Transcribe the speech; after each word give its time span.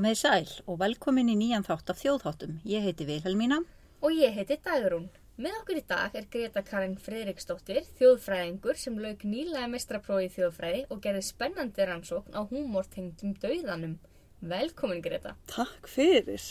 Komið 0.00 0.16
sæl 0.16 0.46
og 0.64 0.78
velkomin 0.80 1.28
í 1.28 1.34
nýjan 1.36 1.64
þátt 1.66 1.90
af 1.92 1.98
þjóðháttum. 2.00 2.54
Ég 2.64 2.86
heiti 2.86 3.04
Vilhelmína. 3.04 3.58
Og 4.00 4.14
ég 4.16 4.32
heiti 4.32 4.56
Dagrún. 4.64 5.10
Með 5.36 5.58
okkur 5.58 5.76
í 5.76 5.82
dag 5.90 6.16
er 6.16 6.24
Greta 6.32 6.62
Karin 6.64 6.94
Fredriksdóttir, 6.96 7.82
þjóðfræðingur 7.98 8.80
sem 8.80 8.96
lauk 8.96 9.26
nýlega 9.28 9.68
mestraprófi 9.68 10.30
í 10.30 10.32
þjóðfræði 10.38 10.80
og 10.88 11.04
gerði 11.04 11.26
spennandi 11.28 11.90
rannsókn 11.90 12.32
á 12.32 12.40
húmórtengdum 12.48 13.36
dauðanum. 13.44 13.94
Velkomin 14.40 15.04
Greta. 15.04 15.36
Takk 15.52 15.92
fyrir. 15.92 16.48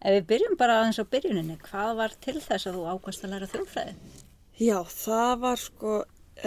Ef 0.00 0.16
við 0.16 0.28
byrjum 0.32 0.56
bara 0.64 0.80
aðeins 0.80 1.04
á 1.04 1.12
byrjuninni, 1.12 1.60
hvað 1.68 1.94
var 2.00 2.18
til 2.24 2.38
þess 2.40 2.72
að 2.72 2.80
þú 2.80 2.90
ákvæmst 2.94 3.28
að 3.28 3.34
læra 3.36 3.52
þjóðfræði? 3.52 3.96
Já, 4.64 4.78
það 4.96 5.38
var 5.44 5.66
sko, 5.68 6.02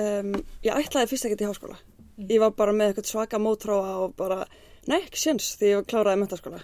um, 0.09 0.37
ég 0.65 0.73
ætlaði 0.73 1.13
fyrst 1.13 1.29
ekkert 1.29 1.45
í 1.45 1.53
háskóla. 1.53 1.83
Ég 2.17 2.41
var 2.41 2.57
bara 2.57 2.73
með 2.73 2.95
eitthvað 2.95 3.13
svaka 3.13 3.37
mótráa 3.37 3.99
og 4.07 4.17
bara, 4.17 4.47
nei, 4.89 4.99
ekki 5.01 5.21
séns 5.21 5.51
því 5.59 5.71
ég 5.71 5.87
kláraði 5.89 6.21
mentaskóla. 6.21 6.61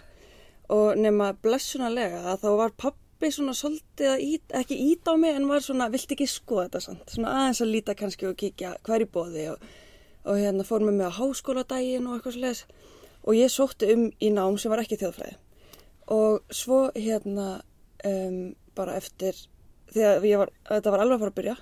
Og 0.72 1.00
nema 1.00 1.32
blessunarlega 1.44 2.22
að 2.32 2.46
þá 2.46 2.50
var 2.62 2.76
pappi 2.80 3.32
svona 3.34 3.56
svolítið 3.58 4.12
að 4.14 4.26
ít, 4.28 4.46
ekki 4.62 4.78
ít 4.92 5.12
á 5.12 5.14
mig 5.20 5.36
en 5.36 5.50
var 5.50 5.66
svona, 5.66 5.90
vilt 5.94 6.14
ekki 6.16 6.28
skoða 6.30 6.68
þetta 6.68 6.84
samt. 6.86 7.14
Svona 7.16 7.36
aðeins 7.40 7.62
að 7.64 7.74
líta 7.76 7.98
kannski 7.98 8.30
og 8.30 8.38
kíkja 8.40 8.76
hver 8.88 9.06
í 9.06 9.10
bóði 9.12 9.48
og, 9.52 9.66
og 10.26 10.40
hérna 10.40 10.68
fór 10.68 10.86
með 10.86 11.00
mig 11.00 11.12
á 11.12 11.18
háskóladaginn 11.20 12.08
og 12.08 12.18
eitthvað 12.18 12.38
svolítið. 12.38 12.90
Og 13.22 13.38
ég 13.38 13.54
sótti 13.54 13.92
um 13.94 14.08
í 14.18 14.32
nám 14.34 14.58
sem 14.58 14.72
var 14.74 14.82
ekki 14.82 14.98
þjóðfræði. 15.02 15.36
Og 16.12 16.56
svo 16.56 16.88
hérna 16.96 17.62
um, 18.08 18.40
bara 18.76 18.96
eftir, 18.98 19.38
þegar 19.94 20.24
var, 20.42 20.54
þetta 20.72 20.94
var 20.94 21.04
alveg 21.04 21.18
að 21.18 21.24
fara 21.24 21.34
að 21.34 21.40
byrja, 21.40 21.56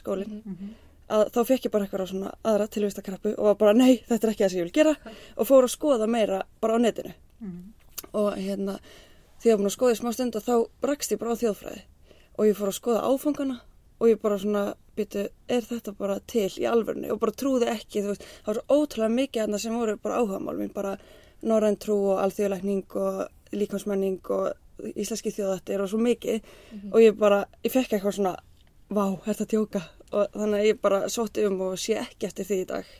skólinn, 0.00 0.42
mm 0.44 0.56
-hmm. 0.56 0.74
Að 1.10 1.26
þá 1.34 1.40
fekk 1.48 1.66
ég 1.66 1.74
bara 1.74 1.86
eitthvað 1.86 2.10
svona 2.12 2.32
aðra 2.46 2.66
tilvistakrappu 2.74 3.34
og 3.36 3.48
var 3.50 3.60
bara 3.60 3.76
nei, 3.76 4.00
þetta 4.08 4.26
er 4.26 4.32
ekki 4.32 4.44
það 4.44 4.52
sem 4.52 4.60
ég 4.60 4.68
vil 4.68 4.78
gera 4.78 4.96
og 5.36 5.48
fór 5.48 5.66
að 5.66 5.74
skoða 5.74 6.10
meira 6.10 6.42
bara 6.62 6.76
á 6.76 6.78
netinu. 6.80 7.14
Mm. 7.40 7.62
Og 8.12 8.28
hérna 8.36 8.78
því 9.40 9.48
að 9.48 9.52
ég 9.52 9.58
var 9.60 9.70
að 9.70 9.76
skoða 9.76 9.96
í 9.96 10.00
smá 10.00 10.12
stund 10.12 10.36
og 10.36 10.46
þá 10.46 10.54
brakst 10.84 11.14
ég 11.14 11.20
bara 11.20 11.34
á 11.34 11.40
þjóðfræði 11.40 11.82
og 12.36 12.48
ég 12.48 12.58
fór 12.58 12.70
að 12.70 12.78
skoða 12.78 13.04
áfangana 13.08 13.58
og 14.00 14.08
ég 14.08 14.20
bara 14.20 14.38
svona 14.40 14.64
býtu, 14.96 15.26
er 15.48 15.66
þetta 15.66 15.94
bara 15.96 16.18
til 16.28 16.48
í 16.60 16.66
alverðinu 16.68 17.12
og 17.14 17.20
bara 17.20 17.36
trúði 17.36 17.68
ekki, 17.72 18.02
þú 18.04 18.12
veist, 18.12 18.26
það 18.44 18.50
var 18.50 18.60
svo 18.60 18.78
ótrúlega 18.80 19.16
mikið 19.16 19.44
aðna 19.44 19.60
sem 19.60 19.76
voru 19.76 19.96
bara 20.00 20.20
áhugamál 20.20 20.56
mín, 20.56 20.72
bara 20.72 20.96
norræn 21.44 21.78
trú 21.80 21.96
og 22.14 22.22
alþjóðleikning 22.24 22.96
og 23.00 23.20
líkvæmsmenning 23.56 24.32
og 24.36 24.94
íslenski 24.94 25.32
þjóðættir 25.34 25.82
og 25.84 25.90
svo 25.92 25.98
mikið 26.00 26.40
mm 26.40 26.78
-hmm. 26.78 26.92
og 26.92 27.00
ég 27.00 27.18
bara, 27.18 27.44
ég 27.64 27.72
fekk 27.72 27.92
eitthvað 27.92 28.14
svona 28.14 28.36
vá, 28.90 29.04
þetta 29.26 29.46
tjóka 29.50 29.82
og 30.10 30.34
þannig 30.34 30.58
að 30.58 30.68
ég 30.68 30.80
bara 30.82 31.00
sótti 31.12 31.46
um 31.46 31.60
og 31.68 31.78
sé 31.80 31.96
ekki 32.00 32.28
eftir 32.28 32.48
því 32.48 32.60
í 32.60 32.68
dag. 32.70 32.94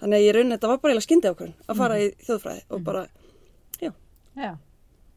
Þannig 0.00 0.18
að 0.18 0.24
ég 0.26 0.36
raunin, 0.36 0.54
þetta 0.56 0.70
var 0.70 0.80
bara 0.82 0.92
eiginlega 0.92 1.06
skyndi 1.06 1.32
ákveðin 1.32 1.54
að 1.66 1.76
fara 1.80 1.96
mm 1.96 2.00
-hmm. 2.00 2.06
í 2.06 2.26
þjóðfræði 2.26 2.64
og 2.68 2.82
bara, 2.84 3.02
já. 3.80 3.92
Já, 4.36 4.50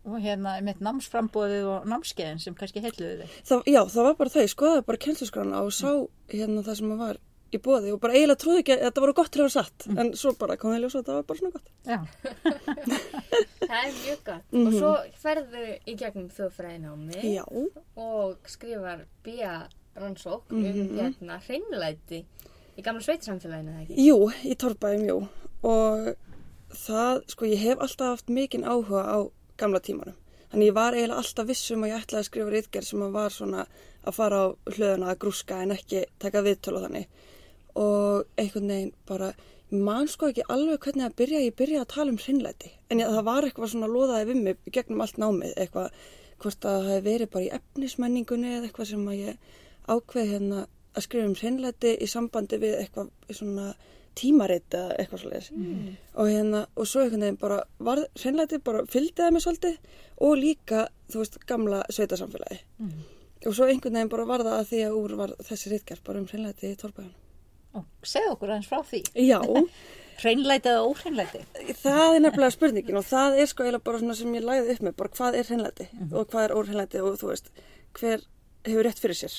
og 0.05 0.19
hérna 0.23 0.61
mitt 0.63 0.80
námsframbóðið 0.80 1.66
og 1.73 1.88
námskeiðin 1.89 2.39
sem 2.39 2.55
kannski 2.55 2.83
heitluði 2.83 3.25
þig. 3.25 3.66
Já, 3.67 3.81
það 3.89 4.03
var 4.03 4.16
bara 4.22 4.30
það, 4.30 4.45
ég 4.45 4.53
skoðaði 4.53 4.85
bara 4.85 5.03
kjenslusgrana 5.05 5.63
og 5.66 5.73
sá 5.73 5.89
hérna 6.30 6.63
það 6.63 6.80
sem 6.80 6.97
var 7.00 7.19
í 7.50 7.59
bóði 7.63 7.94
og 7.94 8.02
bara 8.02 8.13
eiginlega 8.13 8.41
trúði 8.44 8.61
ekki 8.63 8.75
að 8.75 8.83
þetta 8.85 9.03
voru 9.03 9.16
gott 9.17 9.31
til 9.33 9.41
að 9.41 9.47
vera 9.47 9.55
satt 9.55 9.88
mm. 9.88 9.97
en 10.02 10.11
svo 10.22 10.33
bara 10.38 10.57
kom 10.59 10.72
það 10.72 10.77
í 10.77 10.81
ljós 10.83 10.95
og 10.95 11.02
þetta 11.02 11.16
var 11.17 11.27
bara 11.30 11.39
svona 11.39 11.55
gott. 11.55 11.69
Já. 11.89 12.00
Það 13.69 13.80
er 13.80 13.95
mjög 13.95 14.22
gott. 14.25 14.45
Mm 14.52 14.59
-hmm. 14.59 14.67
og 14.67 14.77
svo 14.77 14.91
ferðu 15.23 15.66
í 15.85 15.95
gegnum 15.97 16.30
þjóðfræðinámi 16.38 17.33
Já. 17.33 17.44
og 17.95 18.50
skrifar 18.50 19.05
bíja 19.25 19.55
rannsókn 20.00 20.55
mm 20.55 20.64
-hmm. 20.64 20.89
um 20.89 20.97
hérna 21.00 21.39
hreinleiti 21.47 22.23
í 22.78 22.86
gamla 22.86 23.03
sveitsamfélaginu, 23.03 23.75
eða 23.75 23.83
ekki? 23.83 24.08
Jú, 24.08 24.17
í 24.44 24.56
Torbæum, 24.56 25.06
jú. 25.09 25.19
Og 25.68 26.16
það, 26.85 27.22
sko, 27.34 27.46
ég 27.46 27.63
hef 27.63 27.84
alltaf 27.84 28.16
haft 28.16 28.29
mikinn 28.29 28.68
áhuga 28.68 29.03
á 29.03 29.18
gamla 29.59 29.81
tímanum. 29.84 30.16
Þannig 30.50 30.72
ég 30.72 30.78
var 30.78 30.96
eiginlega 30.97 31.22
alltaf 31.22 31.47
vissum 31.50 31.84
að 31.84 31.91
ég 31.91 32.03
ætlaði 32.03 32.24
að 32.24 32.28
skrifa 32.29 32.53
rítgerð 32.53 32.88
sem 32.88 33.06
var 33.13 33.34
svona 33.34 33.66
að 34.07 34.16
fara 34.18 34.40
á 34.41 34.47
hlöðuna 34.74 35.12
að 35.12 35.19
grúska 35.22 35.62
en 35.62 35.75
ekki 35.75 36.06
taka 36.22 36.41
viðtölu 36.45 36.81
þannig. 36.85 37.07
Og 37.78 38.25
einhvern 38.40 38.72
veginn 38.74 38.94
bara 39.09 39.34
man 39.69 40.09
sko 40.09 40.31
ekki 40.31 40.47
alveg 40.50 40.81
hvernig 40.81 41.06
að 41.06 41.18
byrja 41.22 41.44
ég 41.44 41.57
byrja 41.59 41.84
að 41.84 41.91
tala 41.94 42.13
um 42.16 42.18
hreinleiti 42.18 42.72
en 42.90 43.03
ég, 43.03 43.12
það 43.13 43.28
var 43.28 43.45
eitthvað 43.45 43.74
svona 43.75 43.91
loðaði 43.91 44.29
við 44.31 44.41
mig 44.47 44.72
gegnum 44.74 45.03
allt 45.06 45.22
námið. 45.22 45.53
Eitthvað 45.62 45.91
hvort 46.40 46.66
að 46.66 46.78
það 46.79 46.90
hefði 46.94 47.06
verið 47.12 47.31
bara 47.35 47.45
í 47.45 47.53
efnismenningunni 47.59 48.53
eða 48.56 48.69
eitthvað 48.69 48.90
sem 48.94 49.07
að 49.12 49.19
ég 49.19 49.57
ákveði 49.89 50.33
hérna 50.33 50.66
að 50.95 51.05
skrifa 51.05 51.29
um 51.29 51.38
hreinleiti 51.38 51.94
í 52.01 52.09
sambandi 52.09 52.59
við 52.61 52.79
eitthvað 52.81 53.11
svona 53.35 53.69
tímaritt 54.19 54.73
eða 54.75 54.97
eitthvað 55.00 55.22
svolítið 55.23 55.51
mm. 55.55 55.94
og 56.19 56.31
hérna 56.33 56.63
og 56.75 56.89
svo 56.89 57.03
einhvern 57.03 57.23
veginn 57.25 57.39
bara 57.39 57.59
var 57.88 58.01
hreinleiti 58.19 58.59
bara 58.66 58.83
fylgdiði 58.89 59.35
mig 59.35 59.45
svolítið 59.45 59.77
og 60.25 60.35
líka 60.41 60.88
þú 61.13 61.23
veist 61.23 61.39
gamla 61.47 61.83
sveitasamfélagi 61.94 62.59
mm. 62.81 63.00
og 63.45 63.55
svo 63.55 63.69
einhvern 63.69 64.01
veginn 64.01 64.11
bara 64.11 64.27
var 64.33 64.44
það 64.47 64.57
að 64.57 64.69
því 64.73 64.83
að 64.88 65.00
úr 65.03 65.17
var 65.22 65.35
þessi 65.51 65.73
rittgerð 65.73 66.06
bara 66.09 66.23
um 66.23 66.29
hreinleiti 66.31 66.73
í 66.73 66.79
Torbæðan 66.81 67.17
Og 67.77 68.07
segð 68.07 68.31
okkur 68.33 68.50
aðeins 68.50 68.69
frá 68.69 68.79
því. 68.85 69.01
Já. 69.21 69.39
Hreinleiti 70.19 70.71
eða 70.71 70.88
óhreinleiti? 70.89 71.41
Það 71.79 72.16
er 72.16 72.23
nefnilega 72.25 72.56
spurningin 72.56 73.00
og 73.00 73.06
það 73.07 73.38
er 73.39 73.47
sko 73.47 73.63
eiginlega 73.63 73.85
bara 73.85 74.01
svona 74.01 74.16
sem 74.19 74.33
ég 74.35 74.44
læði 74.44 74.73
upp 74.73 74.81
með, 74.83 74.95
bara 75.00 75.13
hvað 75.16 75.38
er 75.39 75.47
hreinleiti 75.47 75.85
mm 75.94 76.09
og 76.09 76.33
hvað 76.33 76.47
er 76.47 76.56
óhreinleiti 76.57 77.03
og 77.06 77.16
þú 77.21 77.29
veist, 77.29 77.47
hver 77.95 78.25
hefur 78.67 78.88
rétt 78.89 79.00
fyrir 79.00 79.19
sér. 79.21 79.38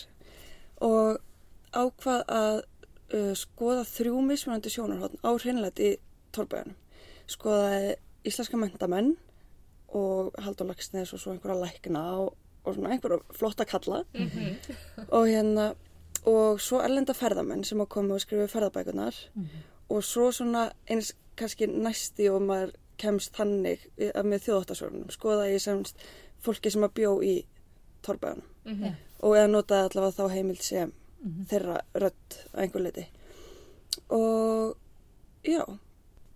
Og 0.80 1.18
ákvað 1.76 2.22
að 2.28 2.60
uh, 3.14 3.32
skoða 3.38 3.84
þrjú 3.84 4.22
mismunandi 4.26 4.72
sjónarhóttn 4.72 5.20
á 5.22 5.30
hreinleiti 5.36 5.90
í 5.92 5.98
Torbæðanum. 6.34 6.76
Skoðaði 7.30 7.96
íslenska 8.26 8.58
mentamenn 8.60 9.14
og 9.96 10.34
Haldur 10.38 10.68
Lagsnes 10.70 11.12
og 11.14 11.20
svo 11.20 11.34
einhverja 11.34 11.60
lækna 11.64 12.02
og, 12.22 12.34
og 12.64 12.74
svona 12.74 12.92
einhverja 12.94 13.20
flotta 13.34 13.64
kalla 13.64 14.04
mm 14.14 14.26
-hmm. 14.26 14.74
og 15.08 15.26
hérna 15.26 15.74
og 16.24 16.60
svo 16.60 16.80
erlenda 16.80 17.12
ferðamenn 17.12 17.64
sem 17.64 17.80
á 17.80 17.84
komu 17.84 18.14
og 18.14 18.20
skrifu 18.20 18.46
ferðabækunar 18.46 19.14
mm 19.34 19.42
-hmm. 19.42 19.62
og 19.88 20.04
svo 20.04 20.32
svona 20.32 20.72
eins 20.86 21.16
kannski 21.36 21.66
næsti 21.66 22.28
og 22.28 22.42
maður 22.42 22.70
kemst 22.98 23.36
þannig 23.36 23.78
með 24.24 24.38
þjóðáttasvörunum 24.44 25.10
skoða 25.10 25.48
ég 25.48 25.58
semst 25.58 25.96
fólki 26.38 26.70
sem 26.70 26.84
að 26.84 26.94
bjó 26.94 27.22
í 27.22 27.46
torbæðunum 28.02 28.44
mm 28.64 28.74
-hmm. 28.74 28.94
Og 29.20 29.36
eða 29.36 29.52
notaði 29.52 29.88
allavega 29.88 30.16
þá 30.18 30.34
heimild 30.34 30.62
sem 30.62 30.88
mm 30.88 31.30
-hmm. 31.30 31.48
þeirra 31.50 31.80
rött 31.94 32.38
að 32.52 32.62
einhver 32.62 32.82
liti 32.82 33.06
og 34.10 34.76
já. 35.44 35.64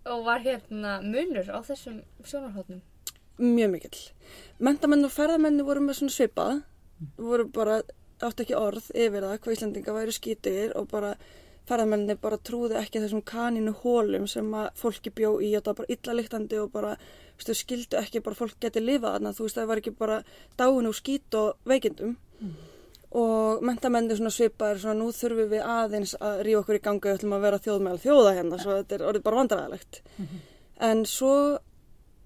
Og 0.05 0.25
var 0.25 0.39
hérna 0.39 1.01
munur 1.01 1.49
á 1.49 1.59
þessum 1.65 2.01
sjónarhóttnum? 2.23 2.81
Mjög 3.37 3.71
mikill. 3.71 4.01
Mentamenn 4.59 5.05
og 5.05 5.11
ferðamenni 5.11 5.65
voru 5.65 5.81
með 5.83 5.99
svona 5.99 6.15
svipað. 6.15 6.61
Voru 7.17 7.47
bara 7.51 7.81
átt 8.23 8.39
ekki 8.39 8.55
orð 8.55 8.91
yfir 8.93 9.25
það 9.25 9.39
hvað 9.43 9.55
Íslandinga 9.57 9.95
væri 9.95 10.13
skítugir 10.15 10.75
og 10.79 10.87
bara 10.91 11.15
ferðarmenninni 11.67 12.15
bara 12.21 12.37
trúði 12.37 12.77
ekki 12.79 13.01
þessum 13.01 13.23
kaninu 13.25 13.73
hólum 13.81 14.27
sem 14.29 14.53
að 14.53 14.69
fólki 14.79 15.11
bjó 15.11 15.33
í 15.41 15.55
og 15.57 15.65
það 15.65 15.71
var 15.71 15.79
bara 15.81 15.93
illa 15.97 16.13
lyktandi 16.13 16.59
og 16.61 16.71
bara 16.71 16.93
stu, 17.41 17.55
skildu 17.57 17.97
ekki 17.99 18.21
bara 18.23 18.37
fólk 18.37 18.59
geti 18.61 18.83
lifað 18.83 19.17
þarna. 19.17 19.33
Þú 19.33 19.47
veist 19.47 19.59
það 19.59 19.69
var 19.71 19.81
ekki 19.81 19.95
bara 19.97 20.21
dáin 20.59 20.87
og 20.87 20.95
skít 20.95 21.39
og 21.41 21.57
veikindum. 21.65 22.15
Mm. 22.39 22.55
Og 23.15 23.63
mentamenni 23.65 24.17
svona 24.17 24.33
svipaður 24.33 24.81
svona 24.81 24.97
nú 24.99 25.11
þurfum 25.15 25.51
við 25.53 25.67
aðeins 25.75 26.15
að 26.19 26.41
ríða 26.47 26.63
okkur 26.63 26.79
í 26.79 26.83
gangu 26.87 27.11
og 27.11 27.19
ætlum 27.19 27.35
að 27.37 27.45
vera 27.47 27.61
þjóð 27.65 27.85
meðal 27.85 28.01
þjóða 28.03 28.33
hérna 28.39 28.59
svo 28.63 28.79
þetta 28.79 28.97
er 28.97 29.05
orðið 29.09 29.25
bara 29.27 29.39
vandræðilegt 29.41 30.01
mm 30.05 30.25
-hmm. 30.25 30.41
en 30.89 31.05
svo 31.05 31.35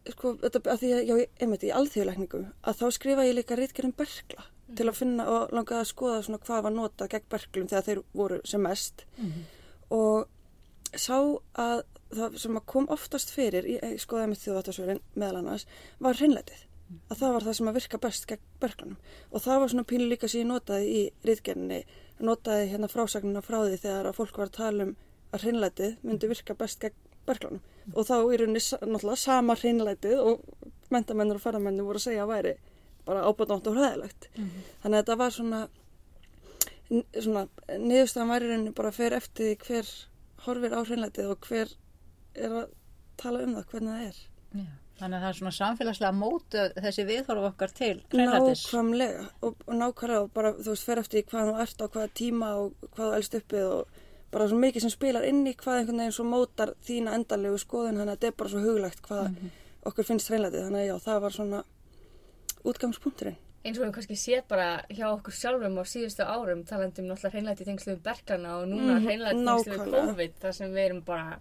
sko 0.09 0.33
þetta 0.41 0.63
að 0.73 0.79
því 0.81 0.93
að 0.93 1.03
já, 1.09 1.15
einmitt 1.41 1.67
í 1.67 1.75
alþjóðleikningum 1.79 2.47
að 2.63 2.79
þá 2.79 2.85
skrifa 2.97 3.27
ég 3.27 3.37
líka 3.37 3.55
rítgerðum 3.55 3.93
bergla 3.97 4.43
mm. 4.45 4.75
til 4.75 4.87
að 4.87 4.99
finna 5.01 5.29
og 5.29 5.53
langaði 5.53 5.79
að 5.79 5.91
skoða 5.93 6.23
svona 6.23 6.43
hvað 6.47 6.63
var 6.63 6.73
notað 6.73 7.11
gegn 7.13 7.29
berglum 7.29 7.67
þegar 7.67 7.87
þeir 7.87 8.03
voru 8.13 8.41
sem 8.45 8.61
mest 8.61 9.05
mm. 9.17 9.45
og 9.89 10.27
sá 10.95 11.17
að 11.53 11.83
það 12.15 12.37
sem 12.41 12.59
kom 12.65 12.87
oftast 12.89 13.33
fyrir 13.33 13.67
í 13.69 13.77
skoðaði 14.01 14.31
með 14.31 14.41
þjóðvættasverðin 14.43 15.01
meðal 15.13 15.41
annars 15.43 15.65
var 16.01 16.17
hreinleitið. 16.17 16.63
Að 17.09 17.19
það 17.21 17.33
var 17.35 17.45
það 17.47 17.57
sem 17.57 17.69
að 17.69 17.77
virka 17.79 17.99
best 18.01 18.25
gegn 18.29 18.47
berglunum 18.61 18.97
og 19.31 19.43
það 19.43 19.59
var 19.59 19.71
svona 19.73 19.89
pínu 19.91 20.07
líka 20.09 20.29
sem 20.29 20.41
ég 20.41 20.49
notaði 20.49 20.87
í 20.89 21.03
rítgerninni, 21.27 21.83
notaði 22.19 22.71
hérna 22.71 22.89
frásagnina 22.91 23.43
frá 23.45 23.59
því 23.61 23.77
þegar 23.83 24.09
að 24.09 24.17
fólk 24.17 24.41
var 24.41 24.49
að 24.49 24.57
tala 24.57 24.87
um 24.87 24.95
að 25.29 25.45
hreinleitið 25.45 25.97
myndi 26.03 26.31
virka 26.31 26.55
best 26.57 26.81
gegn 26.81 26.97
berglunum 27.29 27.61
mm. 27.61 27.93
og 27.93 28.07
þá 28.07 28.15
í 28.17 28.39
rauninni 28.41 28.63
náttúrulega 28.63 29.21
sama 29.21 29.57
hreinleitið 29.59 30.23
og 30.23 30.43
mentamennur 30.93 31.37
og 31.37 31.43
ferramennir 31.43 31.85
voru 31.85 32.01
að 32.01 32.07
segja 32.07 32.25
að 32.25 32.33
væri 32.33 32.55
bara 33.05 33.25
ábúðnátt 33.25 33.69
og 33.69 33.77
hræðilegt. 33.77 34.29
Mm 34.35 34.45
-hmm. 34.45 34.65
þannig 34.81 34.97
að 34.97 35.03
þetta 35.03 35.19
var 35.21 35.31
svona 35.31 35.61
svona 36.89 37.47
niðurstaðan 37.77 38.33
væri 38.33 38.49
rauninni 38.49 38.73
bara 38.73 38.91
fyrir 38.91 39.17
eftir 39.17 39.45
því 39.45 39.55
hver 39.67 39.91
horfir 40.45 40.73
á 40.73 40.81
hreinleitið 40.81 41.31
og 41.33 41.47
hver 41.47 41.73
er 42.35 42.51
að 42.61 42.69
tala 43.17 43.43
um 43.43 43.55
það, 43.57 43.65
hvernig 43.71 43.93
það 43.93 44.07
er. 44.07 44.17
Já, 44.53 44.65
Þannig 44.99 45.17
að 45.17 45.23
það 45.23 45.29
er 45.29 45.37
svona 45.39 45.55
samfélagslega 45.59 46.11
mótu 46.19 46.65
þessi 46.83 47.05
viðhorf 47.07 47.47
okkar 47.53 47.73
til 47.79 47.95
hreinleitis 48.11 48.65
Nákvæmlega 48.67 49.23
og, 49.41 49.55
og 49.67 49.79
nákvæmlega 49.79 50.19
og 50.25 50.33
bara 50.33 50.53
þú 50.59 50.73
veist 50.73 50.85
fyrir 50.89 51.03
eftir 51.05 51.25
hvað 51.31 51.49
þú 51.49 51.55
ert 51.63 51.81
á 51.81 51.85
hvaða 51.87 52.11
tíma 52.19 52.51
og 52.59 52.91
hvað 52.93 53.07
þú 53.07 53.15
elst 53.19 53.39
uppið 53.39 53.65
og 53.69 54.03
bara 54.29 54.45
svo 54.51 54.59
mikið 54.61 54.85
sem 54.85 54.93
spilar 54.93 55.25
inn 55.25 55.47
í 55.47 55.55
hvað 55.57 55.79
einhvern 55.79 56.03
veginn 56.03 56.17
svo 56.19 56.27
mótar 56.27 56.75
þína 56.85 57.15
endalegu 57.17 57.57
skoðun 57.57 57.97
þannig 57.97 58.11
að 58.13 58.17
þetta 58.19 58.27
er 58.27 58.37
bara 58.43 58.49
svo 58.53 58.59
huglegt 58.67 59.01
hvað 59.07 59.25
mm 59.29 59.35
-hmm 59.39 59.57
okkur 59.89 60.07
finnst 60.07 60.31
hreinlætið. 60.31 60.65
Þannig 60.67 60.81
að 60.81 60.89
já, 60.89 60.95
það 61.05 61.21
var 61.25 61.35
svona 61.35 61.61
útgangspunkturinn. 62.69 63.37
eins 63.59 63.75
og 63.77 63.83
við 63.83 63.93
kannski 63.97 64.15
séð 64.15 64.43
bara 64.47 64.67
hjá 64.87 65.05
okkur 65.09 65.35
sjálfum 65.35 65.79
á 65.79 65.83
síðustu 65.83 66.23
árum 66.23 66.61
talandi 66.63 67.01
um 67.01 67.09
náttúrulega 67.09 67.33
hreinlæti 67.33 67.65
tengslu 67.67 67.91
við 67.93 68.03
berglana 68.05 68.53
og 68.57 68.67
núna 68.71 68.93
Mhm, 68.95 69.05
hreinlæti 69.05 69.43
tengslu 69.43 69.73
við 69.73 69.79
nákvæmlega. 69.79 70.05
COVID 70.07 70.33
þar 70.41 70.53
sem 70.55 70.71
við 70.71 70.85
erum 70.85 71.01
bara 71.01 71.39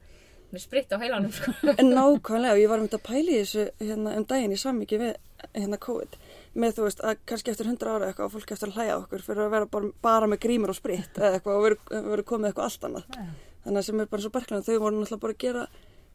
með 0.52 0.62
spritt 0.64 0.92
á 0.94 0.96
heilanum 1.02 1.32
sko. 1.34 1.52
En 1.74 1.90
nákvæmlega, 1.92 2.54
og 2.54 2.60
ég 2.62 2.70
var 2.70 2.80
um 2.80 2.86
þetta 2.88 3.00
að 3.00 3.08
pæla 3.08 3.32
í 3.34 3.40
þessu 3.42 3.64
hérna 3.82 4.14
um 4.18 4.26
daginn 4.28 4.54
í 4.54 4.60
sammyggi 4.60 5.00
við 5.02 5.16
hérna 5.54 5.78
COVID. 5.82 6.16
Með 6.58 6.78
þú 6.78 6.86
veist 6.86 7.02
að 7.04 7.20
kannski 7.28 7.52
eftir 7.52 7.68
100 7.68 7.90
ára 7.92 8.08
eitthvað 8.08 8.28
og 8.28 8.32
fólk 8.36 8.54
eftir 8.54 8.72
að 8.72 8.78
hlæja 8.78 8.96
okkur 9.02 9.24
fyrir 9.26 9.44
að 9.44 9.52
vera 9.54 9.68
bara, 9.74 9.90
bara 10.02 10.30
með 10.30 10.40
grímur 10.46 10.72
og 10.72 10.78
spritt 10.78 11.20
eða 11.20 11.36
eitthvað 11.36 11.58
og 11.58 11.66
veru, 12.08 12.24
komið 12.26 12.50
eitthvað 12.50 12.68
allt 12.70 12.88
annað. 12.88 13.12
Já. 13.14 13.28
Þannig 13.66 13.82
að 13.82 13.86
sem 13.90 14.00
er 14.02 14.10
bara 14.14 14.24
svo 14.24 14.32
berglan, 14.34 14.64
þau 14.66 14.78
voru 14.82 14.98
náttúrulega 15.02 15.22
bara 15.26 15.36
að 15.36 15.42
gera, 15.44 15.64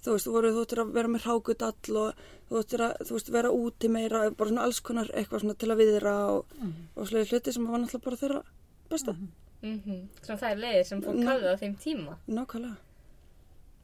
þú 0.03 0.15
veist, 0.15 0.27
þú 0.27 0.33
voru 0.35 0.51
þú 0.55 0.63
ættir 0.65 0.81
að 0.83 0.93
vera 0.97 1.11
með 1.13 1.27
hrákudall 1.27 1.99
og 2.01 2.23
þú 2.49 2.63
ættir 2.63 2.83
að, 2.87 2.93
þú 3.07 3.17
veist, 3.19 3.31
vera 3.37 3.53
úti 3.53 3.91
meira, 3.93 4.23
bara 4.31 4.49
svona 4.51 4.65
alls 4.67 4.81
konar 4.89 5.11
eitthvað 5.13 5.43
svona 5.45 5.59
til 5.61 5.69
að 5.71 5.83
viðra 5.83 6.15
og, 6.33 6.57
og 6.97 7.11
slegið 7.11 7.35
hluti 7.35 7.53
sem 7.53 7.69
var 7.69 7.83
náttúrulega 7.83 8.07
bara 8.09 8.21
þeirra 8.23 8.41
besta. 8.89 9.15
mm 9.63 10.01
Svona 10.23 10.39
það 10.41 10.49
er 10.49 10.63
leiðir 10.65 10.89
sem 10.89 11.03
fólk 11.05 11.23
hafði 11.29 11.53
á 11.53 11.55
þeim 11.61 11.75
tíma. 11.85 12.17
Nákvæmlega. 12.27 12.92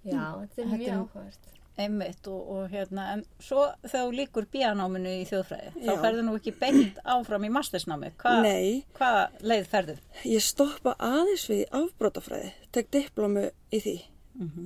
Já, 0.06 0.26
þetta 0.42 0.62
er 0.62 0.68
mjög 0.74 0.88
er- 0.88 0.98
áhugavert. 1.00 1.46
Einmitt 1.80 2.28
og, 2.28 2.40
og 2.52 2.64
hérna, 2.74 3.04
en 3.14 3.22
svo 3.40 3.62
þegar 3.86 4.02
þú 4.10 4.16
líkur 4.18 4.46
bíanáminu 4.52 5.12
í 5.22 5.28
þjóðfræði, 5.30 5.70
þá 5.80 5.92
Já. 5.94 6.00
ferðu 6.02 6.24
nú 6.28 6.34
ekki 6.36 6.52
beint 6.60 6.98
áfram 7.08 7.46
í 7.48 7.52
mastersnámi. 7.56 8.10
Hva, 8.20 8.34
Nei. 8.44 8.82
Hvaða 8.98 9.22
leið 9.48 9.68
ferðu? 9.72 9.96
Ég 10.28 10.44
stoppa 10.44 10.96
aðeins 11.00 11.46
við 11.48 11.62
afbrótafræði, 11.80 12.50
tek 12.76 12.90
diplomu 12.92 13.46
í 13.72 13.80
því 13.86 13.96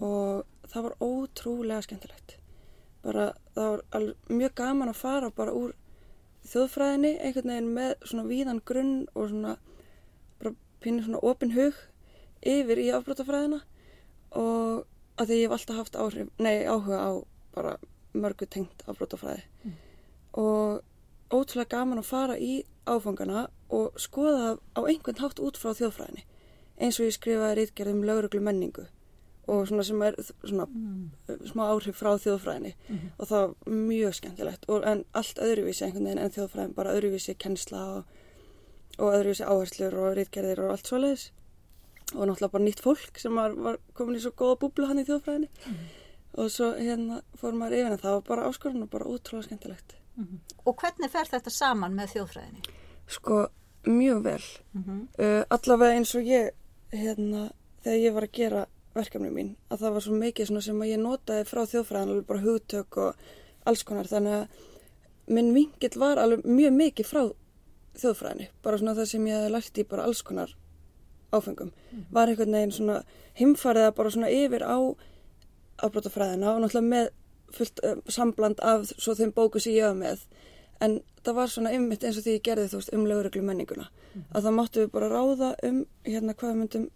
og 0.02 0.46
það 0.74 0.84
var 0.88 0.96
ótrúlega 1.06 1.84
skemmtilegt. 1.86 2.36
Bara 3.04 3.28
það 3.54 3.70
var 3.94 4.08
mjög 4.30 4.56
gaman 4.56 4.90
að 4.90 4.96
fara 5.04 5.30
bara 5.38 5.54
úr 5.54 5.74
þjóðfræðinni 6.50 7.14
einhvern 7.24 7.52
veginn 7.54 7.70
með 7.78 7.94
svona 8.10 8.26
víðan 8.28 8.62
grunn 8.66 8.96
og 9.14 9.30
svona 9.30 9.54
bara 10.42 10.56
pínu 10.82 11.06
svona 11.06 11.22
opin 11.24 11.54
hug 11.56 11.78
yfir 12.42 12.82
í 12.84 12.90
afbrótafræðina 12.98 13.62
og 14.40 14.84
að 15.18 15.30
því 15.30 15.40
ég 15.40 15.48
hef 15.48 15.56
alltaf 15.58 15.80
haft 15.82 16.00
áhrif, 16.00 16.30
nei, 16.42 16.66
áhuga 16.66 17.00
á 17.00 17.12
bara 17.54 17.74
mörgu 18.14 18.48
tengt 18.50 18.84
afbrótafræði 18.88 19.74
og 20.34 20.82
ótrúlega 21.34 21.78
gaman 21.78 22.02
að 22.02 22.10
fara 22.10 22.38
í 22.38 22.64
áfangana 22.90 23.48
og 23.74 23.98
skoða 24.02 24.58
á 24.78 24.82
einhvern 24.86 25.22
hátt 25.22 25.42
út 25.42 25.58
frá 25.58 25.74
þjóðfræðinni 25.78 26.26
eins 26.82 27.00
og 27.00 27.08
ég 27.08 27.16
skrifaði 27.18 27.58
rítgerð 27.60 27.94
um 27.94 28.04
lögreglu 28.08 28.42
menningu 28.44 28.86
og 29.48 29.68
svona 29.68 29.84
sem 29.84 30.02
er 30.06 30.16
svona 30.24 30.66
smá 31.50 31.64
áhrif 31.68 32.00
frá 32.00 32.14
þjóðfræðinni 32.24 32.74
og 33.18 33.28
það 33.28 33.42
var 33.42 33.74
mjög 33.76 34.18
skemmtilegt. 34.20 34.68
Og 34.72 34.86
en 34.88 35.04
allt 35.12 35.42
öðruvísi 35.44 35.86
einhvern 35.86 36.08
veginn 36.08 36.24
en 36.24 36.36
þjóðfræðin 36.36 36.76
bara 36.78 36.94
öðruvísi 36.96 37.36
kennsla 37.36 37.82
og, 37.98 38.14
og 39.00 39.18
öðruvísi 39.18 39.48
áherslur 39.48 39.98
og 40.00 40.16
rítgerðir 40.20 40.64
og 40.64 40.76
allt 40.76 40.88
svoleiðis 40.88 41.26
og 42.14 42.28
náttúrulega 42.28 42.54
bara 42.54 42.68
nýtt 42.68 42.84
fólk 42.84 43.20
sem 43.22 43.36
var, 43.36 43.56
var 43.56 43.80
komin 43.98 44.20
í 44.20 44.24
svo 44.24 44.34
góða 44.38 44.60
búblu 44.62 44.88
hann 44.90 45.02
í 45.02 45.08
þjóðfræðinni. 45.08 45.50
Og 46.38 46.50
svo 46.50 46.72
hérna 46.78 47.22
fór 47.38 47.58
maður 47.58 47.80
yfir 47.80 47.96
en 47.96 48.02
það 48.02 48.16
var 48.18 48.24
bara 48.30 48.48
áskorun 48.50 48.86
og 48.86 48.90
bara 48.94 49.10
ótrúlega 49.10 49.48
skemmtilegt. 49.48 49.98
Og 50.66 50.76
hvernig 50.78 51.12
fer 51.14 51.30
þetta 51.30 51.54
saman 51.54 51.98
með 51.98 52.16
þjóðfræðinni? 52.16 52.64
sko 53.08 53.48
mjög 53.84 54.24
vel. 54.24 54.44
Uh, 55.20 55.44
allavega 55.50 55.98
eins 55.98 56.14
og 56.16 56.28
ég 56.28 56.52
hérna, 56.94 57.52
þegar 57.84 58.00
ég 58.00 58.16
var 58.16 58.28
að 58.28 58.38
gera 58.38 58.66
verkefni 58.94 59.32
mín, 59.34 59.56
að 59.74 59.84
það 59.84 59.96
var 59.96 60.06
svo 60.06 60.18
mikið 60.22 60.52
sem 60.62 60.82
að 60.82 60.92
ég 60.92 61.02
notaði 61.02 61.48
frá 61.50 61.64
þjóðfræðan 61.66 62.14
alveg 62.14 62.28
bara 62.30 62.44
hugtök 62.44 63.00
og 63.02 63.24
alls 63.66 63.84
konar. 63.84 64.10
Þannig 64.10 64.36
að 64.38 65.34
minn 65.34 65.54
vingill 65.56 65.96
var 66.00 66.22
alveg 66.22 66.46
mjög 66.46 66.76
mikið 66.78 67.10
frá 67.10 67.24
þjóðfræðinni 68.00 68.50
bara 68.66 68.80
svona 68.80 68.96
það 68.98 69.10
sem 69.12 69.28
ég 69.30 69.40
hefði 69.40 69.54
lært 69.54 69.80
í 69.80 69.88
bara 69.90 70.06
alls 70.10 70.22
konar 70.26 70.54
áfengum 71.34 71.74
var 72.14 72.30
einhvern 72.30 72.56
veginn 72.56 72.76
svona 72.76 73.02
heimfariða 73.40 73.96
bara 73.98 74.14
svona 74.14 74.32
yfir 74.32 74.64
á 74.64 74.78
afbrótafræðina 75.84 76.54
og 76.54 76.64
náttúrulega 76.64 76.90
með 76.90 77.10
fullt 77.54 77.82
uh, 77.86 77.98
sambland 78.10 78.62
af 78.62 78.88
svo 78.94 79.16
þeim 79.18 79.34
bóku 79.36 79.62
sem 79.62 79.76
ég 79.76 79.90
var 79.90 79.98
með. 79.98 80.26
En 80.82 81.00
það 81.24 81.38
var 81.38 81.52
svona 81.52 81.74
ymmit 81.74 82.04
eins 82.04 82.18
og 82.20 82.26
því 82.26 82.38
ég 82.38 82.46
gerði 82.46 82.70
þú 82.72 82.82
veist 82.82 82.94
um 82.94 83.06
lögreglu 83.08 83.44
menninguna 83.46 83.90
að 84.34 84.46
það 84.46 84.56
máttu 84.58 84.84
við 84.84 84.92
bara 84.94 85.10
ráða 85.10 85.54
um 85.64 85.84
hérna 86.06 86.36
hvað 86.38 86.52
við 86.52 86.60
myndum 86.62 86.88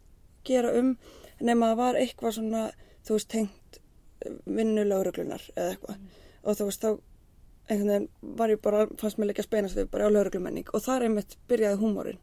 gera 0.47 0.73
um 0.79 0.95
nema 1.39 1.71
að 1.71 1.79
var 1.81 1.99
eitthvað 1.99 2.37
svona 2.37 2.63
þú 3.07 3.17
veist 3.17 3.29
tengt 3.31 3.79
eh, 4.25 4.33
vinnu 4.45 4.83
lögreglunar 4.87 5.43
eða 5.55 5.75
eitthvað. 5.75 6.01
Og 6.43 6.59
þú 6.59 6.69
veist 6.69 6.83
þá 6.83 6.91
einhvern 7.67 7.89
veginn 7.91 8.35
var 8.39 8.53
ég 8.53 8.61
bara 8.63 8.85
fannst 8.99 9.19
mér 9.19 9.31
líka 9.31 9.43
að 9.43 9.49
speinast 9.49 9.77
við 9.77 9.89
bara 9.91 10.07
á 10.07 10.15
lögreglu 10.15 10.43
menning 10.43 10.69
og 10.73 10.83
þar 10.83 11.07
einmitt 11.07 11.37
byrjaði 11.49 11.81
húmórin. 11.81 12.21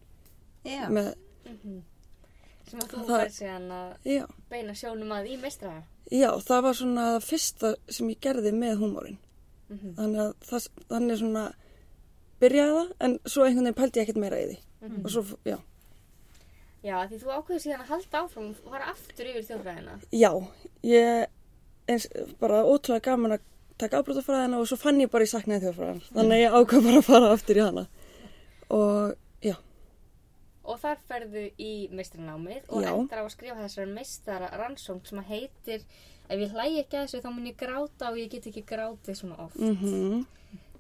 Já. 0.64 0.88
með, 0.88 1.12
Sem 2.70 2.81
að 2.81 2.88
þú 2.94 3.02
Það- 3.08 3.20
fær 3.25 3.32
síðan 3.38 3.66
að 3.78 4.08
já, 4.14 4.25
beina 4.50 4.72
sjónum 4.75 5.12
að 5.12 5.26
í 5.28 5.37
meistraða. 5.43 5.82
já, 6.11 6.31
það 6.49 6.62
var 6.62 6.75
svona 6.78 7.05
það 7.11 7.26
fyrsta 7.28 7.75
sem 7.88 8.08
ég 8.08 8.20
gerði 8.25 8.52
með 8.52 8.78
húmórin. 8.81 9.19
Þannig 9.75 10.20
að 10.25 10.32
það, 10.49 10.69
þannig 10.88 11.19
svona 11.19 11.44
byrjaði 12.40 12.75
það 12.78 12.90
en 13.00 13.19
svo 13.25 13.44
einhvern 13.44 13.64
veginn 13.64 13.78
pældi 13.81 14.00
ég 14.00 14.05
ekkert 14.08 14.20
meira 14.22 14.40
í 14.43 14.46
því. 14.50 14.58
Og 15.05 15.11
svo, 15.11 15.22
já, 15.44 15.58
Já, 16.84 16.99
því 17.08 17.16
þú 17.22 17.31
ákveður 17.32 17.62
síðan 17.64 17.81
að 17.81 17.88
halda 17.94 18.19
áfram 18.20 18.49
og 18.52 18.72
fara 18.75 18.90
aftur 18.93 19.25
yfir 19.31 19.44
þjóðfræðina. 19.49 19.93
já 20.12 20.31
ég 20.84 21.26
eins, 21.88 22.06
bara 22.40 22.58
ótrúlega 22.64 23.00
gaman 23.06 23.32
að 23.38 23.40
taka 23.78 24.02
afbrótafræðina 24.02 24.58
og 24.60 24.67
svo 24.69 24.76
fann 24.76 25.00
ég 25.00 25.08
bara 25.10 25.25
í 25.25 25.31
saknaði 25.32 25.64
þjóðfræðan 25.64 26.02
þannig 26.12 26.37
að 26.37 26.43
ég 26.44 26.52
ákvað 26.60 26.84
bara 26.84 26.99
að 27.00 27.06
fara 27.08 27.31
aftur 27.32 27.56
í 27.56 27.64
hana. 27.64 27.87
Og 28.69 29.14
Og 30.64 30.81
þar 30.81 31.00
ferðu 31.08 31.44
í 31.61 31.72
meistranámið 31.93 32.70
og 32.70 32.84
Já. 32.84 32.90
endar 32.94 33.20
á 33.20 33.25
að 33.25 33.34
skrifa 33.34 33.61
þessar 33.61 33.90
meistara 33.93 34.50
rannsókn 34.56 35.08
sem 35.08 35.20
að 35.20 35.32
heitir 35.34 35.87
Ef 36.25 36.40
ég 36.40 36.55
hlægi 36.56 36.78
ekki 36.81 36.96
að 36.96 37.02
þessu 37.05 37.19
þá 37.20 37.31
mun 37.34 37.49
ég 37.50 37.56
gráta 37.61 38.08
og 38.08 38.16
ég 38.16 38.31
get 38.32 38.46
ekki 38.49 38.62
grátið 38.64 39.19
svona 39.19 39.43
oft. 39.44 39.61
mhm 39.61 40.25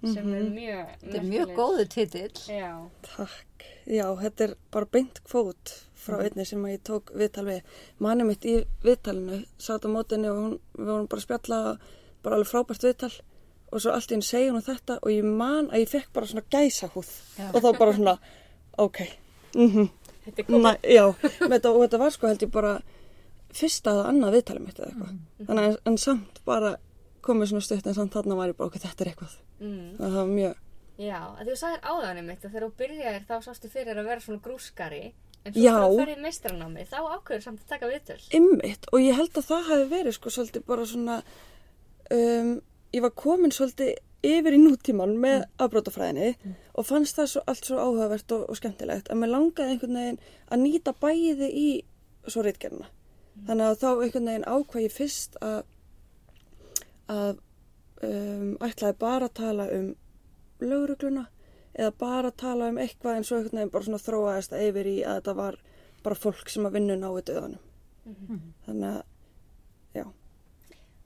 Sem 0.04 0.32
er 0.36 0.46
mjög 0.52 0.88
Þetta 1.00 1.18
er 1.18 1.26
mjög 1.28 1.52
góðu 1.56 1.84
titill. 1.92 2.40
Já. 2.48 2.70
Takk. 3.06 3.66
Já, 3.88 4.06
þetta 4.20 4.44
er 4.44 4.54
bara 4.72 4.88
beint 4.92 5.20
kvót 5.24 5.74
frá 6.04 6.18
einni 6.20 6.44
sem 6.48 6.64
að 6.64 6.74
ég 6.74 6.82
tók 6.84 7.12
viðtal 7.16 7.46
við. 7.48 7.76
Manni 8.04 8.26
mitt 8.28 8.44
í 8.48 8.58
viðtalinu 8.84 9.42
satt 9.56 9.84
á 9.84 9.88
mótinni 9.88 10.28
og 10.28 10.40
hún, 10.40 10.58
við 10.76 10.90
vorum 10.90 11.08
bara 11.08 11.22
að 11.22 11.26
spjalla 11.28 11.60
bara 12.24 12.38
alveg 12.38 12.50
frábært 12.50 12.84
viðtal 12.84 13.12
og 13.72 13.82
svo 13.82 13.94
allt 13.94 14.12
í 14.12 14.16
henni 14.16 14.28
segja 14.28 14.52
hún 14.52 14.64
þetta 14.64 14.98
og 15.00 15.10
ég 15.12 15.24
man 15.26 15.70
að 15.70 15.84
ég 15.84 15.92
fekk 15.92 16.12
bara 16.14 16.30
svona 16.30 16.44
gæsa 16.52 16.90
húð 16.94 17.10
Já. 17.38 17.48
og 17.50 17.58
þá 17.64 17.68
bara 17.80 17.96
svona, 17.96 18.14
ok, 18.84 19.00
mhm, 19.54 19.88
Þetta 20.24 20.40
er 20.40 20.46
komið. 20.48 20.88
já, 20.88 21.04
með 21.44 21.54
þetta, 21.58 21.70
og 21.74 21.80
þetta 21.84 21.98
var 22.00 22.14
sko 22.14 22.28
held 22.30 22.42
ég 22.46 22.52
bara 22.54 22.74
fyrsta 23.54 23.92
eða 23.94 24.04
annað 24.10 24.36
viðtalið 24.38 24.66
mitt 24.66 24.78
eða 24.80 24.90
eitthvað. 24.90 25.16
Þannig 25.48 25.66
en, 25.70 25.76
en 25.90 25.98
samt 26.00 26.40
bara 26.48 26.76
komið 27.24 27.50
svona 27.52 27.64
stutt 27.66 27.86
en 27.86 27.96
samt 27.96 28.14
þarna 28.16 28.38
var 28.38 28.52
ég 28.52 28.56
bara, 28.58 28.70
ok, 28.72 28.78
þetta 28.82 29.04
er 29.04 29.10
eitthvað. 29.12 29.36
Mm. 29.60 29.90
Það 30.00 30.16
var 30.18 30.30
mjög, 30.32 30.56
Já, 30.94 31.18
að 31.34 31.48
þú 31.50 31.54
sagðir 31.58 31.86
áðanum 31.90 32.26
mitt 32.30 32.44
að 32.44 32.52
þegar 32.52 32.64
þú 32.64 32.74
byrjaðir 32.78 33.22
þá 33.26 33.34
sástu 33.42 33.68
fyrir 33.72 33.98
að 33.98 34.08
vera 34.12 34.22
svona 34.22 34.42
grúskari 34.44 35.00
en 35.44 35.52
svo 35.54 35.62
Já. 35.64 35.72
þegar 35.74 35.88
þú 35.90 35.96
ferði 35.98 36.14
í 36.14 36.22
meistranámið 36.22 36.92
þá 36.92 36.98
ákveður 37.16 37.42
samt 37.42 37.64
að 37.64 37.72
taka 37.72 37.88
viðtöl. 37.90 38.18
Ymmit 38.38 38.86
og 38.92 39.02
ég 39.02 39.18
held 39.18 39.40
að 39.40 39.48
það 39.48 39.64
hafi 39.72 39.88
verið 39.90 40.14
sko 40.14 40.32
svolítið 40.36 40.66
bara 40.70 40.86
svona 40.86 41.16
um, 42.14 42.52
ég 42.94 43.02
var 43.02 43.14
komin 43.24 43.54
svolítið 43.54 43.90
yfir 44.24 44.56
í 44.56 44.60
nútíman 44.60 45.14
með 45.20 45.44
afbrótafræðinni 45.62 46.54
og 46.74 46.86
fannst 46.88 47.18
það 47.18 47.30
svo, 47.32 47.42
allt 47.50 47.68
svo 47.68 47.80
áhugavert 47.80 48.34
og, 48.36 48.44
og 48.50 48.58
skemmtilegt 48.58 49.10
að 49.10 49.20
mér 49.20 49.32
langaði 49.34 49.74
einhvern 49.74 49.98
veginn 50.00 50.20
að 50.48 50.62
nýta 50.64 50.94
bæði 51.00 51.50
í 51.50 51.68
svo 52.26 52.44
reitgerna 52.46 52.88
þannig 53.46 53.66
að 53.68 53.80
þá 53.82 53.88
einhvern 53.92 54.30
veginn 54.30 54.48
ákvað 54.48 54.86
ég 54.86 54.94
fyrst 54.94 55.38
að 55.44 55.60
að 57.12 57.36
um, 58.06 58.56
ætlaði 58.64 58.96
bara 59.00 59.28
að 59.28 59.36
tala 59.40 59.68
um 59.74 59.92
lögregluna 60.64 61.26
eða 61.74 61.92
bara 62.00 62.30
að 62.30 62.40
tala 62.40 62.70
um 62.70 62.80
eitthvað 62.80 63.18
en 63.18 63.26
svo 63.26 63.38
einhvern 63.38 63.60
veginn 63.60 63.72
bara 63.74 63.88
svona 63.88 64.04
þróaðist 64.04 64.54
það 64.54 64.66
yfir 64.68 64.90
í 64.90 64.96
að 65.02 65.18
þetta 65.18 65.36
var 65.40 65.58
bara 66.04 66.20
fólk 66.20 66.52
sem 66.52 66.68
að 66.68 66.76
vinna 66.78 66.96
náið 67.00 67.24
döðanum 67.30 67.72
þannig 68.66 68.88
að 68.90 69.02
já, 69.98 70.04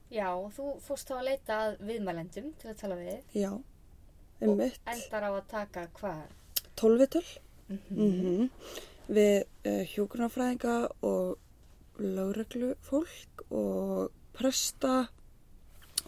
Já, 0.09 0.27
og 0.33 0.51
þú 0.55 0.71
fórst 0.81 1.09
þá 1.09 1.17
að 1.19 1.27
leita 1.27 1.57
að 1.65 1.81
viðmælendum 1.89 2.53
til 2.61 2.69
að 2.71 2.79
tala 2.81 2.99
við 2.99 3.37
já 3.37 3.49
og 3.53 4.45
einmitt, 4.47 4.79
endar 4.87 5.25
á 5.27 5.31
að 5.31 5.43
taka 5.51 5.87
hvað? 5.99 6.21
tólvitöl. 6.79 7.25
Mm 7.91 8.49
við 9.09 9.45
uh, 9.65 9.85
hjúgrunafræðinga 9.89 10.75
og 11.01 11.39
lögreglu 11.99 12.75
fólk 12.85 13.43
og 13.49 14.11
presta 14.37 15.07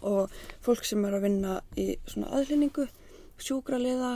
og 0.06 0.30
fólk 0.62 0.86
sem 0.86 1.02
er 1.06 1.18
að 1.18 1.26
vinna 1.26 1.56
í 1.82 1.96
svona 2.06 2.30
aðlýningu, 2.38 2.86
sjúkraliða 3.42 4.14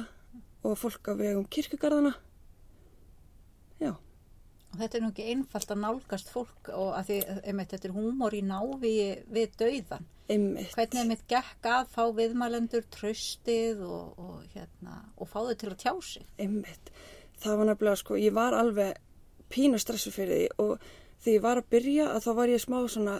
og 0.65 0.77
fólk 0.77 1.09
af 1.11 1.19
vegum 1.19 1.47
kirkugarðana 1.49 2.13
Og 4.75 4.81
þetta 4.81 4.97
er 4.97 5.03
nú 5.05 5.09
ekki 5.13 5.25
einfalt 5.31 5.69
að 5.71 5.77
nálgast 5.85 6.31
fólk 6.33 6.69
og 6.75 6.89
að 6.97 7.05
því, 7.07 7.17
einmitt, 7.47 7.69
þetta 7.71 7.87
er 7.87 7.93
húmor 7.95 8.33
í 8.35 8.41
návi 8.43 8.95
við 9.31 9.53
dauðan. 9.61 10.07
Einmitt. 10.27 10.73
Hvernig 10.75 10.99
er 10.99 11.07
mitt 11.07 11.23
gekk 11.31 11.69
að 11.71 11.93
fá 11.93 12.01
viðmælendur 12.17 12.83
tröstið 12.91 13.85
og, 13.87 14.19
og, 14.19 14.41
hérna, 14.51 14.97
og 15.15 15.31
fá 15.31 15.37
þau 15.45 15.53
til 15.61 15.69
að 15.69 15.77
tjá 15.85 15.93
sig? 16.03 16.27
Einmitt. 16.43 16.91
Það 17.39 17.61
var 17.61 17.69
nefnilega 17.69 18.01
sko, 18.01 18.19
ég 18.19 18.35
var 18.35 18.57
alveg 18.59 18.99
pínu 19.55 19.79
stressu 19.79 20.11
fyrir 20.11 20.41
því 20.43 20.65
og 20.65 20.85
þegar 21.23 21.37
ég 21.37 21.47
var 21.47 21.61
að 21.61 21.71
byrja 21.71 22.11
að 22.11 22.27
þá 22.27 22.31
var 22.41 22.51
ég 22.51 22.63
smá 22.65 22.77
svona 22.91 23.15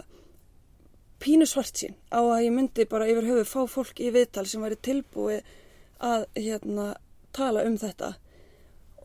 pínu 1.24 1.48
svart 1.48 1.80
sín 1.80 1.96
á 2.12 2.20
að 2.20 2.44
ég 2.44 2.52
myndi 2.52 2.84
bara 2.90 3.08
yfir 3.08 3.30
höfu 3.30 3.48
fá 3.48 3.72
fólk 3.78 4.04
í 4.04 4.12
viðtal 4.12 4.44
sem 4.44 4.60
væri 4.60 4.76
tilbúið 4.76 5.54
að 6.04 6.26
hérna 6.36 6.90
tala 7.32 7.64
um 7.64 7.78
þetta 7.80 8.12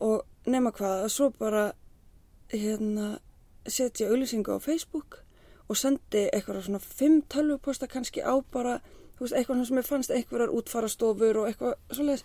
og 0.04 0.50
nema 0.50 0.74
hvað 0.74 1.06
að 1.06 1.14
svo 1.14 1.30
bara 1.38 1.70
hérna 2.52 3.18
setja 3.66 4.08
auðlýsingu 4.10 4.56
á 4.56 4.58
Facebook 4.62 5.22
og 5.68 5.78
sendi 5.78 6.26
eitthvað 6.32 6.64
svona 6.66 6.82
fimm 6.82 7.22
tölvuposta 7.32 7.88
kannski 7.88 8.24
á 8.24 8.34
bara 8.52 8.80
veist, 9.22 9.36
eitthvað 9.36 9.64
sem 9.68 9.78
ég 9.78 9.86
fannst 9.86 10.12
einhverjar 10.14 10.52
útfarastofur 10.56 11.42
og 11.42 11.48
eitthvað 11.48 11.76
svoleiðis 11.94 12.24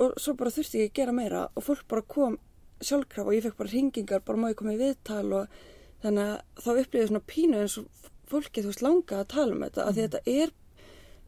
og 0.00 0.14
svo 0.20 0.36
bara 0.38 0.52
þurfti 0.54 0.84
ég 0.84 0.90
að 0.90 0.96
gera 1.00 1.16
meira 1.16 1.42
og 1.54 1.64
fólk 1.64 1.84
bara 1.88 2.04
kom 2.14 2.38
sjálfkraf 2.80 3.28
og 3.28 3.36
ég 3.36 3.44
fekk 3.44 3.58
bara 3.58 3.72
ringingar, 3.72 4.22
bara 4.24 4.40
má 4.40 4.48
ég 4.50 4.58
koma 4.58 4.74
í 4.76 4.80
viðtal 4.80 5.26
og 5.36 5.60
þannig 6.04 6.30
að 6.30 6.64
þá 6.64 6.70
upplýði 6.72 7.10
svona 7.10 7.26
pínu 7.28 7.60
eins 7.60 7.76
og 7.80 8.08
fólki, 8.30 8.62
þú 8.62 8.70
veist, 8.70 8.84
langa 8.84 9.20
að 9.20 9.28
tala 9.34 9.56
um 9.56 9.64
þetta, 9.66 9.82
mm. 9.82 9.88
að 9.90 10.00
þetta 10.00 10.20
er 10.32 10.52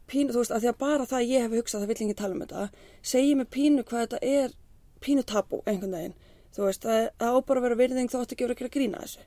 pínu, 0.08 0.32
þú 0.32 0.42
veist, 0.42 0.54
að 0.54 0.64
því 0.64 0.70
að 0.70 0.80
bara 0.80 1.08
það 1.10 1.28
ég 1.28 1.44
hef 1.44 1.56
hugsað 1.58 1.82
það 1.82 1.92
vill 1.92 1.98
ekki 2.06 2.18
tala 2.22 2.36
um 2.36 2.44
þetta, 2.44 2.66
segi 3.12 3.34
mig 3.36 3.50
pínu 3.52 3.84
hvað 3.88 4.04
þetta 4.06 4.20
er 4.38 4.56
pínu 5.02 5.26
tabu 5.28 5.60
einhvern 5.66 5.96
veginn, 5.98 6.16
þú 6.52 6.66
veist, 6.68 6.86
það, 6.86 7.08
það 7.18 7.36
á 7.36 7.40
bara 7.48 7.62
að 7.62 7.66
vera 7.68 7.80
virðing 7.82 8.12
þá 8.12 8.18
ætti 8.22 8.36
ekki 8.36 8.46
verið 8.46 8.56
að 8.56 8.62
gera 8.62 8.76
grína 8.76 9.02
þessu 9.04 9.26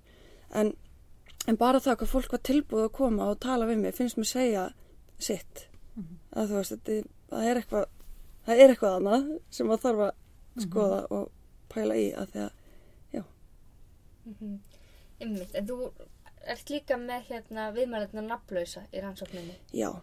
en, 0.61 0.73
en 1.47 1.59
bara 1.61 1.81
það 1.83 1.99
hvað 2.01 2.13
fólk 2.13 2.35
var 2.35 2.43
tilbúið 2.51 2.87
að 2.87 2.95
koma 2.99 3.29
og 3.31 3.39
tala 3.39 3.69
við 3.69 3.81
mig, 3.81 3.95
finnst 3.97 4.17
mér 4.17 4.29
segja 4.29 4.65
sitt, 5.17 5.67
mm. 5.95 6.15
að 6.35 6.51
þú 6.51 6.59
veist, 6.59 6.75
þetta, 6.75 7.15
það 7.31 7.49
er 7.49 7.61
eitthvað 7.61 7.85
það 8.45 8.61
er 8.61 8.73
eitthvað 8.73 8.97
annað 8.99 9.29
sem 9.53 9.69
maður 9.69 9.83
þarf 9.85 10.03
að 10.05 10.65
skoða 10.65 10.99
mm 10.99 11.05
-hmm. 11.05 11.15
og 11.17 11.73
pæla 11.73 11.95
í 11.99 12.07
að 12.13 12.33
því 12.33 12.41
að, 12.45 12.51
já. 13.11 13.23
Mm 14.25 14.35
-hmm. 14.39 14.57
Ymmiðt, 15.19 15.55
en 15.55 15.67
þú 15.67 15.77
ert 16.45 16.69
líka 16.69 16.97
með 16.97 17.21
hérna 17.29 17.71
viðmæleitna 17.71 18.21
nafnlausa 18.21 18.81
í 18.93 19.01
rannsókninni. 19.01 19.55
Já, 19.73 20.01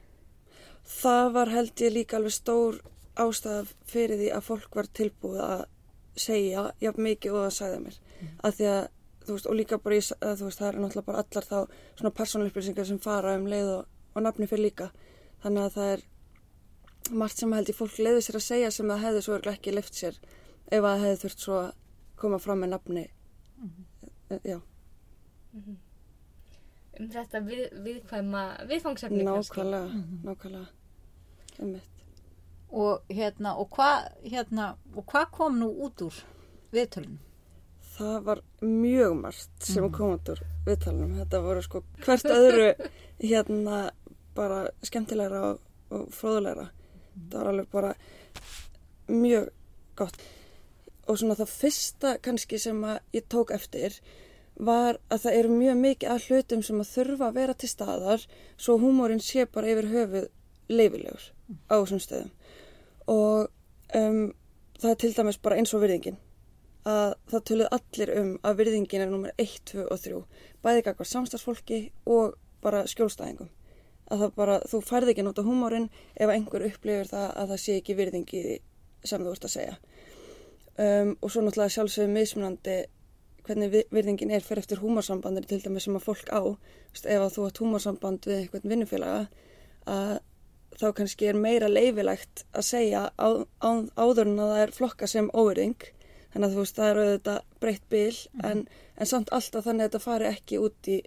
það 0.85 1.33
var 1.33 1.49
held 1.49 1.81
ég 1.81 1.93
líka 1.93 2.17
alveg 2.17 2.33
stór 2.33 2.81
ástæða 3.15 3.67
fyrir 3.87 4.17
því 4.17 4.33
að 4.33 4.47
fólk 4.49 4.75
var 4.75 4.87
tilbúið 4.87 5.41
að 5.41 5.65
segja, 6.17 6.73
já 6.81 6.93
mikið 6.97 7.33
og 7.33 7.47
að 7.47 7.55
sagða 7.57 7.81
mér, 7.81 7.99
mm. 8.21 8.29
að 8.43 8.55
því 8.59 8.67
að 8.73 8.83
þú 9.23 9.33
veist, 9.37 9.47
og 9.47 9.57
líka 9.57 9.79
bara 9.79 9.97
að 9.97 10.39
þú 10.39 10.45
veist, 10.49 10.59
það 10.59 10.69
er 10.69 10.79
náttúrulega 10.83 11.07
bara 11.07 11.23
allar 11.23 11.45
þá 11.45 11.59
svona 11.99 12.15
persónleipplýsingar 12.19 12.87
sem 12.87 12.99
fara 12.99 13.37
um 13.39 13.47
leið 13.47 13.69
og, 13.77 13.87
og 14.15 14.23
nafni 14.23 14.49
fyrir 14.51 14.67
líka, 14.67 14.91
þannig 15.43 15.63
að 15.63 15.77
það 15.77 15.93
er 15.93 16.03
margt 17.11 17.39
sem 17.39 17.53
held 17.53 17.71
ég 17.71 17.77
fólk 17.77 17.99
leiði 17.99 18.25
sér 18.25 18.39
að 18.39 18.47
segja 18.47 18.73
sem 18.75 18.91
það 18.91 19.05
hefði 19.07 19.23
svo 19.27 19.39
ekki 19.53 19.75
lift 19.75 19.99
sér 19.99 20.19
ef 20.73 20.85
það 20.85 21.05
hefði 21.05 21.21
þurft 21.23 21.47
svo 21.47 21.57
að 21.61 21.71
koma 22.23 22.39
fram 22.43 22.63
með 22.63 22.75
nafni 22.75 23.07
mm 23.07 23.71
-hmm. 23.71 24.41
já 24.45 24.59
mm 25.53 25.63
-hmm. 25.63 25.77
um 27.01 27.11
þetta 27.11 27.41
við, 27.41 27.63
viðkvæma 27.85 28.43
viðfangsefni 28.69 29.25
nákvæmlega, 29.25 29.87
-hmm. 29.87 30.25
nákvæmlega 30.25 30.67
um 31.59 31.81
og 32.73 33.13
hérna 33.13 33.55
og 33.61 33.69
hvað 33.77 34.09
hérna, 34.25 34.73
hva 34.97 35.27
kom 35.33 35.61
nú 35.61 35.69
út 35.85 36.03
úr 36.07 36.23
viðtölunum? 36.73 37.21
Það 37.93 38.15
var 38.25 38.43
mjög 38.65 39.17
margt 39.21 39.67
sem 39.69 39.85
mhm. 39.85 39.95
kom 39.97 40.15
út 40.17 40.31
úr 40.33 40.45
viðtölunum. 40.67 41.17
Þetta 41.21 41.43
voru 41.45 41.65
sko 41.65 41.83
hvert 42.05 42.31
öðru 42.33 42.71
hérna 43.33 43.83
bara 44.37 44.65
skemmtilegra 44.83 45.43
og, 45.51 45.67
og 45.93 46.09
fróðulegra 46.17 46.71
það 47.13 47.39
var 47.39 47.51
alveg 47.53 47.71
bara 47.73 47.95
mjög 49.13 49.49
gott. 49.99 50.19
Og 51.11 51.19
svona 51.19 51.37
það 51.37 51.55
fyrsta 51.57 52.17
kannski 52.23 52.61
sem 52.63 52.79
að 52.87 53.01
ég 53.19 53.27
tók 53.33 53.53
eftir 53.55 53.99
var 54.57 54.99
að 55.13 55.25
það 55.25 55.39
eru 55.39 55.57
mjög 55.57 55.81
mikið 55.81 56.15
af 56.15 56.29
hlutum 56.29 56.63
sem 56.65 56.81
að 56.83 56.93
þurfa 56.93 57.29
að 57.29 57.39
vera 57.41 57.57
til 57.59 57.71
staðar 57.71 58.27
svo 58.57 58.77
húmórin 58.81 59.23
sé 59.25 59.47
bara 59.49 59.73
yfir 59.73 59.89
höfuð 59.93 60.29
leifilegur 60.73 61.25
á 61.69 61.75
þessum 61.75 62.03
stöðum 62.03 62.31
og 63.13 63.49
um, 63.99 64.29
það 64.81 64.91
er 64.91 65.01
til 65.03 65.13
dæmis 65.17 65.41
bara 65.43 65.59
eins 65.61 65.75
og 65.77 65.83
virðingin. 65.85 66.19
Að 66.89 67.15
það 67.31 67.45
töluð 67.49 67.75
allir 67.77 68.13
um 68.19 68.31
að 68.43 68.57
virðingin 68.59 69.05
er 69.05 69.11
nummer 69.11 69.35
1, 69.39 69.59
2 69.71 69.85
og 69.87 70.01
3 70.03 70.23
bæði 70.63 70.87
kakvar 70.87 71.09
samstagsfólki 71.11 71.83
og 72.11 72.39
bara 72.63 72.85
skjólstæðingum. 72.91 73.51
Að 74.13 74.25
það 74.25 74.35
bara, 74.39 74.57
þú 74.69 74.81
færði 74.85 75.15
ekki 75.15 75.25
á 75.25 75.47
húmórin 75.47 75.89
ef 76.17 76.31
einhver 76.31 76.67
upplifir 76.67 77.11
það 77.11 77.29
að 77.31 77.53
það 77.53 77.63
sé 77.63 77.77
ekki 77.79 77.99
virðingi 77.99 78.43
sem 79.05 79.23
þú 79.23 79.37
ert 79.37 79.47
að 79.47 79.55
segja. 79.55 79.77
Um, 80.73 81.15
og 81.21 81.31
svo 81.31 81.45
náttúrulega 81.45 81.75
sjálfsögum 81.77 82.15
mismunandi 82.17 82.77
hvernig 83.47 83.87
virðingin 83.93 84.31
er 84.33 84.45
fyrir 84.45 84.63
eftir 84.63 84.81
húmórsambandir 84.83 85.47
til 85.49 85.61
dæmis 85.63 85.87
sem 85.87 85.97
að 85.99 86.07
fólk 86.07 86.31
á. 86.31 86.43
Ef 87.03 87.23
að 87.23 87.33
þú 87.37 87.47
hatt 87.47 87.63
húmórsamband 87.63 88.29
við 88.29 88.39
einhvern 88.41 88.73
vinnufélaga 88.75 89.25
að 89.91 90.13
þá 90.81 90.87
kannski 90.99 91.29
er 91.31 91.39
meira 91.39 91.71
leifilegt 91.71 92.45
að 92.53 92.69
segja 92.69 93.09
á, 93.13 93.29
á, 93.63 93.71
áður 93.97 94.31
en 94.31 94.39
að 94.41 94.53
það 94.53 94.63
er 94.63 94.77
flokka 94.77 95.09
sem 95.11 95.31
óverðing 95.33 95.89
þannig 96.33 96.47
að 96.47 96.55
þú 96.55 96.63
veist 96.63 96.79
það 96.79 96.93
eru 96.93 97.07
auðvitað 97.07 97.41
breytt 97.61 97.89
bil 97.93 98.15
mm. 98.15 98.45
en, 98.49 98.63
en 98.97 99.11
samt 99.11 99.33
alltaf 99.37 99.67
þannig 99.67 99.85
að 99.85 99.91
þetta 99.91 100.05
fari 100.07 100.31
ekki 100.31 100.63
út 100.63 100.89
í 100.93 100.99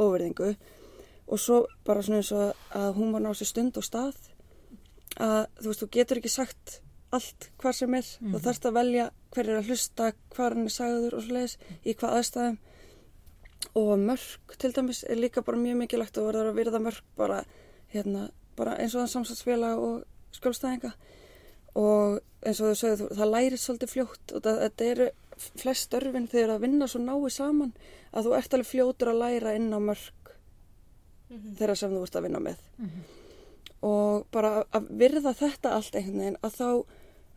óverðingu 0.00 0.54
og 1.24 1.40
svo 1.40 1.60
bara 1.86 2.04
svona 2.04 2.20
eins 2.22 2.32
og 2.36 2.64
að 2.76 2.88
hún 2.98 3.12
var 3.14 3.24
náttúrulega 3.24 3.50
stund 3.50 3.80
og 3.80 3.86
stað 3.86 4.16
að 5.20 5.42
þú 5.60 5.68
veist, 5.68 5.82
þú 5.82 5.90
getur 5.94 6.20
ekki 6.20 6.32
sagt 6.32 6.78
allt 7.14 7.48
hvað 7.62 7.76
sem 7.78 7.96
er, 7.96 8.06
mm. 8.06 8.30
þú 8.30 8.36
mhm. 8.36 8.44
þarfst 8.46 8.68
að 8.68 8.78
velja 8.78 9.08
hver 9.34 9.50
er 9.50 9.58
að 9.58 9.68
hlusta, 9.70 10.12
hvað 10.34 10.54
hann 10.54 10.68
er 10.68 10.74
sagður 10.74 11.18
og 11.18 11.26
svoleiðis, 11.26 11.58
í 11.82 11.94
hvað 11.98 12.16
aðstæðum 12.20 12.58
og 13.80 13.92
mörg 13.98 14.56
til 14.60 14.70
dæmis 14.76 15.02
er 15.08 15.18
líka 15.18 15.42
bara 15.46 15.58
mjög 15.58 15.78
mikilvægt 15.80 16.18
og 16.20 16.28
verður 16.28 16.50
að 16.50 16.58
virða 16.58 16.80
mörg 16.82 17.06
bara, 17.18 17.40
hérna, 17.94 18.28
bara 18.56 18.76
eins 18.78 18.94
og 18.94 19.04
þann 19.04 19.12
samsatsfélag 19.14 19.82
og 19.82 20.38
skjólstæðinga 20.38 20.92
og 21.74 22.20
eins 22.44 22.60
og 22.60 22.70
þau 22.70 22.80
sögðu 22.80 23.08
það 23.18 23.32
lærið 23.34 23.62
svolítið 23.62 23.92
fljótt 23.94 24.34
og 24.34 24.44
það, 24.44 24.60
þetta 24.64 24.88
eru 24.90 25.08
flest 25.58 25.96
örfinn 25.98 26.30
þegar 26.30 26.54
að 26.54 26.66
vinna 26.66 26.88
svo 26.90 27.00
náið 27.02 27.30
saman 27.34 27.72
að 28.14 28.28
þú 28.28 28.36
ert 28.38 28.54
alveg 28.54 28.70
fljótur 28.70 29.10
að 29.10 29.20
læra 29.22 29.54
inn 29.58 29.72
á 29.74 29.80
mörg 29.82 30.30
mm 31.30 31.36
-hmm. 31.38 31.56
þeirra 31.58 31.76
sem 31.76 31.90
þú 31.90 32.02
ert 32.02 32.16
að 32.16 32.22
vinna 32.22 32.40
með 32.40 32.58
mm 32.78 32.86
-hmm. 32.86 33.02
og 33.80 34.26
bara 34.30 34.64
að 34.72 34.86
virða 34.90 35.32
þetta 35.34 35.74
allt 35.74 35.94
einhvern 35.94 36.18
veginn 36.18 36.42
að 36.42 36.54
þá 36.60 36.84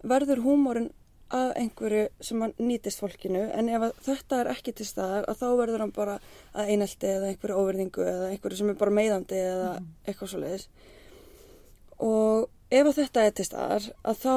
verður 0.04 0.44
húmórin 0.46 0.92
að 1.34 1.50
einhverju 1.60 2.04
sem 2.24 2.44
nýtist 2.60 3.00
fólkinu 3.00 3.42
en 3.52 3.70
ef 3.70 3.82
þetta 4.06 4.42
er 4.42 4.48
ekki 4.48 4.72
til 4.72 4.86
staðar 4.86 5.26
að 5.28 5.40
þá 5.42 5.48
verður 5.60 5.80
hann 5.84 5.92
bara 5.92 6.20
að 6.54 6.70
einelti 6.72 7.08
eða 7.08 7.28
einhverju 7.28 7.56
óverðingu 7.56 8.06
eða 8.08 8.30
einhverju 8.30 8.58
sem 8.58 8.70
er 8.70 8.76
bara 8.76 8.92
meðandi 8.92 9.36
eða 9.36 9.74
mm. 9.80 9.90
eitthvað 10.06 10.30
svo 10.30 10.40
leiðis 10.40 10.70
og 12.04 12.48
ef 12.70 12.90
þetta 12.96 13.26
er 13.26 13.36
til 13.36 13.46
staðar 13.48 13.90
að 14.04 14.24
þá 14.24 14.36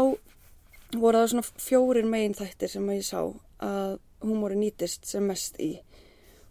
voru 1.00 1.21
það 1.21 1.31
svona 1.33 1.62
fjórir 1.62 2.09
megin 2.09 2.37
þættir 2.38 2.73
sem 2.73 2.88
að 2.88 2.99
ég 2.99 3.07
sá 3.07 3.21
að 3.62 3.99
húmóri 4.25 4.59
nýtist 4.59 5.07
sem 5.09 5.26
mest 5.26 5.59
í. 5.62 5.73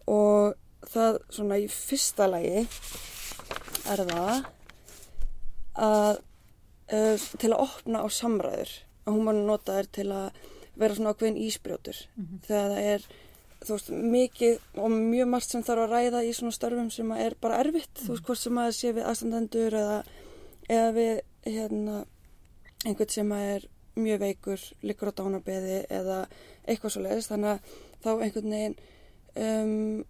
Og 0.10 0.56
það 0.90 1.20
svona 1.30 1.60
í 1.60 1.68
fyrsta 1.72 2.30
lagi 2.30 2.64
er 3.90 4.04
það 4.10 4.46
að 5.80 6.22
uh, 6.94 7.26
til 7.40 7.52
að 7.52 7.64
opna 7.64 8.04
á 8.04 8.08
samræður 8.12 8.72
að 9.06 9.16
hún 9.16 9.28
var 9.28 9.40
notaður 9.40 9.90
til 10.00 10.08
að 10.14 10.46
vera 10.80 10.96
svona 10.96 11.14
ákveðin 11.14 11.42
ísbrjótur. 11.44 11.98
Mm 12.16 12.26
-hmm. 12.26 12.46
þegar 12.48 12.70
það 12.70 12.92
er 12.94 13.10
þú 13.60 13.76
veist 13.76 13.90
mikið 13.90 14.60
og 14.80 14.92
mjög 14.92 15.28
margt 15.28 15.52
sem 15.52 15.64
þarf 15.64 15.84
að 15.84 15.94
ræða 15.94 16.24
í 16.24 16.34
svona 16.34 16.56
störfum 16.56 16.90
sem 16.92 17.12
er 17.12 17.36
bara 17.42 17.60
erfitt. 17.60 17.92
Mm 18.00 18.06
þú 18.06 18.14
veist 18.14 18.26
hvort 18.26 18.40
sem 18.40 18.58
að 18.58 18.72
sé 18.72 18.94
við 18.94 19.08
aðstandendur 19.10 19.74
eða, 19.74 20.04
eða 20.70 20.92
við 20.96 21.22
hérna 21.50 21.98
einhvern 22.86 23.12
sem 23.12 23.32
er 23.36 23.66
mjög 24.00 24.22
veikur, 24.24 24.64
likur 24.86 25.12
á 25.12 25.18
dánabeði 25.18 25.82
eða 25.92 26.22
eitthvað 26.68 26.94
svo 26.94 27.04
leiðist 27.04 27.32
þannig 27.34 27.50
að 27.52 27.74
þá 28.04 28.10
einhvern 28.14 28.54
veginn 28.56 28.78
um, 29.36 30.06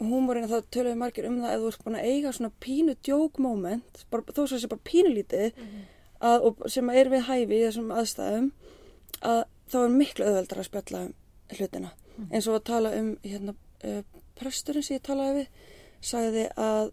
húmórin 0.00 0.48
þá 0.50 0.56
töluðu 0.74 0.98
margir 0.98 1.28
um 1.28 1.40
það 1.42 1.50
að 1.52 1.64
þú 1.64 1.72
ert 1.72 1.84
búin 1.84 1.98
að 1.98 2.08
eiga 2.10 2.32
svona 2.34 2.52
pínu 2.64 2.96
djókmoment 3.06 4.00
þó 4.10 4.16
að 4.20 4.40
það 4.40 4.56
sé 4.62 4.70
bara 4.72 4.88
pínulítið 4.90 5.46
mm 5.50 5.66
-hmm. 5.66 5.84
að, 6.30 6.48
sem 6.72 6.90
er 6.90 7.10
við 7.12 7.26
hæfi 7.28 7.58
í 7.58 7.64
þessum 7.66 7.92
aðstæðum 7.94 8.50
að 9.20 9.44
þá 9.70 9.78
er 9.82 9.94
miklu 9.98 10.24
öðveldar 10.24 10.58
að 10.58 10.68
spjalla 10.70 11.04
um 11.04 11.14
hlutina 11.54 11.90
mm 11.90 12.24
-hmm. 12.24 12.34
eins 12.34 12.48
og 12.48 12.54
að 12.54 12.64
tala 12.64 12.94
um 12.98 13.16
hérna, 13.22 13.54
uh, 13.84 14.02
presturinn 14.34 14.82
sem 14.82 14.96
ég 14.96 15.02
talaði 15.02 15.38
við 15.38 15.48
sagði 16.00 16.48
að 16.56 16.92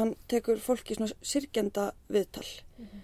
hann 0.00 0.14
tekur 0.28 0.60
fólki 0.62 0.96
svona 0.96 1.12
sirkjanda 1.22 1.92
viðtal 2.08 2.46
mm 2.78 2.84
-hmm. 2.84 3.00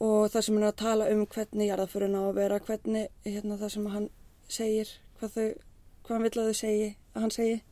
og 0.00 0.30
það 0.30 0.40
sem 0.42 0.54
hann 0.54 0.64
er 0.64 0.72
að 0.72 0.82
tala 0.84 1.10
um 1.12 1.26
hvernig 1.26 1.68
jarðaförun 1.68 2.18
á 2.18 2.22
að 2.28 2.34
vera 2.34 2.60
hvernig 2.60 3.08
hérna, 3.24 3.58
það 3.58 3.68
sem 3.68 3.86
hann 3.86 4.08
segir 4.48 4.88
hvað, 5.18 5.30
þau, 5.34 5.48
hvað 6.02 6.14
hann 6.16 6.22
vil 6.22 6.40
að 6.40 6.48
þau 6.48 6.54
segi 6.54 6.96
að 7.14 7.20
hann 7.20 7.30
segi. 7.30 7.62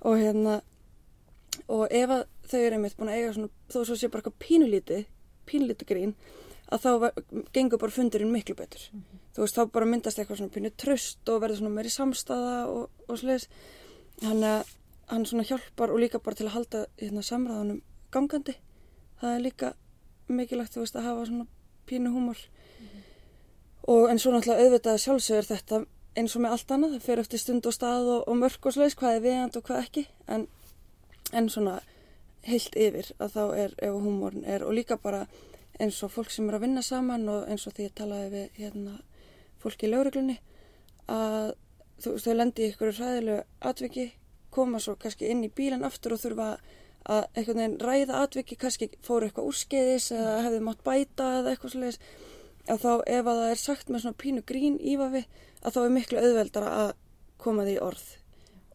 Og 0.00 0.18
hérna 0.18 0.60
og 1.68 1.88
ef 1.90 2.10
að 2.10 2.24
þau 2.50 2.60
eru 2.60 2.78
einmitt 2.78 2.96
búin 2.98 3.10
að 3.12 3.18
eiga 3.18 3.32
svona 3.32 3.50
þó 3.72 3.78
svo 3.84 3.96
sé 3.96 4.08
bara 4.08 4.22
eitthvað 4.22 4.42
pínulítið 4.46 5.04
pínulítið 5.48 5.88
grín 5.88 6.14
að 6.72 6.84
þá 6.84 6.90
var, 7.00 7.18
gengur 7.52 7.80
bara 7.80 7.94
fundurinn 7.94 8.32
miklu 8.32 8.56
betur. 8.58 8.86
Þú 9.34 9.44
veist 9.44 9.58
þá 9.58 9.72
bara 9.72 9.88
myndast 9.88 10.18
eitthvað 10.18 10.40
svona 10.40 10.54
pínu 10.54 10.72
tröst 10.80 11.28
og 11.30 11.42
verður 11.42 11.60
svona 11.60 11.74
meiri 11.76 11.92
samstaða 11.92 12.54
og, 12.72 13.02
og 13.08 13.20
sliðis 13.20 13.48
hann, 14.24 14.44
hann 15.10 15.26
svona 15.28 15.46
hjálpar 15.48 15.92
og 15.92 16.00
líka 16.02 16.22
bara 16.22 16.38
til 16.38 16.48
að 16.48 16.56
halda 16.56 16.84
hérna, 17.00 17.24
samræðanum 17.26 17.82
gangandi. 18.14 18.56
Það 19.20 19.36
er 19.36 19.44
líka 19.44 19.72
mikilvægt 20.28 20.78
veist 20.78 20.96
að 20.96 21.08
hafa 21.08 21.26
svona 21.28 21.46
pínu 21.88 22.12
húmor. 22.14 22.38
Og 23.90 24.08
en 24.10 24.20
svo 24.20 24.32
náttúrulega 24.32 24.64
auðvitað 24.64 25.02
sjálfsögur 25.02 25.48
þetta 25.50 25.84
eins 26.14 26.36
og 26.36 26.44
með 26.44 26.54
allt 26.54 26.70
annað, 26.72 26.94
það 26.94 27.08
fer 27.08 27.22
eftir 27.24 27.42
stund 27.42 27.66
og 27.66 27.74
stað 27.74 28.10
og, 28.14 28.20
og 28.30 28.38
mörg 28.38 28.68
og 28.68 28.76
sliðis 28.76 28.96
hvað 29.00 29.16
er 29.18 29.24
viðand 29.24 29.58
og 29.58 29.66
hvað 29.66 29.82
ekki. 29.82 30.06
En, 30.30 30.46
en 31.34 31.50
svona 31.52 31.80
heilt 32.48 32.76
yfir 32.76 33.10
að 33.18 33.34
þá 33.34 33.42
er 33.64 33.74
ef 33.82 33.98
húmorn 34.04 34.44
er 34.44 34.64
og 34.64 34.74
líka 34.76 34.98
bara 35.00 35.24
eins 35.80 35.98
og 36.06 36.12
fólk 36.14 36.30
sem 36.30 36.48
er 36.48 36.58
að 36.58 36.66
vinna 36.66 36.82
saman 36.84 37.28
og 37.30 37.48
eins 37.50 37.66
og 37.66 37.74
því 37.76 37.88
að 37.88 37.96
talaði 38.00 38.30
við 38.34 38.58
hérna, 38.60 38.98
fólki 39.62 39.88
í 39.88 39.92
lauruglunni 39.92 40.36
að 41.10 41.54
þú 42.04 42.14
þau 42.22 42.34
lendi 42.36 42.64
í 42.64 42.70
ykkur 42.72 42.92
ræðilegu 42.94 43.40
atviki 43.70 44.06
koma 44.54 44.80
svo 44.80 44.94
kannski 45.00 45.30
inn 45.32 45.44
í 45.46 45.50
bílan 45.50 45.86
aftur 45.86 46.14
og 46.14 46.22
þurfa 46.22 46.50
að 46.52 46.72
einhvern 47.04 47.60
veginn 47.60 47.80
ræða 47.84 48.20
atviki 48.24 48.56
kannski 48.60 48.90
fóru 49.04 49.28
eitthvað 49.28 49.48
úrskeiðis 49.50 50.10
eða 50.16 50.36
hefði 50.46 50.60
mátt 50.64 50.84
bæta 50.86 51.30
eða 51.40 51.52
eitthvað 51.52 51.74
sliðis 51.74 51.98
að 52.64 52.80
þá 52.80 52.92
ef 52.94 53.26
að 53.28 53.40
það 53.40 53.50
er 53.50 53.60
sagt 53.60 53.90
með 53.92 54.04
svona 54.04 54.20
pínu 54.22 54.44
grín 54.48 54.78
ífafi 54.80 55.24
að 55.60 55.74
þá 55.74 55.80
er 55.82 55.94
miklu 55.98 56.22
auðveldara 56.22 56.70
að 56.78 56.94
koma 57.44 57.66
því 57.68 57.76
orð 57.84 58.06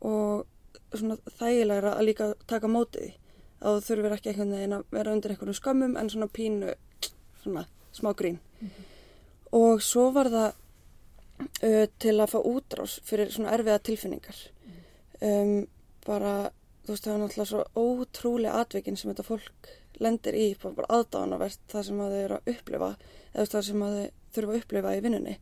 og 0.06 0.94
svona 0.94 1.18
þægilegra 1.40 1.96
að 1.96 2.06
líka 2.10 2.30
taka 2.50 2.70
mótið 2.70 3.16
að 3.60 3.80
þú 3.80 3.88
þurfir 3.88 4.16
ekki 4.16 4.32
einhvern 4.32 4.56
veginn 4.56 4.78
að 4.78 4.86
vera 4.96 5.16
undir 5.16 5.34
einhvern 5.34 5.58
skömmum 5.58 5.98
en 6.00 6.12
svona 6.12 6.30
pínu 6.32 6.76
svona 7.42 7.66
smá 7.96 8.14
grín. 8.16 8.40
Og 9.56 9.82
svo 9.84 10.10
var 10.16 10.30
það 10.32 10.50
uh, 11.66 11.86
til 12.00 12.16
að 12.16 12.32
fá 12.34 12.40
útrás 12.40 13.00
fyrir 13.08 13.34
svona 13.34 13.54
erfiða 13.58 13.82
tilfinningar. 13.90 14.40
Um, 15.20 15.68
bara 16.06 16.52
þú 16.90 16.96
veist 16.96 17.06
það 17.06 17.12
er 17.14 17.20
náttúrulega 17.22 17.50
svo 17.50 17.64
ótrúlega 17.78 18.60
atvikin 18.64 18.96
sem 18.98 19.12
þetta 19.12 19.24
fólk 19.28 19.68
lendir 20.02 20.34
í 20.34 20.46
bara, 20.58 20.88
aðdáðanavert 20.90 21.60
það 21.70 21.84
sem 21.86 22.00
að 22.02 22.16
þau 22.16 22.22
eru 22.24 22.38
að 22.40 22.50
upplifa 22.54 22.88
eða 23.36 23.46
það 23.52 23.66
sem 23.68 23.84
að 23.86 23.98
þau 23.98 24.08
þurfa 24.34 24.56
að 24.56 24.62
upplifa 24.64 24.94
í 24.96 25.04
vinnunni. 25.06 25.36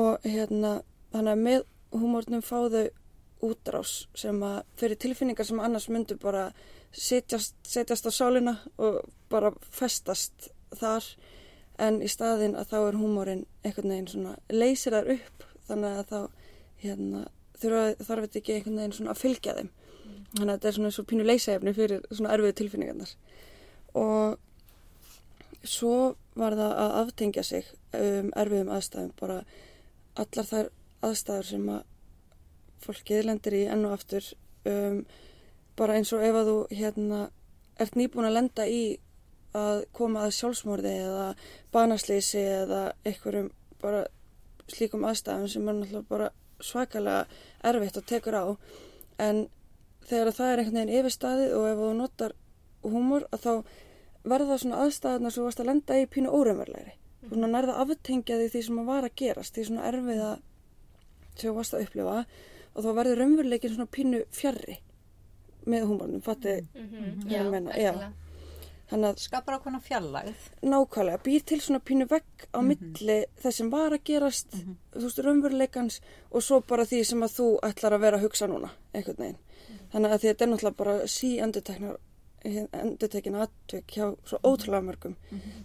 Og 0.00 0.24
hérna 0.24 0.72
þannig 1.12 1.34
að 1.34 1.44
með 1.44 1.66
húmórnum 1.92 2.46
fá 2.46 2.56
þau 2.72 2.86
útrás 3.50 3.94
sem 4.16 4.40
að 4.48 4.56
fyrir 4.80 5.00
tilfinningar 5.04 5.50
sem 5.50 5.60
annars 5.60 5.90
myndu 5.92 6.16
bara 6.24 6.48
setjast, 6.88 7.56
setjast 7.68 8.08
á 8.08 8.12
sálina 8.16 8.56
og 8.80 9.02
bara 9.28 9.52
festast 9.60 10.48
þar. 10.72 11.04
En 11.76 12.00
í 12.00 12.08
staðin 12.08 12.56
að 12.56 12.70
þá 12.72 12.78
er 12.80 13.02
húmórin 13.02 13.48
einhvern 13.60 13.92
veginn 13.92 14.08
svona 14.08 14.38
leysir 14.48 14.96
þar 14.96 15.18
upp 15.18 15.50
þannig 15.68 15.98
að 16.00 16.06
þá 16.14 16.20
hérna, 16.80 17.26
þurfa, 17.60 17.82
þarf 18.00 18.24
þetta 18.24 18.40
ekki 18.40 18.54
einhvern 18.54 18.80
veginn 18.80 18.96
svona 18.96 19.12
að 19.12 19.26
fylgja 19.26 19.56
þeim 19.58 19.74
þannig 20.38 20.52
að 20.52 20.56
þetta 20.56 20.68
er 20.68 20.76
svona 20.76 20.90
eins 20.90 21.00
og 21.02 21.08
pínu 21.10 21.26
leysæfni 21.26 21.74
fyrir 21.76 22.06
svona 22.10 22.32
erfiðu 22.34 22.56
tilfinningarnar. 22.60 23.12
Og 23.96 24.38
svo 25.66 26.14
var 26.36 26.56
það 26.56 26.74
að 26.84 26.96
aftengja 27.02 27.44
sig 27.46 27.70
um 27.96 28.32
erfiðum 28.36 28.72
aðstæðum 28.76 29.14
bara 29.20 29.38
allar 30.16 30.50
þær 30.50 30.68
aðstæður 31.06 31.48
sem 31.50 31.70
að 31.72 31.82
fólkið 32.84 33.24
lendir 33.26 33.56
í 33.56 33.62
enn 33.72 33.86
og 33.88 33.96
aftur 33.96 34.28
um, 34.68 35.00
bara 35.76 35.96
eins 35.96 36.12
og 36.14 36.24
ef 36.24 36.38
að 36.38 36.50
þú 36.50 36.56
hérna 36.76 37.20
ert 37.80 37.96
nýbúin 37.98 38.28
að 38.28 38.36
lenda 38.38 38.66
í 38.68 38.82
að 39.56 39.84
koma 39.96 40.26
að 40.26 40.34
sjálfsmorði 40.36 40.92
eða 41.06 41.26
banaslýsi 41.72 42.42
eða 42.42 42.82
einhverjum 43.08 43.50
bara 43.80 44.04
slíkum 44.68 45.06
aðstæðum 45.08 45.48
sem 45.48 45.68
er 45.68 45.78
náttúrulega 45.78 46.10
bara 46.10 46.30
svakalega 46.60 47.24
erfitt 47.68 48.00
og 48.00 48.06
tekur 48.08 48.36
á. 48.36 48.44
En 49.20 49.46
þegar 50.06 50.32
það 50.36 50.52
er 50.52 50.58
einhvern 50.62 50.78
veginn 50.80 50.98
yfirstaðið 51.00 51.54
og 51.58 51.66
ef 51.70 51.78
þú 51.82 51.90
notar 52.00 52.32
húmor 52.86 53.26
að 53.32 53.40
þá 53.46 53.52
verða 54.26 54.58
svona 54.58 54.80
aðstæðarna 54.84 55.30
sem 55.30 55.40
þú 55.42 55.46
varst 55.48 55.60
að 55.62 55.66
lenda 55.70 55.98
í 56.02 56.06
pínu 56.10 56.30
óraunverulegri 56.34 56.92
mm. 56.96 57.28
svona 57.30 57.46
nærða 57.52 57.76
aftengja 57.84 58.38
því 58.40 58.48
því 58.54 58.62
sem 58.68 58.78
að 58.82 58.90
var 58.90 59.04
að 59.08 59.16
gerast 59.22 59.54
því 59.54 59.64
svona 59.68 59.86
erfiða 59.90 60.30
sem 61.36 61.50
þú 61.50 61.54
varst 61.58 61.74
að 61.76 61.86
upplifa 61.86 62.18
og 62.76 62.84
þá 62.84 62.90
verður 63.00 63.20
raunveruleikin 63.22 63.74
svona 63.76 63.90
pínu 63.96 64.22
fjarrri 64.36 64.78
með 65.66 65.86
húmornum, 65.90 66.22
fatti 66.22 66.60
Mm 66.74 66.86
-hmm. 66.90 67.30
Já, 67.30 67.40
algjörlega. 67.42 68.12
þannig 68.90 69.08
að 69.10 69.18
skapar 69.18 69.54
ákveðna 69.58 69.80
fjallægð 69.82 70.42
nákvæmlega 70.62 71.18
býr 71.24 71.42
til 71.44 71.60
svona 71.60 71.80
pínu 71.80 72.06
vegg 72.08 72.46
á 72.54 72.58
Mhm. 72.60 72.66
milli 72.68 73.24
þess 73.42 73.56
sem 73.56 73.70
var 73.70 73.90
að 73.92 74.04
gerast 74.04 74.50
þú 74.94 75.02
veist, 75.02 75.18
raunveruleikans 75.18 76.00
og 76.30 76.42
svo 76.42 76.60
bara 76.60 76.84
því 76.84 77.04
sem 77.04 77.20
að 77.22 77.34
þú 77.38 77.58
ætlar 77.62 77.92
að 77.94 78.00
vera 78.00 78.16
að 78.18 78.22
hugsa 78.22 78.46
núna 78.46 78.70
einhvern 78.94 79.16
veginn 79.18 79.36
þannig 79.92 80.12
að 80.12 80.22
þetta 80.26 80.44
er 80.44 80.50
náttúrulega 80.52 80.78
bara 80.80 80.94
sí 81.10 81.30
endurtekin 82.46 83.38
atvik 83.42 83.94
hjá 83.96 84.06
svo 84.28 84.38
ótrúlega 84.46 84.84
mörgum. 84.86 85.16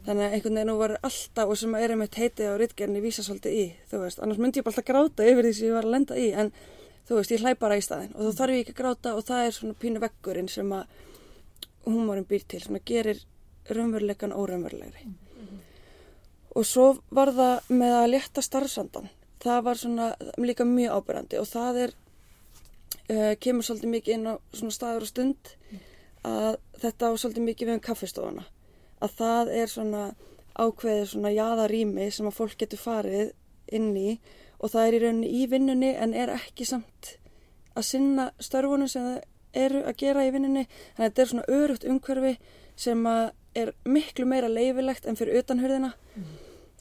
Þannig 0.06 0.26
að 0.26 0.36
einhvern 0.38 0.60
veginn 0.60 0.80
var 0.80 0.96
alltaf 1.02 1.54
og 1.54 1.60
sem 1.62 1.76
er 1.78 1.94
einmitt 1.94 2.18
heitið 2.18 2.54
á 2.54 2.56
ritgerni 2.62 3.04
vísa 3.04 3.26
svolítið 3.26 3.58
í 3.58 3.66
þú 3.92 4.04
veist, 4.06 4.22
annars 4.22 4.42
myndi 4.42 4.62
ég 4.62 4.66
bara 4.66 4.74
alltaf 4.74 4.90
gráta 4.90 5.28
yfir 5.28 5.46
því 5.46 5.54
sem 5.58 5.68
ég 5.68 5.78
var 5.78 5.86
að 5.86 5.96
lenda 5.96 6.18
í 6.18 6.32
en 6.34 6.52
þú 7.08 7.20
veist, 7.20 7.36
ég 7.36 7.44
hlæ 7.44 7.54
bara 7.60 7.78
í 7.78 7.86
staðin 7.86 8.16
og 8.16 8.26
þá 8.26 8.42
þarf 8.42 8.56
ég 8.56 8.64
ekki 8.66 8.76
að 8.76 8.82
gráta 8.82 9.16
og 9.16 9.26
það 9.30 9.46
er 9.46 9.58
svona 9.58 9.80
pínu 9.84 10.02
veggurinn 10.02 10.50
sem 10.50 10.74
að 10.74 10.84
húmórin 11.86 12.30
býr 12.30 12.48
til 12.48 12.62
sem 12.66 12.78
að 12.78 12.88
gerir 12.90 13.24
raunveruleikan 13.70 14.34
óraunverulegri. 14.34 15.10
Og 16.58 16.66
svo 16.68 16.88
var 17.14 17.30
það 17.36 17.74
með 17.78 17.98
að 18.00 18.12
létta 18.16 18.42
starfsandan 18.42 19.10
það 19.42 19.64
var 19.66 19.80
svona 19.80 20.08
líka 20.42 20.66
mjög 20.68 20.98
ábyrrandi 20.98 21.40
og 21.42 21.50
það 21.50 21.80
er 21.86 21.94
uh, 23.10 23.34
kemur 23.40 23.66
svolítið 23.66 23.94
mikið 23.96 24.18
inn 24.18 24.30
á 24.30 24.34
svona 24.54 24.76
staður 24.76 25.08
og 25.08 25.12
stund 25.12 25.54
að 26.28 26.60
þetta 26.82 27.10
á 27.10 27.12
svolítið 27.18 27.48
mikið 27.48 27.70
við 27.70 27.78
um 27.78 27.86
kaffestofana 27.88 28.46
að 29.02 29.16
það 29.18 29.52
er 29.58 29.72
svona 29.72 30.04
ákveðið 30.62 31.08
svona 31.14 31.32
jaðarými 31.34 32.12
sem 32.14 32.28
að 32.30 32.38
fólk 32.38 32.58
getur 32.60 32.82
farið 32.82 33.32
inn 33.72 33.92
í 33.98 34.20
og 34.62 34.74
það 34.74 34.88
er 34.88 34.94
í 34.94 35.02
rauninni 35.04 35.34
í 35.42 35.46
vinnunni 35.50 35.92
en 35.96 36.14
er 36.14 36.34
ekki 36.36 36.68
samt 36.68 37.16
að 37.74 37.88
sinna 37.88 38.30
störfunum 38.44 38.90
sem 38.92 39.06
það 39.08 39.22
eru 39.62 39.84
að 39.88 39.98
gera 40.00 40.26
í 40.28 40.32
vinnunni. 40.34 40.66
Þannig 40.96 41.06
að 41.06 41.08
þetta 41.08 41.24
er 41.24 41.32
svona 41.32 41.58
örugt 41.58 41.88
umhverfi 41.88 42.34
sem 42.80 43.08
að 43.10 43.24
er 43.62 43.74
miklu 43.84 44.28
meira 44.30 44.52
leifilegt 44.52 45.08
en 45.08 45.18
fyrir 45.20 45.42
utanhörðina 45.42 45.92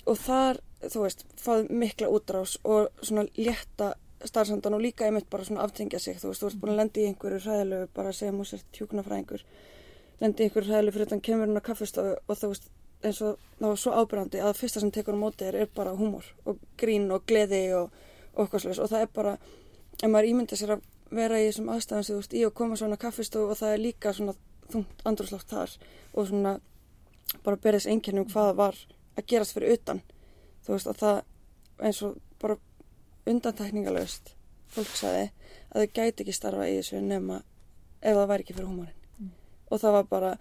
og 0.06 0.18
þar, 0.20 0.60
þú 0.84 1.02
veist, 1.04 1.24
fáðu 1.40 1.80
mikla 1.82 2.10
útrás 2.14 2.56
og 2.64 2.90
svona 3.02 3.26
létta 3.38 3.94
starfsandan 4.28 4.74
og 4.76 4.82
líka 4.84 5.06
einmitt 5.06 5.30
bara 5.30 5.44
svona 5.44 5.64
aftengja 5.64 5.98
sig. 5.98 6.18
Þú 6.20 6.32
veist, 6.32 6.42
þú 6.42 6.48
veist 6.48 6.60
búin 6.60 6.74
að 6.74 6.80
lendi 6.82 7.04
í 7.04 7.10
einhverju 7.10 7.40
hræðilegu 7.44 7.88
bara 7.96 8.12
sem 8.12 8.40
úr 8.40 8.48
sér 8.48 8.64
tjúknafræðingur 8.76 9.44
lendi 10.20 10.44
í 10.44 10.48
einhverju 10.48 10.68
hræðilegu 10.68 10.96
fyrir 10.96 11.08
utan 11.08 11.22
kemur 11.24 11.48
hún 11.48 11.60
á 11.60 11.64
kaffistofu 11.64 12.16
og 12.28 12.38
þú 12.38 12.52
veist, 12.52 12.68
eins 13.00 13.20
og 13.24 13.38
það 13.58 13.66
var 13.66 13.80
svo 13.80 13.92
ábyrgandi 13.96 14.42
að 14.44 14.58
fyrsta 14.58 14.82
sem 14.82 14.92
tekur 14.92 15.16
á 15.16 15.22
móti 15.22 15.46
þér 15.46 15.58
er 15.62 15.70
bara 15.76 15.96
húmor 15.96 16.26
og 16.44 16.60
grín 16.80 17.08
og 17.14 17.24
gleði 17.28 17.62
og, 17.78 17.94
eitthvað 18.36 18.66
slags 18.66 18.82
og 18.84 18.90
það 18.92 19.06
er 19.06 19.12
bara 19.16 19.36
ef 20.02 20.08
maður 20.08 20.30
ímynda 20.30 20.58
sér 20.60 20.74
að 20.76 20.84
vera 21.10 21.40
í 21.40 21.48
þessum 21.48 21.72
aðstæðan 21.72 22.06
sem 22.06 22.14
þú 22.14 22.20
veist 22.20 22.36
í 22.36 22.44
og 22.46 22.54
koma 22.60 22.76
svona 22.76 23.00
kaffistofu 23.00 23.54
og 23.54 23.60
það 23.60 23.74
er 23.74 23.84
líka 23.86 24.12
svona 24.16 24.36
þungt 24.70 25.04
andrúslátt 25.08 25.50
þar 25.50 25.76
og 26.12 26.28
svona 26.28 26.54
bara 27.44 27.60
berðis 27.64 27.88
einkennum 27.90 28.28
hvað 28.28 28.52
var 28.60 28.78
að 29.16 29.26
gerast 29.32 29.56
fyrir 29.56 29.74
utan. 29.78 30.02
Þú 30.66 30.76
veist 30.76 30.90
að 30.90 31.00
það 31.00 31.18
eins 31.88 32.02
og 32.06 32.20
bara 32.42 32.56
undantekningalöst 33.28 34.34
fólk 34.70 34.90
sagði 34.96 35.28
að 35.70 35.84
þau 35.84 35.92
gæti 35.98 36.24
ekki 36.24 36.34
starfa 36.34 36.68
í 36.70 36.78
þessu 36.78 37.02
nema 37.04 37.42
ef 38.00 38.16
það 38.16 38.26
væri 38.30 38.44
ekki 38.46 38.56
fyrir 38.56 38.70
húmórin. 38.70 39.32
Og 39.70 39.80
það 39.82 39.96
var 39.98 40.08
bara 40.10 40.32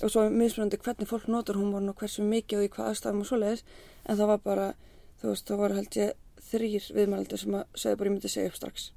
og 0.00 0.10
svo 0.10 0.24
mismunandi 0.32 0.80
hvernig 0.80 1.08
fólk 1.08 1.28
notur 1.30 1.58
húmórin 1.60 1.92
og 1.92 1.98
hversu 2.00 2.24
mikið 2.26 2.58
og 2.58 2.66
í 2.66 2.72
hvað 2.72 2.90
aðstæðum 2.90 3.22
og 3.22 3.28
svoleiðis 3.28 3.64
en 4.06 4.18
það 4.18 4.30
var 4.32 4.42
bara, 4.46 4.66
þú 5.20 5.32
veist, 5.32 5.46
það 5.48 5.62
voru 5.62 5.78
held 5.78 5.98
ég 6.00 6.12
þrýr 6.48 6.88
viðmældur 6.96 7.42
sem 7.42 7.56
að 7.58 7.80
segja 7.82 7.98
bara 8.00 8.10
ég 8.10 8.16
myndi 8.16 8.32
segja 8.32 8.50
upp 8.52 8.58
strax. 8.58 8.88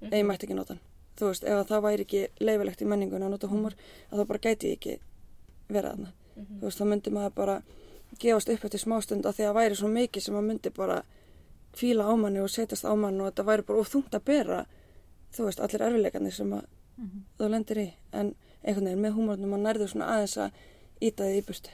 Ef 0.00 0.14
ég 0.14 0.26
mætti 0.28 0.46
ekki 0.46 0.58
nota 0.58 0.76
hann. 0.76 0.84
Þú 1.18 1.30
veist, 1.30 1.44
ef 1.44 1.58
að 1.58 1.68
það 1.70 1.84
væri 1.84 2.06
ekki 2.06 2.22
leifilegt 2.40 2.82
í 2.82 2.88
menningun 2.90 3.26
að 3.26 3.34
nota 3.34 3.50
húmor, 3.50 3.76
að 4.10 4.20
það 4.20 4.30
bara 4.30 4.44
gæti 4.46 4.72
ekki 4.74 4.96
vera 5.68 5.92
þarna. 5.92 6.14
Þú 6.34 6.62
veist, 6.64 6.80
þá 6.80 6.88
myndi 6.90 7.14
maður 7.14 7.36
bara 7.36 7.58
gefast 8.22 8.50
upp 8.54 8.64
eftir 8.66 8.82
smástund 8.82 9.26
að 9.26 9.38
því 9.38 9.48
að 9.48 9.56
væri 9.58 9.78
svo 9.78 9.90
mikið 9.90 10.24
sem 10.24 10.34
maður 10.34 10.48
myndi 10.48 10.72
bara 10.74 11.02
kvíla 11.74 12.06
á 12.08 12.12
manni 12.16 12.40
og 12.42 12.50
setjast 12.52 12.86
á 12.86 12.92
manni 12.94 13.22
og 13.22 13.32
þetta 13.32 13.46
væri 13.50 13.66
bara 13.68 13.82
of 13.82 13.92
þungt 13.92 14.16
að 14.16 14.26
bera 14.30 14.64
þú 15.34 15.48
veist, 15.48 15.60
allir 15.62 15.84
erfileikarnir 15.88 16.34
sem 16.34 16.52
að 16.54 16.66
þú 17.38 17.50
lendir 17.50 17.80
í, 17.82 17.86
en 18.14 18.34
einhvern 18.62 18.88
veginn 18.88 19.02
með 19.02 19.16
húmornum 19.18 19.56
að 19.56 19.64
nærðu 19.66 19.88
svona 19.90 20.10
aðeins 20.14 20.36
að 20.44 20.60
íta 21.04 21.28
því 21.28 21.38
í 21.38 21.46
burtu. 21.48 21.72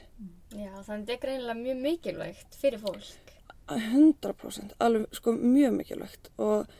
Já, 0.50 0.70
þannig 0.86 1.04
þetta 1.06 1.14
er 1.14 1.22
greinilega 1.24 1.58
mjög 1.60 1.82
mikilvægt 1.84 2.56
fyrir 2.58 2.82
fólk. 2.82 3.34
100% 3.70 4.72
alveg 4.82 5.14
sko 5.14 5.34
mjög 5.36 5.76
mikilvægt. 5.76 6.30
Og 6.42 6.70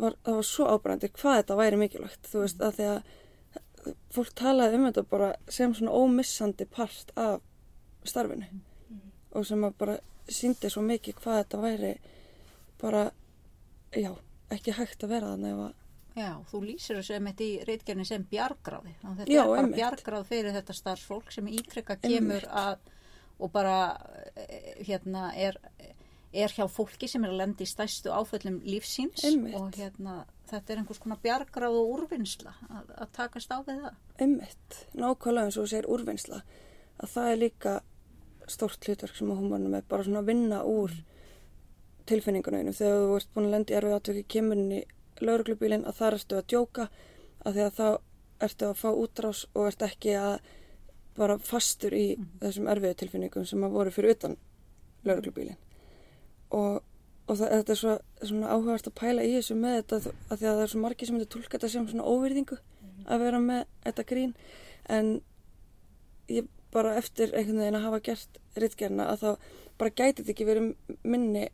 var, 0.00 0.16
það 0.24 0.38
var 0.40 0.48
svo 0.48 0.68
ábærandi 0.72 1.12
hvað 1.14 1.42
þetta 1.42 1.58
væri 1.60 1.80
mikilvægt, 1.84 2.30
þú 2.32 2.44
veist, 2.44 2.64
að 2.64 2.78
því 2.78 2.88
að 2.94 3.92
fólk 4.12 4.32
talaði 4.36 4.80
um 4.80 4.88
þetta 4.88 5.06
bara 5.12 5.30
sem 5.48 5.76
svona 5.76 5.94
ómissandi 5.96 6.66
part 6.68 7.12
af 7.20 7.44
starfinu. 8.08 8.48
Og 9.36 9.46
sem 9.46 9.62
að 9.64 9.76
bara 9.78 10.00
síndi 10.30 10.70
svo 10.72 10.82
mikið 10.86 11.20
hvað 11.20 11.44
þetta 11.44 11.62
væri 11.62 11.92
bara, 12.80 13.04
já, 13.96 14.10
ekki 14.50 14.74
hægt 14.78 15.04
að 15.06 15.14
vera 15.16 15.34
þannig 15.34 15.62
að 15.66 15.76
Já, 16.18 16.32
þú 16.50 16.58
lýsir 16.66 16.98
þessu 16.98 17.14
einmitt 17.14 17.40
í 17.40 17.48
reitgerni 17.64 18.04
sem 18.04 18.24
bjargráði. 18.26 18.96
Þetta 19.00 19.26
Já, 19.30 19.40
er 19.44 19.46
bara 19.52 19.60
einmitt. 19.62 19.76
bjargráð 19.78 20.24
fyrir 20.26 20.56
þetta 20.56 20.74
starfsfólk 20.74 21.30
sem 21.32 21.46
Einmitt. 21.46 22.00
kemur 22.02 22.46
að 22.50 22.78
og 23.40 23.52
bara 23.54 23.76
eh, 24.36 24.82
hérna 24.84 25.30
er, 25.38 25.56
er 26.34 26.52
hjá 26.52 26.66
fólki 26.68 27.08
sem 27.08 27.24
er 27.24 27.30
að 27.30 27.38
lenda 27.40 27.62
í 27.64 27.68
stæstu 27.70 28.10
áföllum 28.12 28.58
lífsíns 28.66 29.22
Einmitt. 29.24 29.54
og 29.56 29.70
hérna 29.78 30.24
þetta 30.50 30.74
er 30.74 30.82
einhvers 30.82 30.98
konar 31.00 31.22
bjargráð 31.22 31.78
og 31.78 31.92
úrvinnsla 31.94 32.52
að, 32.68 32.90
að 33.06 33.12
takast 33.16 33.54
á 33.54 33.58
við 33.64 33.80
það. 33.86 33.96
Einmitt, 34.26 34.80
nákvæmlega 34.98 35.46
eins 35.46 35.56
og 35.56 35.64
þú 35.64 35.72
segir 35.72 35.88
úrvinnsla 35.94 36.42
að 37.00 37.14
það 37.14 37.30
er 37.30 37.40
líka 37.46 37.76
stórt 38.50 38.84
hlutverk 38.90 39.14
sem 39.16 39.30
að 39.30 39.40
húmornum 39.44 39.78
er 39.78 39.86
bara 39.88 40.04
svona 40.04 40.24
að 40.24 40.32
vinna 40.34 40.60
úr 40.66 40.98
tilfinningunum 42.10 42.76
þegar 42.76 43.04
þú 43.04 43.16
ert 43.18 43.32
búin 43.34 43.48
að 43.48 43.56
lenda 43.56 43.72
í 43.72 43.78
erfið 43.78 43.96
átöki 43.96 44.26
kemur 44.36 44.60
inn 44.60 44.76
í 44.78 44.82
lauruglubílinn 45.20 45.86
að 45.88 45.98
það 46.00 46.16
ertu 46.18 46.38
að 46.38 46.48
djóka 46.52 46.88
að 47.44 47.56
því 47.56 47.64
að 47.66 47.74
þá 47.78 47.88
ertu 48.46 48.68
að 48.68 48.78
fá 48.80 48.88
útrás 48.90 49.42
og 49.54 49.70
ert 49.70 49.86
ekki 49.86 50.14
að 50.18 50.36
bara 51.18 51.40
fastur 51.42 51.96
í 51.96 52.06
þessum 52.40 52.70
erfiðu 52.72 53.00
tilfinningum 53.02 53.48
sem 53.48 53.66
að 53.66 53.74
voru 53.76 53.92
fyrir 53.94 54.16
utan 54.16 54.38
lauruglubílinn 55.08 55.58
og, 56.56 56.80
og 57.26 57.34
það, 57.36 57.48
þetta 57.56 57.74
er 57.74 57.80
svo, 57.80 57.96
svona 58.22 58.52
áhugast 58.54 58.90
að 58.90 58.96
pæla 59.00 59.26
í 59.26 59.34
þessu 59.36 59.56
með 59.58 59.80
þetta 59.80 59.98
að 60.00 60.36
því 60.40 60.50
að 60.50 60.54
það 60.54 60.62
er 60.64 60.72
svo 60.72 60.82
margir 60.84 61.08
sem 61.08 61.16
myndir 61.16 61.32
tólka 61.34 61.56
þetta 61.56 61.72
sem 61.74 61.88
svona 61.90 62.08
óvirðingu 62.10 62.58
að 63.06 63.24
vera 63.24 63.40
með 63.42 63.62
þetta 63.84 64.06
grín. 64.10 64.34
En 64.90 65.12
ég 66.30 66.48
bara 66.74 66.96
eftir 66.98 67.32
einhvern 67.34 67.62
veginn 67.62 67.78
að 67.78 67.86
hafa 67.88 68.02
gert 68.10 68.40
rittgerna 68.58 69.08
að 69.12 69.24
þá 69.24 69.30
bara 69.80 69.94
gæti 69.96 70.22
þetta 70.22 70.34
ekki 70.34 70.48
verið 70.48 70.68
minni 71.02 71.48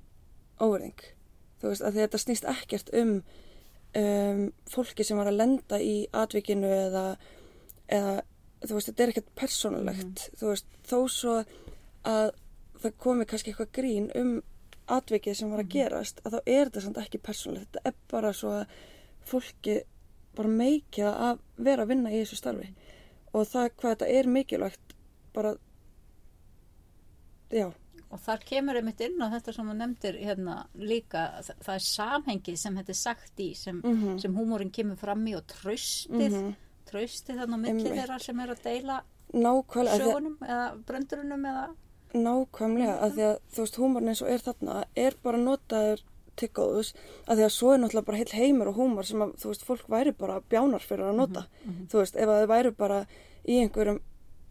óverðing 0.60 1.04
þú 1.60 1.72
veist 1.72 1.84
að 1.86 2.00
þetta 2.00 2.20
snýst 2.20 2.48
ekkert 2.50 2.90
um, 2.96 3.12
um 3.98 4.42
fólki 4.70 5.06
sem 5.06 5.18
var 5.18 5.30
að 5.30 5.40
lenda 5.40 5.78
í 5.82 5.94
atvikinu 6.16 6.70
eða, 6.70 7.04
eða 7.88 8.16
þú 8.64 8.78
veist 8.78 8.90
þetta 8.90 9.04
er 9.04 9.12
ekkert 9.12 9.32
persónulegt. 9.38 10.26
Þú 10.38 10.52
veist 10.52 10.76
þó 10.86 10.98
svo 11.12 11.36
að 12.06 12.28
það 12.82 12.98
komi 13.02 13.26
kannski 13.28 13.52
eitthvað 13.52 13.74
grín 13.78 14.10
um 14.18 14.36
atvikið 14.92 15.38
sem 15.38 15.50
var 15.50 15.64
að 15.64 15.72
gerast 15.74 16.20
að 16.22 16.36
þá 16.36 16.40
er 16.44 16.68
þetta 16.68 16.84
samt 16.84 17.00
ekki 17.02 17.22
persónulegt. 17.24 17.70
Þetta 17.72 17.90
er 17.90 18.00
bara 18.12 18.34
svo 18.36 18.52
að 18.60 18.76
fólki 19.26 19.80
bara 20.36 20.52
meikið 20.52 21.08
að 21.10 21.40
vera 21.56 21.86
að 21.86 21.94
vinna 21.94 22.12
í 22.12 22.20
þessu 22.20 22.38
starfi. 22.38 22.68
Og 23.32 23.48
það 23.48 23.72
hvað 23.80 23.96
þetta 23.96 24.12
er 24.20 24.30
mikilvægt 24.30 24.94
bara 25.36 25.56
já, 27.52 27.70
Og 28.10 28.20
þar 28.22 28.38
kemur 28.46 28.76
einmitt 28.78 29.00
inn 29.00 29.18
á 29.18 29.26
þetta 29.34 29.52
sem 29.54 29.66
þú 29.66 29.74
nefndir 29.76 30.18
hérna 30.22 30.66
líka, 30.78 31.42
það, 31.42 31.74
er 31.74 31.84
samhengið 31.86 32.56
sem 32.58 32.76
þetta 32.76 32.88
er 32.94 33.00
sagt 33.00 33.36
í, 33.42 33.48
sem, 33.56 33.80
Mhm. 33.82 34.20
sem 34.20 34.34
húmórin 34.34 34.70
kemur 34.72 34.96
fram 34.96 35.24
í 35.26 35.34
og 35.36 35.42
tröstið, 35.46 36.30
Mhm. 36.30 36.54
tröstið 36.86 37.40
þannig 37.42 37.66
Einmitt. 37.68 37.92
þeirra 37.96 38.20
sem 38.20 38.40
er 38.40 38.48
að 38.54 38.62
deila 38.62 39.00
nákvæmlega 39.34 39.98
því 39.98 40.14
að- 40.14 40.38
eða 40.48 40.84
bröndurunum 40.86 41.44
eða 41.50 41.74
nákvæmlega 42.14 43.00
að 43.02 43.12
því 43.16 43.24
að 43.26 43.38
þú 43.52 43.62
veist 43.64 43.76
húmorn 43.80 44.08
eins 44.08 44.22
og 44.22 44.28
er 44.30 44.38
þarna 44.38 44.84
er 44.96 45.14
bara 45.22 45.38
notaður 45.38 46.02
til 46.36 46.48
góðus 46.48 46.92
að 47.26 47.36
því 47.40 47.44
að 47.46 47.54
svo 47.56 47.72
er 47.74 47.78
náttúrulega 47.82 48.04
bara 48.06 48.16
heil 48.18 48.32
heimur 48.36 48.68
og 48.68 48.76
húmor 48.76 49.04
sem 49.04 49.18
að 49.24 49.34
þú 49.40 49.50
veist 49.50 49.64
fólk 49.66 49.86
væri 49.88 50.12
bara 50.16 50.40
bjánar 50.40 50.80
fyrir 50.84 51.10
að 51.10 51.16
nota 51.16 51.46
þú 51.88 52.00
veist 52.02 52.16
ef 52.16 52.28
að 52.28 52.42
þau 52.42 52.48
væri 52.54 52.76
bara 52.76 53.06
í 53.48 53.60
einhverjum 53.62 54.00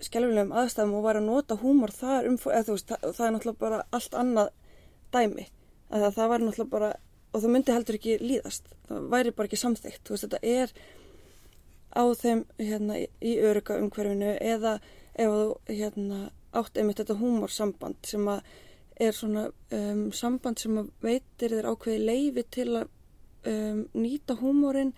skelfilegum 0.04 0.52
aðstæðum 0.56 0.94
og 1.00 1.06
væri 1.06 1.22
að 1.22 1.28
nota 1.30 1.58
húmor 1.62 1.94
þar 1.96 2.28
um 2.30 2.38
eða 2.38 2.64
þú 2.68 2.76
veist 2.76 2.90
það, 2.92 3.06
það 3.16 3.26
er 3.28 3.34
náttúrulega 3.36 3.62
bara 3.64 3.82
allt 3.96 4.18
annað 4.20 4.50
dæmi. 5.16 5.46
Að 5.94 6.08
það, 6.18 6.30
væri 6.34 6.48
náttúrulega 6.50 6.74
bara 6.76 6.92
og 7.36 7.42
það 7.44 7.52
myndi 7.56 7.76
heldur 7.76 7.98
ekki 8.00 8.18
líðast. 8.24 8.70
Það 8.90 9.08
væri 9.14 9.34
bara 9.36 9.50
ekki 9.50 9.62
samþykkt. 9.62 10.04
Þú 10.04 10.16
veist 10.16 10.28
þetta 10.28 10.40
er 10.42 10.76
á 11.96 12.04
þeim 12.20 12.44
hérna 12.60 13.00
í- 13.24 13.40
öruga 13.40 13.80
umhverfinu 13.80 14.36
eða 14.42 14.78
ef 15.16 15.32
þú 15.32 15.48
hérna 15.72 16.20
átt 16.56 16.78
einmitt 16.80 17.00
þetta 17.00 17.18
húmorsamband 17.20 18.00
sem 18.08 18.28
að 18.32 18.42
er 19.00 19.12
svona 19.16 19.50
um, 19.76 20.06
samband 20.16 20.60
sem 20.60 20.78
að 20.80 20.92
veitir 21.04 21.52
þér 21.52 21.68
ákveði 21.72 22.04
leifi 22.08 22.44
til 22.52 22.70
að 22.80 22.86
um, 23.52 23.82
nýta 23.96 24.38
húmorinn. 24.40 24.94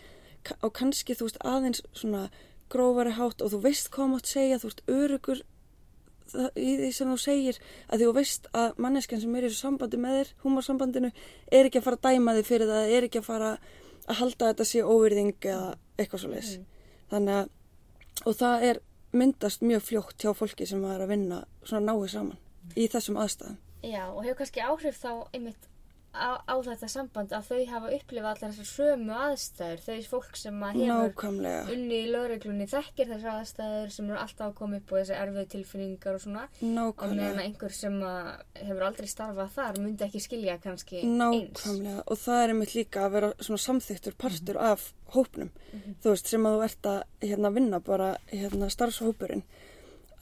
Og 0.62 0.72
kannski 0.78 1.16
þú 1.18 1.28
veist 1.28 1.42
aðeins 1.44 1.82
svona 1.98 2.28
grófari 2.72 3.14
hátt 3.18 3.44
og 3.44 3.54
þú 3.54 3.62
veist 3.66 3.92
hvað 3.94 4.12
mátt 4.14 4.32
segja, 4.32 4.60
þú 4.62 4.72
veist 4.72 4.84
örugur 4.92 5.44
í 6.60 6.72
því 6.82 6.92
sem 6.92 7.12
þú 7.14 7.18
segir 7.24 7.60
að 7.88 8.02
því 8.02 8.08
þú 8.08 8.16
veist 8.18 8.48
að 8.52 8.80
manneskjan 8.84 9.22
sem 9.24 9.36
er 9.40 9.48
í 9.48 9.52
sambandi 9.56 10.00
með 10.04 10.18
þér, 10.18 10.32
húmorsambandinu 10.44 11.12
er 11.52 11.70
ekki 11.70 11.80
að 11.80 11.86
fara 11.86 12.00
að 12.02 12.10
dæma 12.10 12.34
þig 12.38 12.50
fyrir 12.50 12.72
það, 12.72 12.90
er 12.98 13.08
ekki 13.08 13.22
að 13.22 13.30
fara 13.30 13.52
að 14.08 14.20
halda 14.20 14.48
að 14.48 14.52
þetta 14.52 14.68
sé 14.68 14.84
óvirðing 14.84 15.48
eða 15.54 15.70
eitthvað 15.96 16.24
svo 16.24 16.34
leis 16.34 16.52
þannig 17.12 17.38
að 17.38 17.56
og 18.26 18.38
það 18.38 18.68
er 18.72 18.82
myndast 19.16 19.64
mjög 19.66 19.86
fljótt 19.88 20.24
hjá 20.24 20.34
fólki 20.36 20.68
sem 20.68 20.84
er 20.88 21.04
að 21.04 21.14
vinna 21.14 21.42
svona 21.64 21.94
náið 21.94 22.12
saman 22.14 22.76
í 22.76 22.88
þessum 22.92 23.20
aðstæðum. 23.22 23.58
Já, 23.86 24.04
og 24.10 24.24
hefur 24.26 24.40
kannski 24.42 24.64
áhrif 24.66 24.98
þá 25.00 25.12
einmitt 25.32 25.68
á, 26.18 26.30
á 26.44 26.56
þetta 26.66 26.88
samband 26.92 27.34
að 27.36 27.48
þau 27.48 27.60
hafa 27.70 27.92
upplifað 27.96 28.30
allar 28.32 28.54
þessar 28.56 28.70
sömu 28.70 29.16
aðstæður, 29.26 29.84
þau 29.86 30.08
fólk 30.12 30.40
sem 30.40 30.64
að 30.66 30.80
hefur 30.82 31.04
nákvæmlega, 31.04 31.62
unni 31.74 32.00
í 32.00 32.10
lögreglunni 32.12 32.68
þekkir 32.72 33.12
þessar 33.14 33.40
aðstæður 33.42 33.94
sem 33.96 34.10
eru 34.10 34.20
alltaf 34.22 34.46
að 34.48 34.56
koma 34.60 34.80
upp 34.80 34.94
og 34.94 35.02
þessi 35.02 35.16
erfið 35.18 35.50
tilfinningar 35.54 36.18
og 36.18 36.24
svona. 36.24 36.46
Meðan 36.58 36.76
nákvæmlega. 36.80 37.30
að 37.30 37.44
einhver 37.46 37.78
sem 37.78 38.00
hefur 38.62 38.88
aldrei 38.90 39.12
starfað 39.14 39.54
þar 39.58 39.80
myndi 39.84 40.08
ekki 40.08 40.24
skilja 40.26 40.58
kannski 40.64 41.02
eins. 41.04 41.22
Nákvæmlega. 41.22 42.04
Og 42.08 42.22
það 42.26 42.44
er 42.44 42.54
einmitt 42.56 42.76
líka 42.78 43.06
að 43.06 43.16
vera 43.18 43.32
svona 43.40 43.64
samþyktur 43.68 44.18
partur 44.18 44.62
af 44.62 44.90
hópnum. 45.16 45.54
Þú 46.04 46.14
veist 46.14 46.34
sem 46.34 46.50
að 46.50 46.58
þú 46.58 46.68
ert 46.68 46.92
að 46.92 47.00
hérna 47.28 47.54
vinna 47.56 47.80
bara 47.80 48.12
hérna 48.34 48.70
starfshópurinn. 48.74 49.46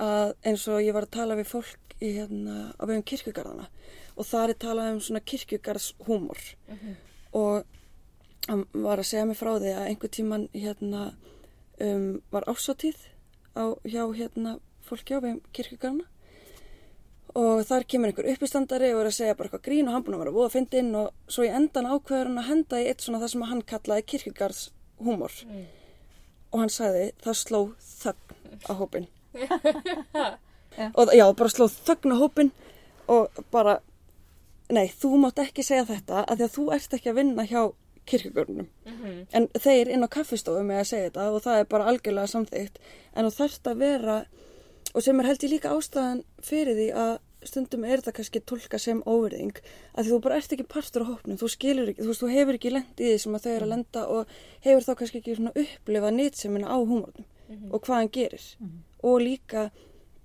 Að 0.04 0.36
eins 0.44 0.68
og 0.68 0.82
ég 0.84 0.96
var 0.96 1.08
að 1.08 1.16
tala 1.16 1.38
við 1.40 1.52
fólk 1.54 1.96
í 2.04 2.12
hérna 2.18 2.74
á 2.76 2.84
vegum 2.84 3.06
kirkjugarðana 3.08 3.70
og 4.16 4.26
það 4.26 4.50
er 4.50 4.60
talað 4.64 4.92
um 4.94 5.02
svona 5.04 5.24
kirkjugarðshúmor. 5.32 6.42
Og 7.36 7.66
hann 8.48 8.66
var 8.74 9.02
að 9.02 9.10
segja 9.10 9.26
mig 9.26 9.38
frá 9.40 9.56
því 9.58 9.72
að 9.76 9.88
einhver 9.90 10.12
tíman 10.14 10.50
hérna 10.54 11.14
um, 11.82 12.22
var 12.32 12.46
ásatíð 12.48 12.98
á, 13.58 13.74
hjá 13.84 14.04
hérna 14.14 14.60
fólki 14.86 15.18
á 15.18 15.20
vegum 15.20 15.42
kirkjugarðana 15.52 16.06
og 17.36 17.66
þar 17.68 17.84
kemur 17.92 18.12
einhver 18.12 18.30
uppistandari 18.32 18.94
og 18.94 19.02
er 19.02 19.10
að 19.10 19.18
segja 19.18 19.36
bara 19.36 19.50
eitthvað 19.50 19.66
grín 19.66 19.90
og 19.90 19.96
hann 19.96 20.04
búin 20.06 20.16
að 20.16 20.22
vera 20.24 20.36
voða 20.36 20.54
fyndinn 20.54 20.94
og 20.96 21.10
svo 21.28 21.44
í 21.44 21.52
endan 21.52 21.90
ákveður 21.90 22.30
hann 22.30 22.40
að 22.40 22.48
henda 22.52 22.80
í 22.80 22.86
eitt 22.88 23.04
svona 23.04 23.20
það 23.24 23.34
sem 23.34 23.44
hann 23.50 23.64
kallaði 23.72 24.06
kirkjugarðshúmor. 24.12 25.36
Mm. 25.50 25.66
og 26.54 26.62
hann 26.62 26.72
sagði 26.72 27.10
það 27.26 27.38
sló 27.42 27.60
þögn 27.84 28.62
á 28.64 28.74
hópin 28.80 29.08
og 30.98 31.12
já, 31.12 31.26
bara 31.36 31.52
sló 31.52 31.68
þögn 31.68 32.16
á 32.16 32.18
hópin 32.22 32.52
og 33.12 33.44
bara 33.52 33.80
nei, 34.70 34.88
þú 34.90 35.18
mátt 35.22 35.42
ekki 35.44 35.64
segja 35.66 35.86
þetta 35.86 36.24
af 36.26 36.38
því 36.38 36.48
að 36.48 36.56
þú 36.56 36.66
ert 36.74 36.96
ekki 36.98 37.12
að 37.12 37.20
vinna 37.20 37.46
hjá 37.50 37.62
kirkjugörnum. 38.06 38.68
Mhm. 38.86 39.28
en 39.34 39.48
þeir 39.48 39.90
inn 39.90 40.06
á 40.06 40.08
kaffistofu 40.08 40.64
með 40.64 40.80
að 40.80 40.90
segja 40.90 41.10
þetta 41.10 41.30
og 41.32 41.44
það 41.44 41.60
er 41.60 41.66
bara 41.66 41.88
algjörlega 41.90 42.28
samþygt 42.28 42.78
en 43.16 43.26
þú 43.26 43.32
þarft 43.40 43.68
að 43.72 43.78
vera 43.78 44.26
og 44.94 45.04
sem 45.04 45.20
er 45.20 45.26
held 45.26 45.44
ég 45.44 45.52
líka 45.52 45.74
ástæðan 45.74 46.24
fyrir 46.42 46.76
því 46.76 46.90
að 46.94 47.20
stundum 47.46 47.84
er 47.86 48.02
þetta 48.02 48.14
kannski 48.18 48.42
tólka 48.42 48.80
sem 48.82 49.02
óverðing 49.06 49.58
að 49.96 50.06
því 50.06 50.12
þú 50.14 50.20
bara 50.22 50.38
ert 50.40 50.54
ekki 50.56 50.68
partur 50.70 51.06
á 51.06 51.10
hópnum. 51.10 51.38
Þú 51.38 51.50
skilur 51.54 51.90
ekki, 51.92 52.02
þú 52.02 52.10
veist, 52.12 52.24
þú 52.24 52.30
hefur 52.34 52.58
ekki 52.58 52.72
lent 52.74 53.02
í 53.02 53.10
því 53.10 53.18
sem 53.22 53.36
að 53.38 53.44
þau 53.44 53.52
eru 53.52 53.66
að 53.66 53.74
lenda 53.74 54.06
og 54.08 54.34
hefur 54.66 54.86
þá 54.88 54.94
kannski 55.02 55.22
ekki 55.22 55.36
svona 55.36 55.54
upplifað 55.62 56.18
nýtsemina 56.18 56.72
á 56.72 56.78
húmórnum 56.78 57.26
og 57.72 57.82
hvað 57.86 57.96
hann 58.00 58.10
gerir. 58.10 58.46
Og 59.04 59.22
líka 59.22 59.70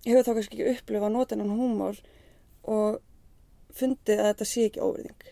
hefur 0.07 0.25
þá 0.25 0.33
kannski 0.35 0.57
ekki 0.57 0.79
upplifað 0.79 1.13
notinan 1.13 1.53
húmór 1.53 2.01
og 2.65 3.01
fundið 3.77 4.19
að 4.25 4.31
þetta 4.33 4.51
sé 4.55 4.67
ekki 4.71 4.81
óverðing 4.89 5.29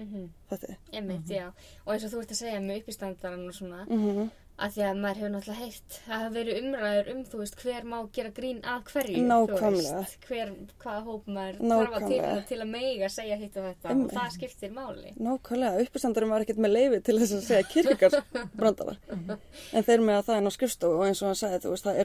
Mhm. 0.00 0.28
þetta 0.48 0.68
er 0.70 0.76
Einmitt, 0.96 1.28
já. 1.28 1.48
Og 1.84 1.92
eins 1.92 2.04
og 2.06 2.10
þú 2.14 2.20
ert 2.22 2.30
að 2.32 2.38
segja 2.40 2.60
með 2.64 2.78
uppistandaran 2.80 3.48
og 3.48 3.52
svona, 3.54 3.82
mm 3.88 4.30
að 4.60 4.74
því 4.76 4.82
að 4.84 4.98
maður 5.00 5.16
hefur 5.16 5.30
náttúrulega 5.32 5.56
heyrt, 5.64 5.94
það 6.04 6.18
hafa 6.20 6.30
verið 6.34 6.56
umræður 6.60 7.06
um, 7.14 7.20
þú 7.24 7.38
veist, 7.40 7.54
hver 7.62 7.84
má 7.88 7.94
gera 8.12 8.30
grín 8.36 8.58
að 8.60 8.82
hverju, 8.90 9.22
Nákvæmlega. 9.24 9.92
þú 9.94 10.00
veist, 10.04 10.26
hver, 10.28 10.50
hvaða 10.82 11.00
hóp 11.06 11.24
maður 11.32 11.56
þarf 11.70 11.94
að 11.96 12.04
tilna 12.10 12.42
til 12.50 12.58
að 12.60 12.68
meiga 12.68 13.08
segja 13.08 13.36
hitt 13.40 13.56
og 13.56 13.64
þetta 13.70 13.88
Einmitt. 13.88 14.04
og 14.12 14.18
það 14.18 14.34
skiptir 14.36 14.70
máli. 14.76 15.14
Nákvæmlega, 15.16 15.80
uppistandarum 15.86 16.28
var 16.34 16.40
ekkert 16.44 16.60
með 16.60 16.74
leifi 16.76 17.00
til 17.08 17.16
þess 17.22 17.32
að 17.38 17.48
segja 17.48 17.64
kirkjugarsbrandara 17.72 18.96
en 19.72 19.82
þeir 19.88 20.04
með 20.04 20.18
að 20.20 20.24
það 20.28 20.36
er 20.36 20.44
ná 20.44 20.52
skrifstofu 20.52 21.00
og 21.00 21.06
eins 21.08 21.22
og 21.24 21.28
hann 21.32 21.40
sagði 21.40 21.62
þú 21.64 21.72
veist 21.72 21.84
það 21.88 22.00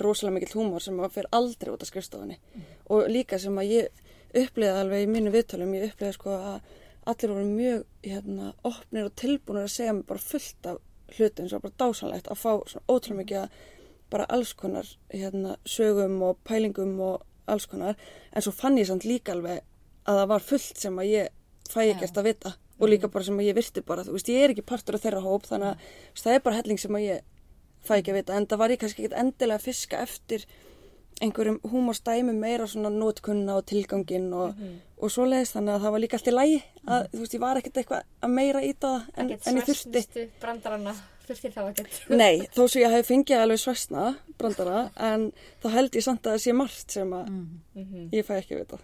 uppliði 4.41 4.79
alveg 4.79 5.05
í 5.05 5.11
mínu 5.11 5.31
viðtölum, 5.33 5.75
ég 5.77 5.91
uppliði 5.91 6.15
sko 6.15 6.33
að, 6.35 6.73
allir 7.11 7.33
voru 7.33 7.45
mjög 7.51 7.85
hérna, 8.05 8.51
opnir 8.67 9.07
og 9.09 9.15
tilbúinir 9.21 9.67
að 9.67 9.75
segja 9.75 9.93
mér 9.93 10.09
bara 10.09 10.25
fullt 10.25 10.69
af 10.71 10.81
hlutin 11.15 11.49
sem 11.49 11.59
var 11.59 11.69
bara 11.69 11.79
dásanlegt 11.85 12.29
að 12.31 12.41
fá 12.41 12.51
svona 12.65 12.85
ótrúlega 12.89 13.21
mikið 13.21 13.39
að 13.43 13.63
bara 14.15 14.27
alls 14.37 14.53
konar 14.57 14.89
hérna, 15.13 15.55
sögum 15.65 16.19
og 16.25 16.37
pælingum 16.47 16.99
og 17.01 17.23
alls 17.51 17.65
konar. 17.69 17.97
En 18.33 18.45
svo 18.45 18.53
fann 18.55 18.77
ég 18.79 18.89
samt 18.89 19.05
líka 19.05 19.33
alveg 19.35 19.63
að 20.05 20.21
það 20.21 20.29
var 20.33 20.45
fullt 20.49 20.81
sem 20.81 21.01
að 21.01 21.11
ég 21.11 21.33
fæ 21.71 21.81
ekkert 21.85 22.19
að 22.21 22.29
vita 22.29 22.55
og 22.75 22.91
líka 22.91 23.09
bara 23.11 23.25
sem 23.25 23.39
að 23.39 23.47
ég 23.49 23.57
virti 23.57 23.81
bara, 23.85 24.03
þú 24.03 24.17
veist, 24.17 24.29
ég 24.29 24.43
er 24.43 24.53
ekki 24.53 24.65
partur 24.67 24.97
af 24.97 25.05
þeirra 25.05 25.23
hóp 25.23 25.47
þannig 25.47 25.71
að 25.71 26.21
það 26.21 26.37
er 26.37 26.43
bara 26.45 26.59
helling 26.59 26.81
sem 26.81 26.97
að 26.97 27.05
ég 27.05 27.23
fæ 27.85 27.93
ekki 27.99 28.13
að 28.13 28.19
vita 28.19 28.35
en 28.35 28.47
það 28.51 28.61
var 28.61 28.73
ég 28.73 28.81
kannski 28.81 29.03
ekkert 29.03 29.19
endilega 29.21 29.59
að 29.61 29.67
fiska 29.69 30.01
eftir 30.03 30.45
einhverjum 31.23 31.59
húmorstæmi 31.71 32.33
meira 32.35 32.67
svona 32.67 32.89
nótkunna 32.91 33.55
og 33.55 33.65
tilgangin 33.69 34.31
og, 34.35 34.55
og 34.99 35.11
svoleiðis 35.13 35.53
þannig 35.55 35.73
að 35.77 35.81
það 35.85 35.91
var 35.95 36.03
líka 36.03 36.17
allt 36.19 36.27
í 36.27 36.33
lægi 36.35 36.57
að 36.87 37.05
þú 37.13 37.19
veist, 37.23 37.33
ég 37.37 37.43
var 37.45 37.59
ekkert 37.61 37.77
eitthvað 37.81 38.01
að 38.27 38.33
meira 38.35 38.63
íta 38.67 38.87
það 38.87 39.05
en, 39.15 39.29
en 39.31 39.31
ég 39.31 39.69
þurfti 39.69 39.75
svæsnustu 39.75 40.25
brandarana 40.41 40.95
þurftir 41.25 41.53
þá 41.55 41.61
ekkert. 41.71 42.01
Nei, 42.13 42.35
þó 42.53 42.61
svo 42.67 42.81
ég 42.83 42.91
hef 42.93 43.07
fengið 43.09 43.39
alveg 43.41 43.61
svæsna 43.63 44.03
brandara 44.37 44.81
en 45.07 45.29
þá 45.63 45.69
held 45.77 45.95
ég 45.97 46.03
samt 46.05 46.27
að 46.27 46.35
það 46.35 46.43
sé 46.43 46.53
margt 46.53 46.91
sem 46.99 47.15
að 47.17 47.31
Mhm. 47.75 48.09
ég 48.13 48.25
fæ 48.27 48.35
ekki 48.41 48.55
að 48.55 48.65
vita 48.65 48.79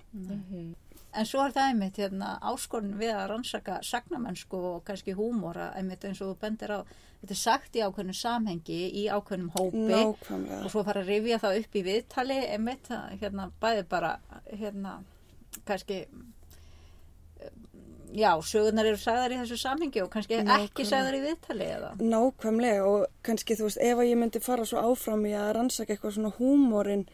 En 1.14 1.26
svo 1.28 1.42
er 1.44 1.52
það 1.52 1.66
einmitt 1.74 1.98
hérna, 2.00 2.28
áskorun 2.40 2.94
við 2.96 3.10
að 3.12 3.26
rannsaka 3.34 3.82
sagnamennsku 3.84 4.56
og 4.56 4.84
kannski 4.88 5.12
húmóra 5.18 5.74
einmitt 5.76 6.06
eins 6.08 6.22
og 6.24 6.30
þú 6.32 6.38
bendir 6.40 6.72
á. 6.72 6.80
Þetta 7.22 7.36
er 7.36 7.38
sagt 7.38 7.76
í 7.78 7.84
ákveðnum 7.86 8.18
samhengi, 8.18 8.78
í 8.98 9.04
ákveðnum 9.14 9.52
hópi 9.54 9.82
Nákvæmlega. 9.92 10.64
og 10.66 10.72
svo 10.74 10.82
fara 10.88 11.04
að 11.04 11.12
rifja 11.14 11.38
það 11.44 11.58
upp 11.62 11.76
í 11.78 11.84
viðtali 11.86 12.38
einmitt, 12.56 12.88
hérna, 13.22 13.52
bæði 13.62 13.84
bara 13.92 14.16
hérna, 14.50 14.96
kannski 15.70 16.00
já, 18.12 18.32
sögurnar 18.44 18.90
eru 18.90 19.00
sagðar 19.00 19.32
í 19.36 19.40
þessu 19.40 19.58
samhengi 19.62 20.02
og 20.04 20.10
kannski 20.12 20.36
ekki 20.40 20.48
Nákvæmlega. 20.50 20.88
sagðar 20.90 21.18
í 21.18 21.22
viðtali 21.28 21.68
eða? 21.78 21.92
Nákvæmlega 22.02 22.88
og 22.90 23.06
kannski 23.24 23.56
þú 23.60 23.68
veist 23.70 23.82
ef 23.86 24.02
að 24.02 24.10
ég 24.10 24.20
myndi 24.20 24.42
fara 24.44 24.66
svo 24.68 24.82
áfram 24.92 25.24
í 25.30 25.34
að 25.38 25.52
rannsaka 25.60 25.94
eitthvað 25.96 26.18
svona 26.18 26.34
húmórin 26.40 27.06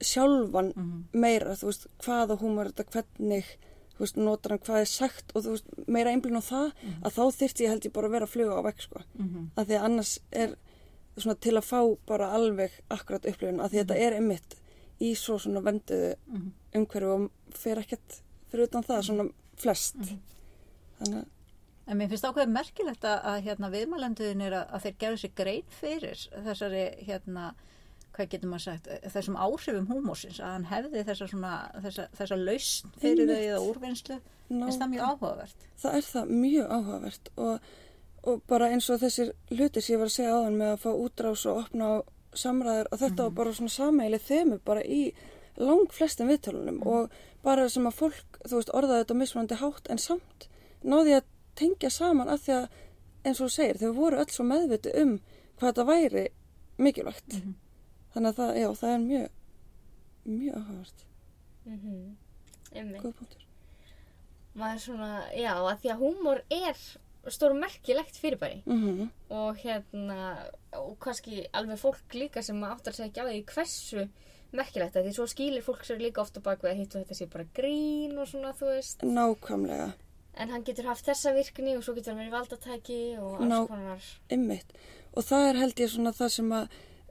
sjálfan 0.00 0.70
meira, 1.12 1.56
þú 1.58 1.70
veist, 1.72 1.86
hvaða 2.04 2.38
húmór 2.40 2.70
þetta, 2.72 2.86
hvernig, 2.94 3.50
veist, 4.04 4.16
notar 4.16 4.50
hann 4.56 4.58
hvað 4.66 4.80
er 4.80 4.90
sagt 4.90 5.32
og 5.34 5.42
þú 5.44 5.50
veist, 5.56 5.66
meira 5.86 6.10
einblín 6.12 6.36
á 6.38 6.44
það 6.44 6.72
að 7.02 7.14
þá 7.16 7.22
þyrfti 7.40 7.64
ég 7.64 7.70
held 7.74 7.84
ég 7.88 7.92
bara 7.92 8.06
að 8.08 8.14
vera 8.16 8.26
að 8.26 8.34
fluga 8.34 8.58
á 8.60 8.66
vekk 8.66 8.80
sko, 8.86 9.02
Mhm. 9.18 9.50
að 9.56 9.66
því 9.66 9.74
að 9.78 9.84
annars 9.84 10.18
er 10.32 10.56
svona 11.16 11.40
til 11.40 11.52
að 11.56 11.64
fá 11.64 11.80
bara 12.06 12.30
alveg 12.36 12.70
akkurat 12.90 13.24
upplifun, 13.26 13.60
að 13.60 13.70
því 13.70 13.78
þetta 13.84 13.96
er 14.06 14.12
einmitt 14.20 14.56
í 15.00 15.14
svo 15.16 15.38
svona 15.38 15.62
venduðu 15.62 16.14
Mhm. 16.26 16.52
umhverju 16.74 17.14
og 17.14 17.30
fer 17.54 17.76
ekkert 17.78 18.20
fyrir 18.50 18.64
utan 18.68 18.82
það, 18.84 19.02
svona 19.04 19.30
flest. 19.56 19.96
Þannig 21.00 21.22
að 21.22 21.26
En 21.88 21.98
mér 21.98 22.08
finnst 22.10 22.24
ákveðið 22.24 22.50
merkilegt 22.50 23.04
að, 23.06 23.20
að 23.24 23.42
hérna, 23.46 23.68
viðmælenduðin 23.70 24.40
er 24.42 24.52
að, 24.58 24.70
að 24.74 24.82
þeir 24.82 24.94
gerðu 24.98 25.18
sér 25.22 25.34
grein 25.36 25.62
fyrir 25.70 26.22
þessari, 26.44 27.04
hérna, 27.06 27.54
hvað 28.16 28.30
getur 28.32 28.50
maður 28.50 28.64
sagt, 28.64 28.88
þessum 29.12 29.36
áhrifum 29.36 29.88
húmósins, 29.90 30.40
að 30.40 30.54
hann 30.54 30.66
hefði 30.70 31.04
þessa, 31.04 31.28
svona, 31.32 31.52
þessa, 31.84 32.06
þessa 32.16 32.38
lausn 32.40 32.94
fyrir 33.02 33.28
þau 33.28 33.36
eða 33.36 33.60
úrvinnslu. 33.66 34.18
Finnst 34.48 34.80
það 34.80 34.92
mjög 34.94 35.06
áhugavert. 35.10 35.64
það 35.82 35.96
er 35.98 36.06
það 36.06 36.34
mjög 36.42 36.74
áhugavert 36.76 37.30
og, 37.36 37.70
og 38.30 38.42
bara 38.50 38.68
eins 38.72 38.90
og 38.90 39.00
þessir 39.02 39.32
hluti 39.50 39.82
sem 39.82 39.96
ég 39.96 40.02
var 40.02 40.10
að 40.10 40.16
segja 40.16 40.36
áðan 40.36 40.60
með 40.60 40.72
að 40.72 40.82
fá 40.84 40.90
útrás 40.94 41.46
og 41.50 41.62
opna 41.64 41.88
á 41.90 41.94
samræður 42.36 42.90
og 42.92 43.00
þetta 43.00 43.26
var 43.26 43.34
bara 43.40 43.54
svona 43.56 43.74
sameili 43.74 44.20
þemu 44.22 44.60
bara 44.64 44.84
í 44.84 45.00
lang 45.56 45.92
flestum 45.92 46.30
viðtölunum 46.30 46.82
og 46.86 47.14
bara 47.46 47.68
sem 47.72 47.86
að 47.88 47.98
fólk, 48.00 48.40
þú 48.44 48.60
veist, 48.60 48.72
orðaði 48.76 49.04
þetta 49.04 49.18
mismunandi 49.20 49.60
hátt 49.60 49.90
en 49.92 50.02
samt 50.02 50.48
náði 50.86 51.18
að 51.18 51.30
tengja 51.56 51.90
saman 51.90 52.30
að 52.30 52.42
því 52.44 52.56
að 52.56 52.66
eins 53.26 53.40
og 53.40 53.48
þú 53.48 53.52
segir, 53.56 53.78
þau 53.80 53.92
voru 53.96 54.20
öll 54.22 54.32
svo 54.32 54.46
meðviti 54.46 54.92
um 55.00 55.16
hvað 55.56 55.70
þetta 55.70 55.86
væri 55.88 56.26
mikilvægt 56.78 57.38
þannig 58.16 58.32
að 58.32 58.38
það, 58.40 58.52
já, 58.62 58.68
það 58.80 58.94
er 58.96 59.02
mjög 59.06 59.26
mjög 60.26 60.54
áhugavert, 60.60 61.04
Mhm. 61.66 62.16
Einmitt. 62.74 63.02
góð 63.02 63.12
punktur. 63.20 63.42
Maður 64.56 64.80
svona, 64.80 65.10
já, 65.36 65.52
að 65.60 65.80
því 65.82 65.90
að 65.92 66.00
húmor 66.00 66.40
er 66.50 66.78
stór 67.34 67.54
merkilegt 67.58 68.16
fyrirbæri. 68.22 68.62
Mm 68.66 69.10
og 69.30 69.56
hérna, 69.58 70.46
og 70.78 70.96
kannski 71.02 71.46
alveg 71.52 71.78
fólk 71.80 72.14
líka 72.14 72.42
sem 72.42 72.60
áttar 72.62 72.94
sig 72.94 73.10
ekki 73.10 73.20
á 73.20 73.26
því 73.26 73.44
hversu 73.44 74.08
merkilegt 74.54 74.94
það, 74.94 75.04
því 75.08 75.14
svo 75.16 75.26
skýlir 75.26 75.62
fólk 75.66 75.82
sér 75.84 75.98
líka 76.00 76.22
ofta 76.22 76.40
bak 76.40 76.62
við 76.62 76.70
að 76.70 76.76
hittu 76.80 76.98
þetta 77.02 77.14
sé 77.18 77.26
bara 77.28 77.44
grín 77.54 78.16
og 78.18 78.28
svona, 78.30 78.52
þú 78.54 78.66
veist, 78.70 79.02
nákvæmlega. 79.02 79.92
En 80.38 80.48
hann 80.50 80.62
getur 80.64 80.84
haft 80.86 81.04
þessa 81.06 81.34
virkni 81.34 81.76
og 81.76 81.82
svo 81.82 81.94
getur 81.96 82.14
hann 82.14 82.22
verið 82.22 82.36
valdatæki 82.38 83.18
og 83.18 83.40
alls 83.40 83.50
Ná- 83.50 83.66
konar, 83.68 84.02
Ymmit. 84.30 84.72
Og 85.16 85.24
það 85.24 85.50
er 85.50 85.58
held 85.60 85.74
ég 85.74 85.88
svona 85.90 86.12
það 86.14 86.30
sem 86.30 86.50
að 86.50 86.68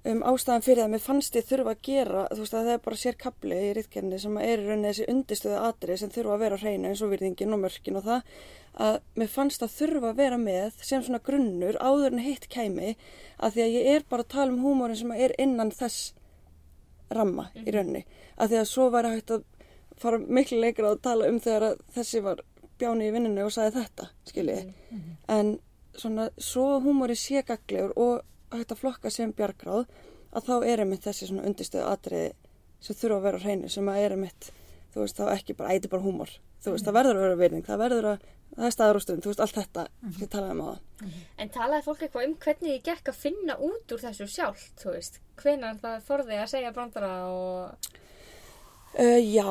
um, 0.09 0.21
ástæðan 0.31 0.65
fyrir 0.65 0.83
það 0.83 0.91
mér 0.93 1.03
fannst 1.03 1.37
ég 1.37 1.47
þurfa 1.49 1.73
að 1.75 1.81
gera, 1.87 2.25
þú 2.31 2.43
veist 2.43 2.57
að 2.57 2.67
það 2.67 2.75
er 2.75 2.83
bara 2.85 2.99
sér 3.01 3.17
kapli 3.21 3.61
í 3.61 3.71
rítkjarni 3.77 4.19
sem 4.21 4.37
er 4.41 4.61
í 4.61 4.67
rauninni 4.67 4.91
þessi 4.91 5.07
undirstöðu 5.13 5.63
atrið 5.69 6.01
sem 6.01 6.13
þurfa 6.15 6.35
að 6.35 6.43
vera 6.45 6.59
á 6.59 6.63
hreinu 6.63 6.91
eins 6.91 7.03
og 7.05 7.11
virðingin 7.13 7.55
og 7.55 7.63
mörkin 7.63 7.99
og 7.99 8.05
það 8.05 8.37
að 8.85 8.99
mér 9.15 9.31
fannst 9.31 9.63
að 9.63 9.75
þurfa 9.79 10.11
að 10.11 10.19
vera 10.19 10.39
með 10.41 10.79
sem 10.83 11.03
svona 11.03 11.23
grunnur 11.23 11.79
áður 11.79 12.11
en 12.11 12.23
hitt 12.25 12.47
kæmi 12.51 12.93
að 13.37 13.55
því 13.55 13.65
að 13.65 13.75
ég 13.77 13.89
er 13.95 14.07
bara 14.09 14.25
að 14.25 14.33
tala 14.35 14.53
um 14.53 14.63
húmórin 14.63 14.99
sem 14.99 15.13
er 15.15 15.35
innan 15.39 15.71
þess 15.71 16.13
ramma 17.15 17.47
í 17.55 17.71
rauninni. 17.71 18.03
Að 18.35 18.51
því 18.51 18.59
að 18.59 18.71
svo 18.71 18.89
væri 18.91 19.13
hægt 19.13 19.31
að 19.31 19.45
fara 20.01 20.19
miklu 20.19 20.59
leikra 20.59 20.91
að 20.91 21.03
tala 21.07 21.29
um 21.31 21.39
þegar 21.39 21.69
að 21.69 21.83
þessi 21.95 22.21
var 22.25 22.43
bjáni 22.79 23.07
í 23.07 23.13
vinnunni 23.15 23.45
og 23.45 23.53
sagði 23.55 23.79
þetta, 23.79 24.09
skiljiði 24.27 24.73
en 25.31 25.53
svona 25.95 26.27
svo 26.35 26.65
hægt 28.61 28.75
að 28.75 28.81
flokka 28.83 29.11
sem 29.13 29.33
bjargráð 29.35 29.85
að 30.35 30.49
þá 30.49 30.55
er 30.67 30.83
einmitt 30.83 31.05
þessi 31.05 31.29
svona 31.29 31.45
undirstöðu 31.49 31.89
atriði 31.89 32.31
sem 32.83 32.97
þurfa 32.99 33.17
að 33.17 33.27
vera 33.27 33.41
á 33.41 33.43
hreinu 33.45 33.71
sem 33.71 33.91
að 33.91 34.01
er 34.03 34.15
einmitt 34.15 34.49
þú 34.93 35.03
veist 35.03 35.19
þá 35.19 35.25
ekki 35.35 35.57
bara 35.59 35.75
æti 35.75 35.91
bara 35.91 36.05
húmór 36.05 36.31
þú 36.63 36.73
veist 36.75 36.87
það 36.87 36.97
verður 36.99 37.19
að 37.19 37.25
vera 37.25 37.39
virðing 37.43 37.67
það 37.67 37.81
verður 37.83 38.09
að 38.13 38.27
það 38.55 38.67
er 38.67 38.75
staður 38.75 38.99
og 38.99 39.03
stund 39.03 39.23
þú 39.23 39.31
veist 39.31 39.43
allt 39.43 39.57
þetta 39.59 39.85
sem 40.01 40.21
ég 40.23 40.31
talaði 40.31 40.55
um 40.55 40.61
á 40.63 40.67
það 40.69 41.15
en 41.43 41.51
talaði 41.55 41.85
fólk 41.85 42.05
eitthvað 42.05 42.27
um 42.27 42.35
hvernig 42.45 42.69
þið 42.69 42.85
gekk 42.89 43.11
að 43.11 43.19
finna 43.19 43.57
út 43.67 43.95
úr 43.95 44.03
þessu 44.05 44.27
sjálft, 44.31 44.71
þú 44.79 44.93
veist, 44.95 45.19
hvenar 45.41 45.81
það 45.81 46.05
þorði 46.07 46.39
að 46.39 46.51
segja 46.53 46.71
brandara 46.75 47.11
og, 47.31 47.89
uh, 48.95 49.19
já 49.19 49.49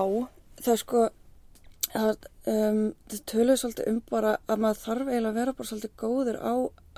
það 0.65 0.81
sko 0.85 1.05
það, 1.95 2.29
um, 2.53 2.81
það 3.11 3.23
töluðu 3.31 3.59
svolítið 3.63 3.91
um 3.93 4.01
bara 4.11 4.37
að 4.51 4.65
maður 4.65 4.83
þarf 4.85 5.11
eiginlega 5.11 5.33
að 5.33 5.39
vera 5.41 5.57
bara 5.59 5.71
svolítið 5.71 5.95
góður 6.03 6.41
á 6.43 6.55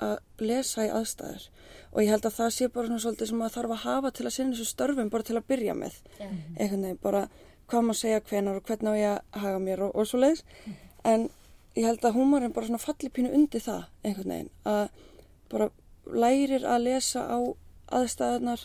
að 0.07 0.15
lesa 0.43 0.87
í 0.87 0.93
aðstæður. 0.93 1.49
Og 1.93 1.99
ég 2.03 2.11
held 2.13 2.27
að 2.27 2.37
það 2.37 2.53
sé 2.57 2.69
bara 2.73 3.01
svolítið 3.01 3.31
sem 3.31 3.41
maður 3.41 3.57
þarf 3.57 3.75
að 3.75 3.83
hafa 3.85 4.13
til 4.13 4.25
að 4.27 4.35
sinna 4.35 4.57
þessu 4.57 4.73
störfum 4.73 5.13
bara 5.13 5.27
til 5.27 5.37
að 5.37 5.47
byrja 5.49 5.77
með. 5.77 6.01
Já, 6.17 6.27
einhvern 6.57 6.87
veginn 6.87 7.03
bara 7.03 7.27
hvað 7.67 7.83
maður 7.83 7.99
segja 7.99 8.23
hvenar 8.29 8.59
og 8.59 8.67
hvernig 8.67 8.95
á 8.95 8.95
ég 8.95 9.09
að 9.11 9.41
haga 9.43 9.59
mér 9.63 9.83
og, 9.87 9.95
og 9.95 10.07
svo 10.07 10.21
leiðis 10.21 10.43
en 11.07 11.27
ég 11.75 11.87
held 11.87 12.05
að 12.07 12.17
húmórin 12.17 12.55
bara 12.55 12.69
svona 12.69 12.81
falli 12.81 13.11
pínu 13.13 13.33
undir 13.35 13.63
það 13.63 13.85
einhvern 14.07 14.33
veginn 14.33 14.51
að 14.67 14.83
bara 15.51 15.69
lærir 16.07 16.65
að 16.67 16.85
lesa 16.87 17.25
á 17.27 17.37
aðstæðunar 17.99 18.63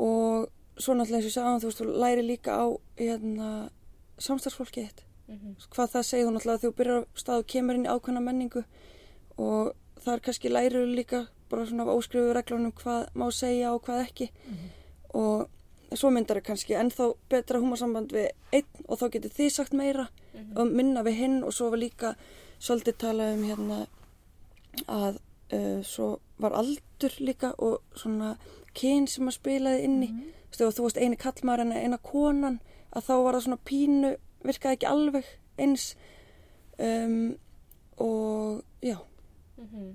og 0.00 0.48
svo 0.80 0.96
náttúrulega 0.96 1.20
eins 1.20 1.26
og 1.26 1.30
ég 1.30 1.36
sagði 1.36 1.52
á 1.52 1.60
þú 1.60 1.68
veist, 1.68 1.82
þú 1.82 1.98
lærir 2.04 2.26
líka 2.26 2.56
á 2.56 2.66
hérna, 2.98 3.50
samstarfsfólkið 4.18 5.04
þitt 5.26 5.40
mhm, 5.40 5.56
hvað 5.70 5.90
það 5.94 6.06
segir 6.08 6.26
þú 6.26 6.34
náttúrulega 6.34 6.58
þegar 6.58 6.72
þú 6.72 6.76
byrjar 6.78 7.00
á 7.00 7.20
stað 7.22 7.38
og 7.38 7.46
kemur 7.46 7.78
inn 7.78 7.86
í 7.86 7.92
ákveðna 7.94 8.20
menningu 8.20 8.64
og 9.38 9.72
þar 10.04 10.20
kannski 10.20 10.52
lærir 10.52 10.78
þú 10.82 10.94
líka 10.94 11.26
bara 11.50 11.66
svona 11.66 11.86
af 11.86 11.96
óskrifu 11.96 12.32
reglunum 12.34 12.72
hvað 12.72 13.08
má 13.14 13.26
segja 13.32 13.72
og 13.74 13.82
hvað 13.86 14.04
ekki. 14.04 14.30
Og 15.14 15.48
svo 15.94 16.10
myndar 16.10 16.40
það 16.40 16.46
kannski 16.48 16.76
ennþá 16.78 17.10
betra 17.30 17.60
húmarsamband 17.62 18.12
við 18.14 18.30
einn 18.52 18.86
og 18.88 18.98
þá 18.98 19.06
getur 19.14 19.34
þið 19.36 19.50
sagt 19.54 19.76
meira 19.76 20.08
og 20.56 20.72
minna 20.72 21.04
við 21.06 21.20
hinn 21.20 21.36
og 21.46 21.54
svo 21.54 21.70
var 21.70 21.82
líka 21.82 22.14
svolítið 22.58 22.98
talað 23.04 23.36
um 23.36 23.44
hérna 23.48 23.78
að 24.90 25.20
uh, 25.54 25.80
svo 25.86 26.08
var 26.42 26.56
aldur 26.58 27.14
líka 27.20 27.52
og 27.62 27.82
svona 27.94 28.34
kyn 28.74 29.06
sem 29.10 29.28
að 29.30 29.38
spilaði 29.38 29.84
inn 29.86 30.02
í 30.02 30.08
mm 30.10 30.20
-hmm. 30.20 30.72
þú 30.74 30.82
veist 30.82 30.98
eini 30.98 31.16
kallmar 31.16 31.60
en 31.60 31.72
eina 31.72 31.98
konan 31.98 32.60
að 32.90 33.02
þá 33.06 33.14
var 33.22 33.34
það 33.34 33.44
svona 33.44 33.66
pínu 33.70 34.16
virkaði 34.44 34.78
ekki 34.78 34.88
alveg 34.90 35.28
eins 35.58 35.94
um, 36.78 37.36
og 37.96 38.64
já. 38.82 38.98
Mhm. 39.58 39.94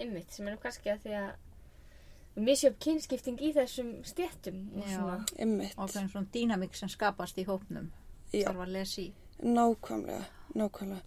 Einmitt, 0.00 0.32
sem 0.32 0.48
er 0.48 0.54
nú 0.56 0.60
kannski 0.62 0.88
að 0.92 1.02
því 1.04 1.16
að 1.20 2.40
misjöf 2.40 2.76
kynskipting 2.80 3.40
í 3.44 3.50
þessum 3.52 3.90
stjettum 4.06 4.60
og 4.78 4.86
svona, 4.88 5.16
ymmit, 5.38 5.74
Og 5.76 5.90
það 5.90 6.02
er 6.02 6.12
svona 6.14 6.30
dýnamík 6.32 6.74
sem 6.78 6.88
skapast 6.88 7.36
í 7.38 7.44
hópnum. 7.44 7.90
Já. 8.32 8.46
Þarf 8.48 8.62
að 8.64 8.72
lesa 8.76 9.00
í. 9.02 9.12
nákvæmlega 9.42 10.24
nákvæmlega. 10.54 11.02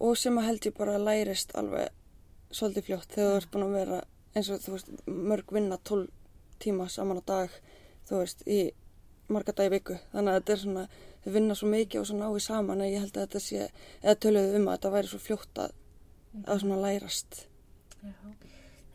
Og 0.00 0.16
sem 0.16 0.38
að 0.38 0.46
held 0.48 0.66
ég 0.68 0.76
bara 0.78 0.94
að 0.96 1.04
lærist 1.08 1.54
alveg 1.58 1.88
svolítið 2.50 2.84
fljótt. 2.86 3.12
Þegar 3.14 3.28
þú 3.32 3.36
ert 3.36 3.50
búin 3.52 3.66
að 3.66 3.76
vera 3.76 4.00
eins 4.34 4.50
og 4.50 4.60
þú 4.64 4.74
veist 4.76 4.90
mörg 5.06 5.52
vinna 5.52 5.78
12 5.84 6.08
tíma 6.62 6.88
saman 6.88 7.20
á 7.20 7.24
dag 7.26 7.50
þú 8.08 8.22
veist 8.22 8.42
í 8.46 8.60
marga 9.28 9.52
dag 9.52 9.66
í 9.68 9.74
viku. 9.76 9.98
Þannig 10.12 10.32
að 10.32 10.38
þetta 10.40 10.52
er 10.52 10.62
svona, 10.62 10.88
vinna 11.34 11.56
svo 11.58 11.68
mikið 11.72 12.00
og 12.00 12.08
svo 12.08 12.18
náið 12.18 12.40
saman 12.44 12.82
að 12.84 12.92
ég 12.92 13.04
held 13.04 13.16
að 13.16 13.26
þetta 13.26 13.42
sé, 13.44 13.68
eða 14.02 14.18
töluðu 14.24 14.58
um 14.58 14.68
að 14.68 14.76
þetta 14.76 14.94
væri 14.96 15.12
svo 15.12 15.20
fljótt 15.22 15.62
að, 15.64 15.78
að 16.44 16.60
svona 16.64 16.80
lærast. 16.84 17.40
Já. 18.02 18.12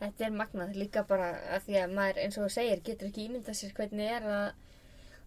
Þetta 0.04 0.26
er 0.26 0.34
magnað 0.36 0.76
líka 0.76 1.04
bara 1.08 1.30
að 1.54 1.68
því 1.68 1.76
að 1.80 1.92
maður 1.96 2.22
eins 2.24 2.38
og 2.38 2.44
þú 2.44 2.52
segir 2.52 2.80
getur 2.84 3.08
ekki 3.08 3.26
ímyndað 3.28 3.56
sér 3.56 3.74
hvernig 3.76 4.10
er 4.10 4.26
að 4.28 4.46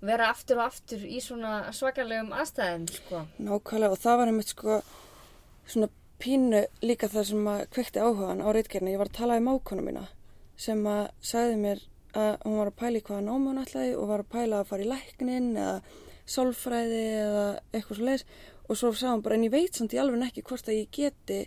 vera 0.07 0.29
aftur 0.29 0.59
og 0.59 0.67
aftur 0.67 1.05
í 1.07 1.21
svona 1.23 1.53
svakalegum 1.73 2.33
aðstæðum 2.37 2.85
sko. 2.93 3.23
Nákvæmlega 3.41 3.95
og 3.95 4.01
það 4.03 4.19
var 4.19 4.31
einmitt 4.31 4.53
sko 4.53 4.79
svona 5.65 5.89
pínu 6.21 6.63
líka 6.85 7.09
það 7.09 7.29
sem 7.31 7.49
að 7.53 7.63
kveikti 7.73 8.03
áhugan 8.03 8.43
á 8.45 8.47
reitgerðinu. 8.53 8.93
Ég 8.93 9.01
var 9.01 9.09
að 9.09 9.17
tala 9.17 9.39
um 9.41 9.49
ákona 9.55 9.85
mína 9.85 10.05
sem 10.57 10.83
að 10.89 11.03
sagði 11.31 11.57
mér 11.63 11.83
að 12.17 12.31
hún 12.43 12.59
var 12.59 12.71
að 12.71 12.77
pæla 12.81 12.99
í 12.99 13.05
hvaða 13.07 13.25
námi 13.25 13.51
hún 13.51 13.63
ætlaði 13.63 13.95
og 13.97 14.11
var 14.11 14.23
að 14.23 14.31
pæla 14.33 14.61
að 14.61 14.69
fara 14.71 14.85
í 14.85 14.91
læknin 14.91 15.49
eða 15.57 15.75
sálfræði 16.27 17.01
eða 17.23 17.45
eitthvað 17.73 17.97
svo 17.99 18.05
leiðis 18.09 18.25
og 18.67 18.75
svo 18.79 18.91
sagði 18.93 19.13
hún 19.15 19.23
bara 19.25 19.35
en 19.39 19.45
ég 19.47 19.53
veit 19.53 19.75
samt 19.79 19.93
í 19.95 19.99
alveg 20.01 20.25
ekki 20.27 20.43
hvort 20.49 20.67
að 20.67 20.79
ég 20.81 20.89
geti 20.97 21.39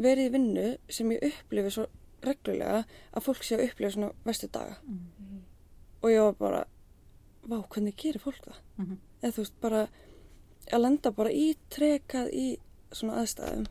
verið 0.00 0.28
í 0.28 0.32
vinnu 0.34 0.66
sem 0.88 1.12
ég 1.14 1.26
upplifi 1.28 1.70
svo 1.76 1.84
reglulega 2.24 2.84
að 3.12 3.26
fólk 3.26 3.44
sé 3.44 3.58
að 3.58 3.66
upplifa 3.68 3.92
svona 3.96 4.12
vestu 4.24 4.48
daga 4.48 4.78
Mhm. 4.88 5.42
og 6.02 6.10
ég 6.10 6.20
var 6.24 6.32
bara 6.40 6.64
vá, 7.48 7.58
hvernig 7.68 7.96
gerir 7.96 8.20
fólk 8.20 8.40
það? 8.40 8.58
Mhm. 8.78 8.98
eða 9.22 9.32
þú 9.32 9.36
veist, 9.44 9.60
bara 9.60 9.88
að 10.72 10.80
lenda 10.80 11.10
bara 11.12 11.30
ítrekað 11.30 12.32
í 12.32 12.58
svona 12.92 13.20
aðstæðum 13.20 13.66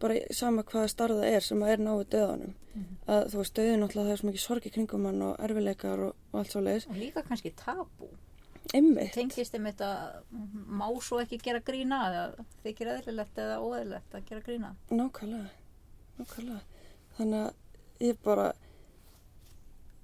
bara 0.00 0.14
í- 0.14 0.32
sama 0.34 0.62
hvaða 0.64 0.88
starða 0.90 1.24
er 1.30 1.40
sem 1.40 1.60
að 1.62 1.68
er 1.72 1.78
náðu 1.78 2.04
döðanum 2.04 2.54
Mhm. 2.74 2.96
að 3.06 3.30
þú 3.30 3.36
veist, 3.38 3.54
döðin 3.54 3.80
náttúrulega 3.80 4.06
það 4.06 4.12
er 4.12 4.16
svo 4.16 4.28
mikið 4.30 4.40
sorgi 4.46 4.70
kringum 4.74 5.04
hann 5.06 5.22
og 5.22 5.36
erfileikar 5.38 5.98
og, 6.08 6.14
og 6.32 6.38
allt 6.40 6.50
svo 6.50 6.60
leiðis 6.60 6.86
og 6.90 6.96
líka 6.96 7.22
kannski 7.22 7.52
tabú 7.54 8.08
einmitt, 8.72 9.12
tengist 9.14 9.54
um 9.58 9.66
þetta 9.68 9.90
má 10.80 10.86
svo 11.04 11.20
ekki 11.20 11.42
gera 11.42 11.60
grína 11.64 12.00
eða 12.08 12.46
þykir 12.64 12.94
eðlilegt 12.96 13.44
eða 13.44 13.60
óeðlilegt 13.60 14.16
að 14.16 14.26
gera 14.30 14.46
grína? 14.46 14.72
Nákvæmlega 14.90 15.52
nákvæmlega. 16.18 16.62
Þannig 17.18 17.44
að 17.44 18.08
ég 18.08 18.18
bara 18.24 18.48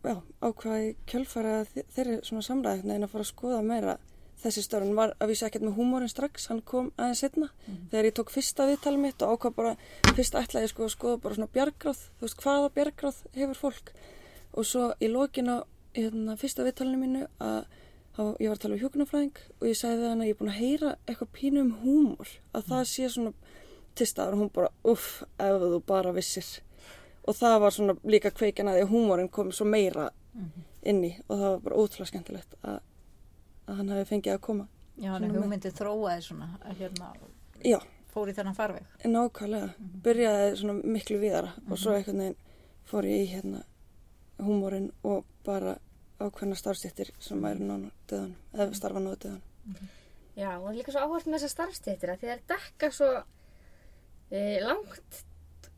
já, 0.05 0.15
ákvaði 0.41 0.93
kjölfæra 1.11 1.57
þeirri 1.95 2.21
svona 2.27 2.47
samræðin 2.47 2.95
en 2.95 3.07
að 3.07 3.13
fara 3.15 3.27
að 3.27 3.33
skoða 3.33 3.65
meira. 3.67 3.97
Þessi 4.41 4.63
störun 4.65 4.97
var 4.97 5.13
að 5.21 5.35
vísa 5.35 5.51
ekkert 5.51 5.67
með 5.67 5.75
húmórin 5.77 6.09
strax 6.09 6.47
hann 6.49 6.63
kom 6.65 6.87
aðeins 6.97 7.21
setna 7.21 7.51
þegar 7.91 8.07
ég 8.09 8.15
tók 8.17 8.31
fyrsta 8.33 8.65
viðtalið 8.71 9.03
mitt 9.03 9.25
og 9.27 9.35
ákvað 9.35 9.59
bara 9.59 9.75
fyrst 10.17 10.39
ætlaði 10.41 10.65
ég 10.65 10.73
sko 10.73 10.87
að 10.87 10.95
skoða 10.95 11.19
bara 11.21 11.37
svona 11.37 11.53
bjargráð 11.57 12.01
þú 12.07 12.25
veist 12.25 12.41
hvaða 12.41 12.71
bjargráð 12.79 13.19
hefur 13.37 13.61
fólk? 13.67 13.93
Og 14.57 14.67
svo 14.67 14.87
í 14.97 15.11
lokin 15.13 15.53
á 15.53 15.57
hérna, 15.93 16.39
fyrsta 16.41 16.65
viðtalinu 16.65 17.03
mínu 17.03 17.27
að 17.37 17.61
að 18.19 18.31
ég 18.43 18.49
var 18.51 18.57
að 18.59 18.63
tala 18.65 18.75
um 18.77 18.81
hjókunarfræðing 18.83 19.37
og 19.61 19.67
ég 19.69 19.77
sagði 19.79 20.01
við 20.03 20.09
hann 20.11 20.21
að 20.25 20.29
ég 20.31 20.35
er 20.35 20.41
búin 20.41 20.51
að 20.53 20.61
heyra 20.61 20.91
eitthvað 21.07 21.31
pínu 21.37 21.61
um 21.65 21.71
húmor. 21.85 22.33
Að 22.55 22.65
það 22.71 22.83
sé 22.91 23.09
svona 23.09 23.33
til 23.95 24.07
staðar. 24.07 24.35
Og 24.35 24.41
hún 24.45 24.51
bara 24.55 24.71
uff 24.85 25.07
ef 25.39 25.61
þú 25.63 25.81
bara 25.87 26.13
vissir. 26.17 26.49
Og 27.29 27.37
það 27.37 27.57
var 27.61 27.71
svona 27.77 27.97
líka 28.05 28.31
kveikin 28.35 28.69
að 28.71 28.79
því 28.81 28.85
að 28.87 28.93
húmórin 28.95 29.31
kom 29.31 29.53
svo 29.53 29.67
meira 29.69 30.09
inn 30.83 31.03
í 31.05 31.13
og 31.29 31.37
það 31.37 31.47
var 31.51 31.61
bara 31.67 31.77
ótrúlega 31.83 32.09
skemmtilegt 32.11 32.55
að, 32.65 32.79
að 33.69 33.81
hann 33.81 33.89
hafi 33.95 34.05
fengið 34.15 34.35
að 34.37 34.41
koma. 34.47 34.67
Já, 35.01 35.11
Svona 35.11 35.19
hann 35.21 35.31
með- 35.35 35.41
hugmyndið 35.43 35.75
þróaði 35.81 36.23
svona 36.27 36.49
að 36.65 36.79
hérna 36.81 37.11
já, 37.65 37.79
fór 38.15 38.31
í 38.31 38.35
þennan 38.37 38.57
farveg. 38.57 38.87
Nákvæmlega. 39.05 39.69
Byrjaði 40.05 40.57
svona 40.61 40.75
miklu 40.97 41.19
viðara 41.23 41.53
og 41.71 41.79
svo 41.79 41.95
einhvern 41.97 42.23
veginn 42.25 42.37
fór 42.91 43.05
ég 43.11 43.23
í 43.27 43.31
hérna 43.35 43.63
húmórin 44.41 44.91
og 45.05 45.25
bara 45.45 45.77
ákveðna 46.21 46.57
starfstéttir 46.61 47.11
sem 47.23 47.41
væri 47.43 47.65
nána 47.65 47.91
döðan 48.11 48.35
eða 48.55 48.75
starfa 48.79 49.01
náðu 49.05 49.19
döðan 49.25 49.89
Já, 50.37 50.51
og 50.61 50.71
líka 50.77 50.93
svo 50.95 51.01
áhört 51.05 51.27
með 51.27 51.41
þessar 51.43 51.55
starfstéttir 51.57 52.13
að 52.15 52.23
þeir 52.25 52.41
dekka 52.49 52.91
svo 52.95 53.09
e, 54.31 54.61
langt 54.65 55.25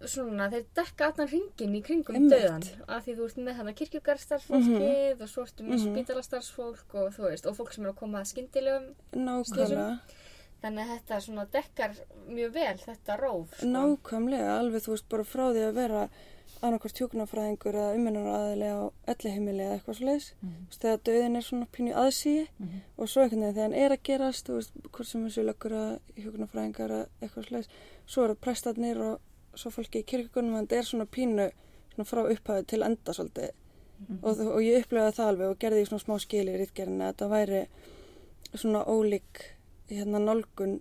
svona, 0.03 0.49
þeir 0.51 0.65
dekka 0.75 1.09
allan 1.13 1.29
hringin 1.31 1.77
í 1.79 1.83
kringum 1.87 2.17
Einmitt. 2.19 2.35
döðan 2.35 2.65
að 2.91 3.05
því 3.07 3.15
þú 3.19 3.27
ert 3.29 3.37
með 3.47 3.59
hana 3.61 3.75
kirkjugarstarfsfólkið 3.81 5.23
og 5.23 5.31
svo 5.31 5.45
ertu 5.47 5.63
með 5.67 5.79
Mhm. 5.79 5.95
spítalarstarfsfólk 5.95 6.95
og 6.95 7.13
þú 7.17 7.23
veist, 7.29 7.47
og 7.47 7.57
fólk 7.57 7.73
sem 7.73 7.85
er 7.87 7.93
að 7.93 8.01
koma 8.03 8.21
að 8.21 8.31
skyndilegum 8.33 8.89
nákvæmlega, 9.15 10.01
þannig 10.63 10.83
að 10.83 10.93
þetta 10.99 11.21
svona 11.27 11.47
dekkar 11.55 11.95
mjög 12.29 12.53
vel 12.53 12.77
þetta 12.87 13.17
róf 13.21 13.55
sko. 13.57 13.67
nákvæmlega 13.67 14.59
alveg 14.59 14.83
þú 14.83 14.91
veist 14.97 15.09
bara 15.09 15.25
frá 15.25 15.45
því 15.53 15.63
að 15.69 15.75
vera 15.75 16.09
annarkvort 16.63 16.99
hjókunarfræðingur 17.01 17.75
eða 17.75 17.95
ummennar 17.97 18.27
á 18.63 18.79
elliheimili 19.13 19.63
eða 19.65 19.77
eitthvað 19.79 19.97
svo 19.99 20.07
leiðis 20.09 20.29
Mhm. 20.43 20.67
þegar 20.81 20.99
döðin 21.09 21.37
er 21.37 21.43
svona 21.47 21.67
pínu 21.73 21.93
aðsíi 21.95 22.49
Mhm. 22.59 22.81
og 22.99 23.09
svo 23.09 23.23
einhvern 23.23 23.41
veginn 23.41 23.55
þegar 23.55 23.63
hann 23.63 23.75
er 23.75 23.91
að 23.97 24.03
gerast 24.03 24.47
þú 24.49 24.53
veist, 24.59 24.73
hvort 24.93 25.07
sem 25.07 25.25
þessu 25.27 25.43
löggur 25.49 25.73
að 25.73 25.99
hjókunarfræðingar 26.17 26.91
eða 26.91 27.07
eitthvað 27.23 27.45
svo 27.47 27.57
leiðis 27.57 27.69
svo 28.07 28.25
eru 28.25 28.35
prestarnir 28.35 29.01
og 29.01 29.21
svo 29.55 29.71
fólki 29.71 29.99
í 30.03 30.05
kirkugunum 30.07 30.55
en 30.59 30.67
þetta 30.67 30.79
er 30.79 30.83
svona 30.85 31.07
pínu 31.07 31.51
svona 31.95 32.07
frá 32.09 32.23
upphafi 32.33 32.67
til 32.67 32.83
enda 32.83 33.13
svolítið 33.13 33.51
og, 34.23 34.37
þú- 34.37 34.53
og 34.57 34.61
ég 34.63 34.83
upplegaði 34.85 35.15
það 35.15 35.29
alveg 35.29 35.51
og 35.51 35.59
gerði 35.59 35.83
í 35.83 35.87
svona 35.87 36.05
smá 36.05 36.19
skili 36.21 36.53
í 36.55 36.59
rítgerðinu 36.67 37.03
að 37.05 37.13
þetta 37.15 37.29
væri 37.31 37.67
svona 38.55 38.85
ólík 38.85 39.43
hérna 39.91 40.19
nálgun 40.19 40.81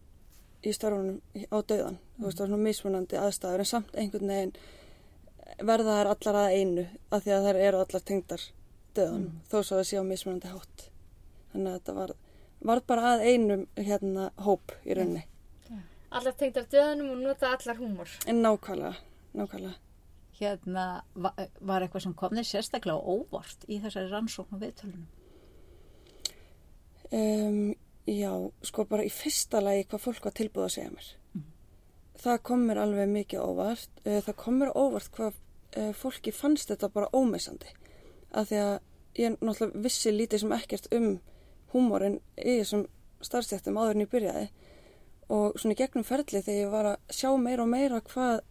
í 0.64 0.72
starfunum 0.74 1.22
á 1.52 1.58
döðan 1.62 1.98
þú 2.20 2.26
veist 2.26 2.38
það 2.38 2.46
var 2.46 2.48
svona 2.48 2.64
mismunandi 2.68 3.18
aðstæður 3.18 3.60
en 3.60 3.66
samt 3.66 3.96
einhvern 3.96 4.28
veginn 4.28 4.54
verða 5.62 5.98
þær 6.00 6.10
allar 6.16 6.40
að 6.46 6.56
einu 6.58 6.86
af 7.12 7.24
því 7.24 7.34
að 7.36 7.46
þær 7.48 7.60
eru 7.68 7.82
allar 7.86 8.04
tengdar 8.12 8.44
döðan 8.98 9.28
þó 9.52 9.58
svo 9.64 9.76
að 9.76 9.80
það 9.82 9.88
sé 9.92 10.00
á 10.02 10.04
mismunandi 10.12 10.52
hátt. 10.52 10.88
Þannig 11.52 11.70
að 11.72 11.78
þetta 11.80 11.94
var, 12.00 12.14
var 12.72 12.82
bara 12.88 13.14
að 13.16 13.24
einum 13.30 13.64
hérna 13.78 14.30
hóp 14.46 14.74
í 14.86 14.98
rauninni. 14.98 15.24
Allar 16.12 16.36
tengt 16.36 16.58
af 16.60 16.68
döðanum 16.74 17.14
og 17.14 17.22
nota 17.24 17.54
allar 17.56 17.78
húmor. 17.80 18.10
En 18.28 18.42
nákvæmlega, 18.44 18.98
nákvæmlega. 19.40 19.78
Hérna 20.42 20.86
va- 21.16 21.36
var 21.62 21.86
eitthvað 21.86 22.04
sem 22.08 22.14
kom 22.18 22.34
þér 22.36 22.48
sérstaklega 22.50 22.98
á 23.00 23.04
óvart 23.16 23.64
í 23.70 23.78
þessari 23.84 24.10
rannsókn 24.12 24.58
og 24.58 24.64
viðtölunum? 24.66 25.08
Um, 27.12 27.74
já, 28.08 28.32
sko 28.64 28.86
bara 28.88 29.04
í 29.08 29.12
fyrsta 29.12 29.60
lagi 29.64 29.84
hvað 29.92 30.04
fólk 30.06 30.24
var 30.28 30.36
tilbúið 30.36 30.68
að 30.68 30.74
segja 30.76 30.94
mér. 30.96 31.10
Það 32.22 32.42
kom 32.48 32.66
mér 32.68 32.82
alveg 32.84 33.10
mikið 33.10 33.44
óvart. 33.44 34.02
Uh, 34.06 34.20
það 34.22 34.38
kom 34.44 34.60
mér 34.62 34.74
óvart 34.78 35.12
hvað 35.16 35.34
uh, 35.78 35.92
fólki 35.98 36.34
fannst 36.36 36.70
þetta 36.70 36.92
bara 36.94 37.12
ómessandi. 37.18 37.72
Af 38.32 38.52
því 38.52 38.62
að 38.62 38.74
ég 39.20 39.38
náttúrulega 39.42 39.84
vissi 39.84 40.14
lítið 40.14 40.44
sem 40.44 40.56
ekkert 40.56 40.92
um 40.96 41.08
húmórin 41.74 42.20
í 42.38 42.60
þessum 42.62 42.86
starfstættum 43.24 43.80
áður 43.80 43.98
en 43.98 44.06
ég 44.06 44.12
byrjaði. 44.12 44.46
Og 45.32 45.60
svona 45.60 45.76
í 45.76 45.80
gegnum 45.80 46.06
ferli 46.08 46.44
þegar 46.44 46.62
ég 46.62 46.72
var 46.72 46.90
að 46.94 47.16
sjá 47.16 47.30
meira 47.40 47.66
og 47.66 47.72
meira 47.72 48.02
hvað 48.06 48.42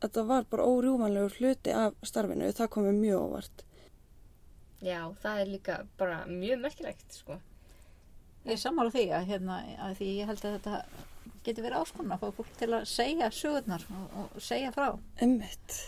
þetta 0.00 0.24
var 0.28 0.46
bara 0.50 0.66
órjúvanlegur 0.68 1.36
hluti 1.38 1.74
af 1.76 1.96
starfinu, 2.06 2.48
það 2.56 2.72
kom 2.72 2.86
mér 2.88 2.96
mjög 2.96 3.26
óvart. 3.26 3.64
já, 4.80 5.00
það 5.22 5.40
er 5.40 5.46
líka 5.46 5.74
bara 5.98 6.26
mjög 6.26 6.60
merkilegt 6.60 7.12
sko. 7.12 7.36
ég 8.44 8.52
er 8.52 8.60
sammála 8.60 8.90
því 8.90 9.06
að, 9.12 9.26
hérna, 9.28 9.56
að 9.78 9.96
því 9.98 10.06
ég 10.16 10.30
held 10.30 10.44
að 10.44 10.54
þetta 10.56 11.08
geti 11.44 11.62
verið 11.64 11.80
áskonum 11.82 12.12
að 12.16 12.20
fá 12.26 12.36
fólk 12.40 12.52
til 12.60 12.68
að 12.76 12.84
segja 12.90 13.30
sögurnar 13.32 13.86
og, 13.96 14.12
og 14.36 14.42
segja 14.44 14.70
frá 14.74 14.90
Emmitt. 15.24 15.78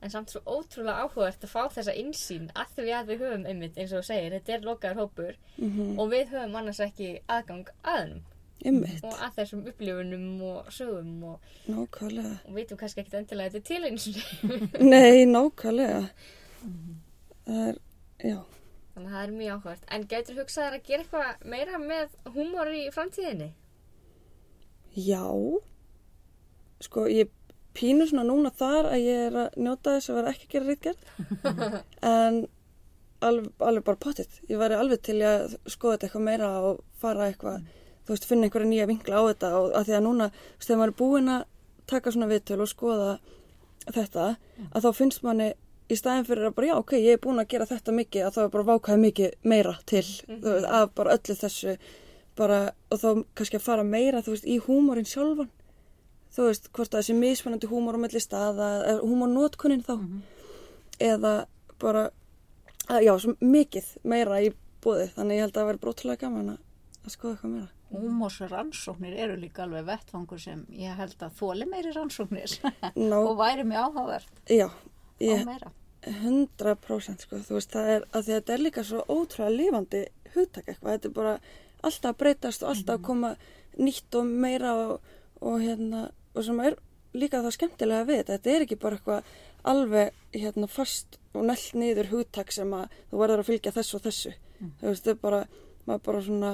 en 0.00 0.10
samt 0.14 0.30
svo 0.32 0.40
ótrúlega 0.48 1.02
áhugavert 1.04 1.44
að 1.44 1.52
fá 1.52 1.62
þessa 1.74 1.92
insýn 2.00 2.46
að 2.56 2.70
því 2.78 2.92
að 2.96 3.10
við 3.12 3.24
höfum 3.26 3.46
einmitt 3.50 3.76
eins 3.78 3.92
og 3.92 4.00
þú 4.00 4.06
segir, 4.08 4.32
þetta 4.38 4.54
er 4.56 4.66
lokaður 4.68 5.00
hópur 5.02 5.34
Mm 5.60 5.98
og 6.00 6.08
við 6.14 6.30
höfum 6.32 6.54
annars 6.56 6.80
ekki 6.80 7.10
aðgang 7.28 7.68
að 7.84 7.98
hennum 8.00 8.22
Emmitt. 8.64 9.04
og 9.04 9.12
að 9.24 9.36
þessum 9.38 9.60
upplifunum 9.68 10.42
og 10.44 10.66
sögum 10.72 11.22
og, 11.24 11.50
og 12.46 12.54
veitum 12.56 12.76
kannski 12.80 13.00
ekkert 13.00 13.14
endilega 13.20 13.48
að 13.48 13.54
þetta 13.54 13.60
er 13.60 13.68
til 13.68 13.84
eins 13.88 14.08
og 14.80 14.82
Nei, 14.84 15.24
nákvæmlega. 15.28 16.02
Það 17.46 17.62
er, 17.68 17.78
já. 18.24 18.40
þannig 18.94 19.08
að 19.08 19.14
það 19.14 19.22
er 19.24 19.32
mjög 19.38 19.54
áhugavert 19.54 19.86
en 19.96 20.04
gætur 20.12 20.40
hugsað 20.42 20.66
þér 20.66 20.76
að 20.78 20.86
gera 20.90 21.04
eitthvað 21.06 21.48
meira 21.54 21.80
með 21.84 22.18
húmor 22.34 22.72
í 22.76 22.82
framtíðinni? 22.94 23.50
Já. 24.96 25.24
Sko, 26.80 27.04
ég 27.10 27.30
pínu 27.76 28.06
svona 28.08 28.24
núna 28.26 28.50
þar 28.54 28.90
að 28.94 29.04
ég 29.04 29.26
er 29.28 29.36
að 29.44 29.60
njóta 29.60 29.96
þess 29.96 30.10
að 30.10 30.18
vera 30.20 30.32
ekki 30.34 30.48
að 30.48 30.54
gera 30.54 30.70
rítgerð. 30.70 31.04
en 32.14 32.40
alveg, 33.20 33.50
alveg 33.58 33.86
bara 33.86 34.00
pottitt. 34.00 34.40
Ég 34.50 34.60
væri 34.60 34.78
alveg 34.78 35.02
til 35.06 35.20
að 35.26 35.56
skoða 35.70 35.96
þetta 35.96 36.08
eitthvað 36.08 36.26
meira 36.26 36.50
og 36.66 36.82
fara 37.00 37.30
eitthvað, 37.30 37.64
þú 38.04 38.14
veist, 38.14 38.28
finna 38.28 38.48
einhverja 38.48 38.70
nýja 38.70 38.90
vinkla 38.90 39.22
á 39.22 39.22
þetta 39.30 39.52
og 39.58 39.72
að 39.78 39.88
því 39.88 39.96
að 39.98 40.06
núna, 40.06 40.30
þegar 40.58 40.80
maður 40.80 40.92
er 40.92 41.00
búinn 41.00 41.32
að 41.36 41.48
taka 41.90 42.14
svona 42.14 42.30
viðtöl 42.30 42.60
og 42.62 42.70
skoða 42.70 43.10
þetta, 43.90 44.28
að 44.70 44.86
þá 44.86 44.90
finnst 44.96 45.24
manni 45.26 45.50
í 45.90 45.96
staðin 45.98 46.26
fyrir 46.28 46.48
að 46.48 46.54
bara, 46.56 46.70
já, 46.70 46.76
ok, 46.78 46.92
ég 47.00 47.16
er 47.16 47.22
búin 47.22 47.42
að 47.42 47.50
gera 47.50 47.66
þetta 47.70 47.94
mikið, 47.96 48.26
að 48.26 48.36
þá 48.36 48.40
er 48.44 48.52
bara 48.54 48.68
vákaði 48.68 49.02
mikið 49.04 49.48
meira 49.52 49.74
til, 49.90 50.04
þú 50.28 50.54
veist, 50.54 50.68
af 50.78 50.92
bara 50.98 51.16
öllu 51.16 51.36
þessu, 51.40 51.74
bara, 52.40 52.60
og 52.90 53.00
þá 53.00 53.08
kannski 53.38 53.58
að 53.58 53.66
fara 53.66 53.86
meira, 53.86 54.22
þú 54.24 54.34
veist, 54.34 54.46
í 54.48 54.56
húmórin 54.64 55.08
sjálfan, 55.08 55.50
þú 56.34 56.46
veist, 56.48 56.70
hvort 56.76 56.94
það 56.94 57.06
sé 57.06 57.16
mismunandi 57.18 57.70
húmór 57.70 57.98
á 58.00 58.02
milli 58.04 58.22
staða, 58.22 58.70
húmórnótkunnin 59.02 59.84
þá, 59.84 59.96
eða 61.10 61.34
bara, 61.82 62.08
að, 62.88 63.04
já, 63.06 63.12
svo 63.22 63.36
mikið 63.40 63.92
meira 64.08 64.40
í 64.44 64.52
búði, 64.84 65.10
þannig 65.16 65.38
ég 65.38 65.46
held 65.46 65.54
að 65.54 65.60
það 65.60 65.70
væri 65.70 65.82
brótilega 65.84 66.24
gaman 66.24 66.54
að, 66.54 66.62
að 67.04 67.14
skoða 67.16 67.34
eitthvað 67.34 67.54
meira. 67.56 67.70
húmósrannsóknir 67.90 69.18
eru 69.24 69.36
líka 69.40 69.64
alveg 69.64 69.88
vettfangur 69.88 70.40
sem 70.40 70.62
ég 70.78 70.94
held 70.96 71.26
að 71.26 71.36
þóli 71.40 71.66
meiri 71.66 71.92
rannsóknir. 71.96 72.54
Og 73.18 73.34
væri 73.40 73.66
mjög 73.66 73.88
áhugavert. 73.88 74.42
Já, 74.46 74.68
ég, 75.18 75.42
meira. 75.48 75.72
100% 76.06 77.26
sko, 77.26 77.40
þú 77.44 77.58
veist, 77.58 77.74
það 77.74 77.90
er 77.94 78.04
að 78.06 78.20
að 78.20 78.28
þetta 78.30 78.54
er 78.54 78.62
líka 78.62 78.84
svo 78.86 79.02
ótrúlega 79.04 79.56
lífandi 79.56 80.04
hugtak 80.34 80.70
eitthvað, 80.70 80.94
þetta 80.94 81.10
er 81.10 81.16
bara 81.18 81.34
alltaf 81.82 82.10
að 82.14 82.18
breytast 82.22 82.62
og 82.62 82.70
alltaf 82.74 82.98
að 82.98 83.04
koma 83.06 83.34
nýtt 83.78 84.14
og 84.20 84.26
meira 84.26 84.72
og, 84.74 85.00
og 85.40 85.60
hérna, 85.62 86.10
og 86.34 86.44
sem 86.44 86.60
er 86.60 86.76
líka 87.14 87.40
það 87.42 87.54
skemmtilega 87.56 88.06
við 88.08 88.18
þetta, 88.20 88.36
þetta 88.38 88.50
er 88.56 88.64
ekki 88.66 88.78
bara 88.82 88.96
eitthvað 88.98 89.30
alveg 89.70 90.12
hérna 90.34 90.68
fast 90.70 91.18
og 91.34 91.44
nellt 91.46 91.74
niður 91.74 92.10
hugtak 92.12 92.52
sem 92.54 92.70
að 92.74 92.88
þú 93.10 93.18
verður 93.22 93.42
að 93.42 93.48
fylgja 93.50 93.72
þessu 93.76 93.96
og 93.98 94.04
þessu, 94.06 94.32
þú 94.80 94.86
veist, 94.90 95.04
þetta 95.04 95.10
er 95.16 95.20
bara, 95.24 95.40
maður 95.86 96.04
bara 96.06 96.22
svona 96.26 96.52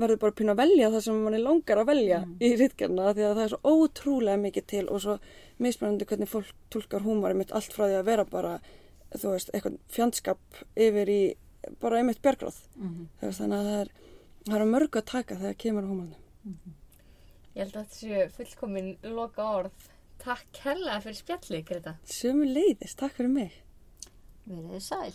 verður 0.00 0.20
bara 0.22 0.36
pínu 0.38 0.52
að 0.54 0.60
velja 0.62 0.90
það 0.94 1.02
sem 1.04 1.16
manni 1.24 1.38
langar 1.42 1.80
að 1.82 1.88
velja 1.90 2.18
í 2.46 2.50
ritgerna 2.60 3.08
því 3.14 3.24
að 3.26 3.32
það 3.34 3.44
er 3.44 3.52
svo 3.54 3.72
ótrúlega 3.74 4.38
mikið 4.44 4.66
til 4.70 4.84
og 4.88 5.00
svo 5.02 5.16
mismunandi 5.58 6.06
hvernig 6.06 6.30
fólk 6.30 6.52
tólkar 6.70 7.02
húmar 7.04 7.34
mitt 7.34 7.50
allt 7.52 7.72
frá 7.74 7.88
því 7.88 7.96
að 7.98 8.06
vera 8.06 8.24
bara 8.30 8.52
þú 9.18 9.32
veist, 9.34 9.50
eitthvað 9.52 9.80
fjandskap 9.90 10.60
yfir 10.78 11.10
í 11.10 11.20
bara 11.82 11.98
einmitt 11.98 12.22
björgráð 12.22 12.60
Mhm. 12.78 13.08
þú 13.20 13.26
veist, 13.26 13.40
þannig 13.42 13.58
að 13.58 13.66
það 13.70 13.80
er 13.80 13.90
það 14.46 14.56
er 14.56 14.62
að 14.64 14.72
mörgu 14.74 14.96
að 15.00 15.10
taka 15.12 15.32
þegar 15.40 15.60
kemur 15.64 15.84
á 15.86 15.88
húmarnum 15.90 16.22
Ég 17.50 17.58
held 17.64 17.74
að 17.74 17.80
þetta 17.82 17.98
séu 17.98 18.20
fullkomin 18.36 18.90
loka 19.16 19.42
orð. 19.58 19.74
Takk 20.22 20.46
kærlega 20.54 21.02
fyrir 21.02 21.18
spjallið, 21.18 21.62
Greta. 21.70 21.92
Sömu 22.06 22.44
leiðis, 22.46 22.94
takk 23.00 23.12
fyrir 23.16 23.32
mig 23.34 23.52
Verið 24.46 24.70
þið 24.76 24.84
sæl. 24.86 25.14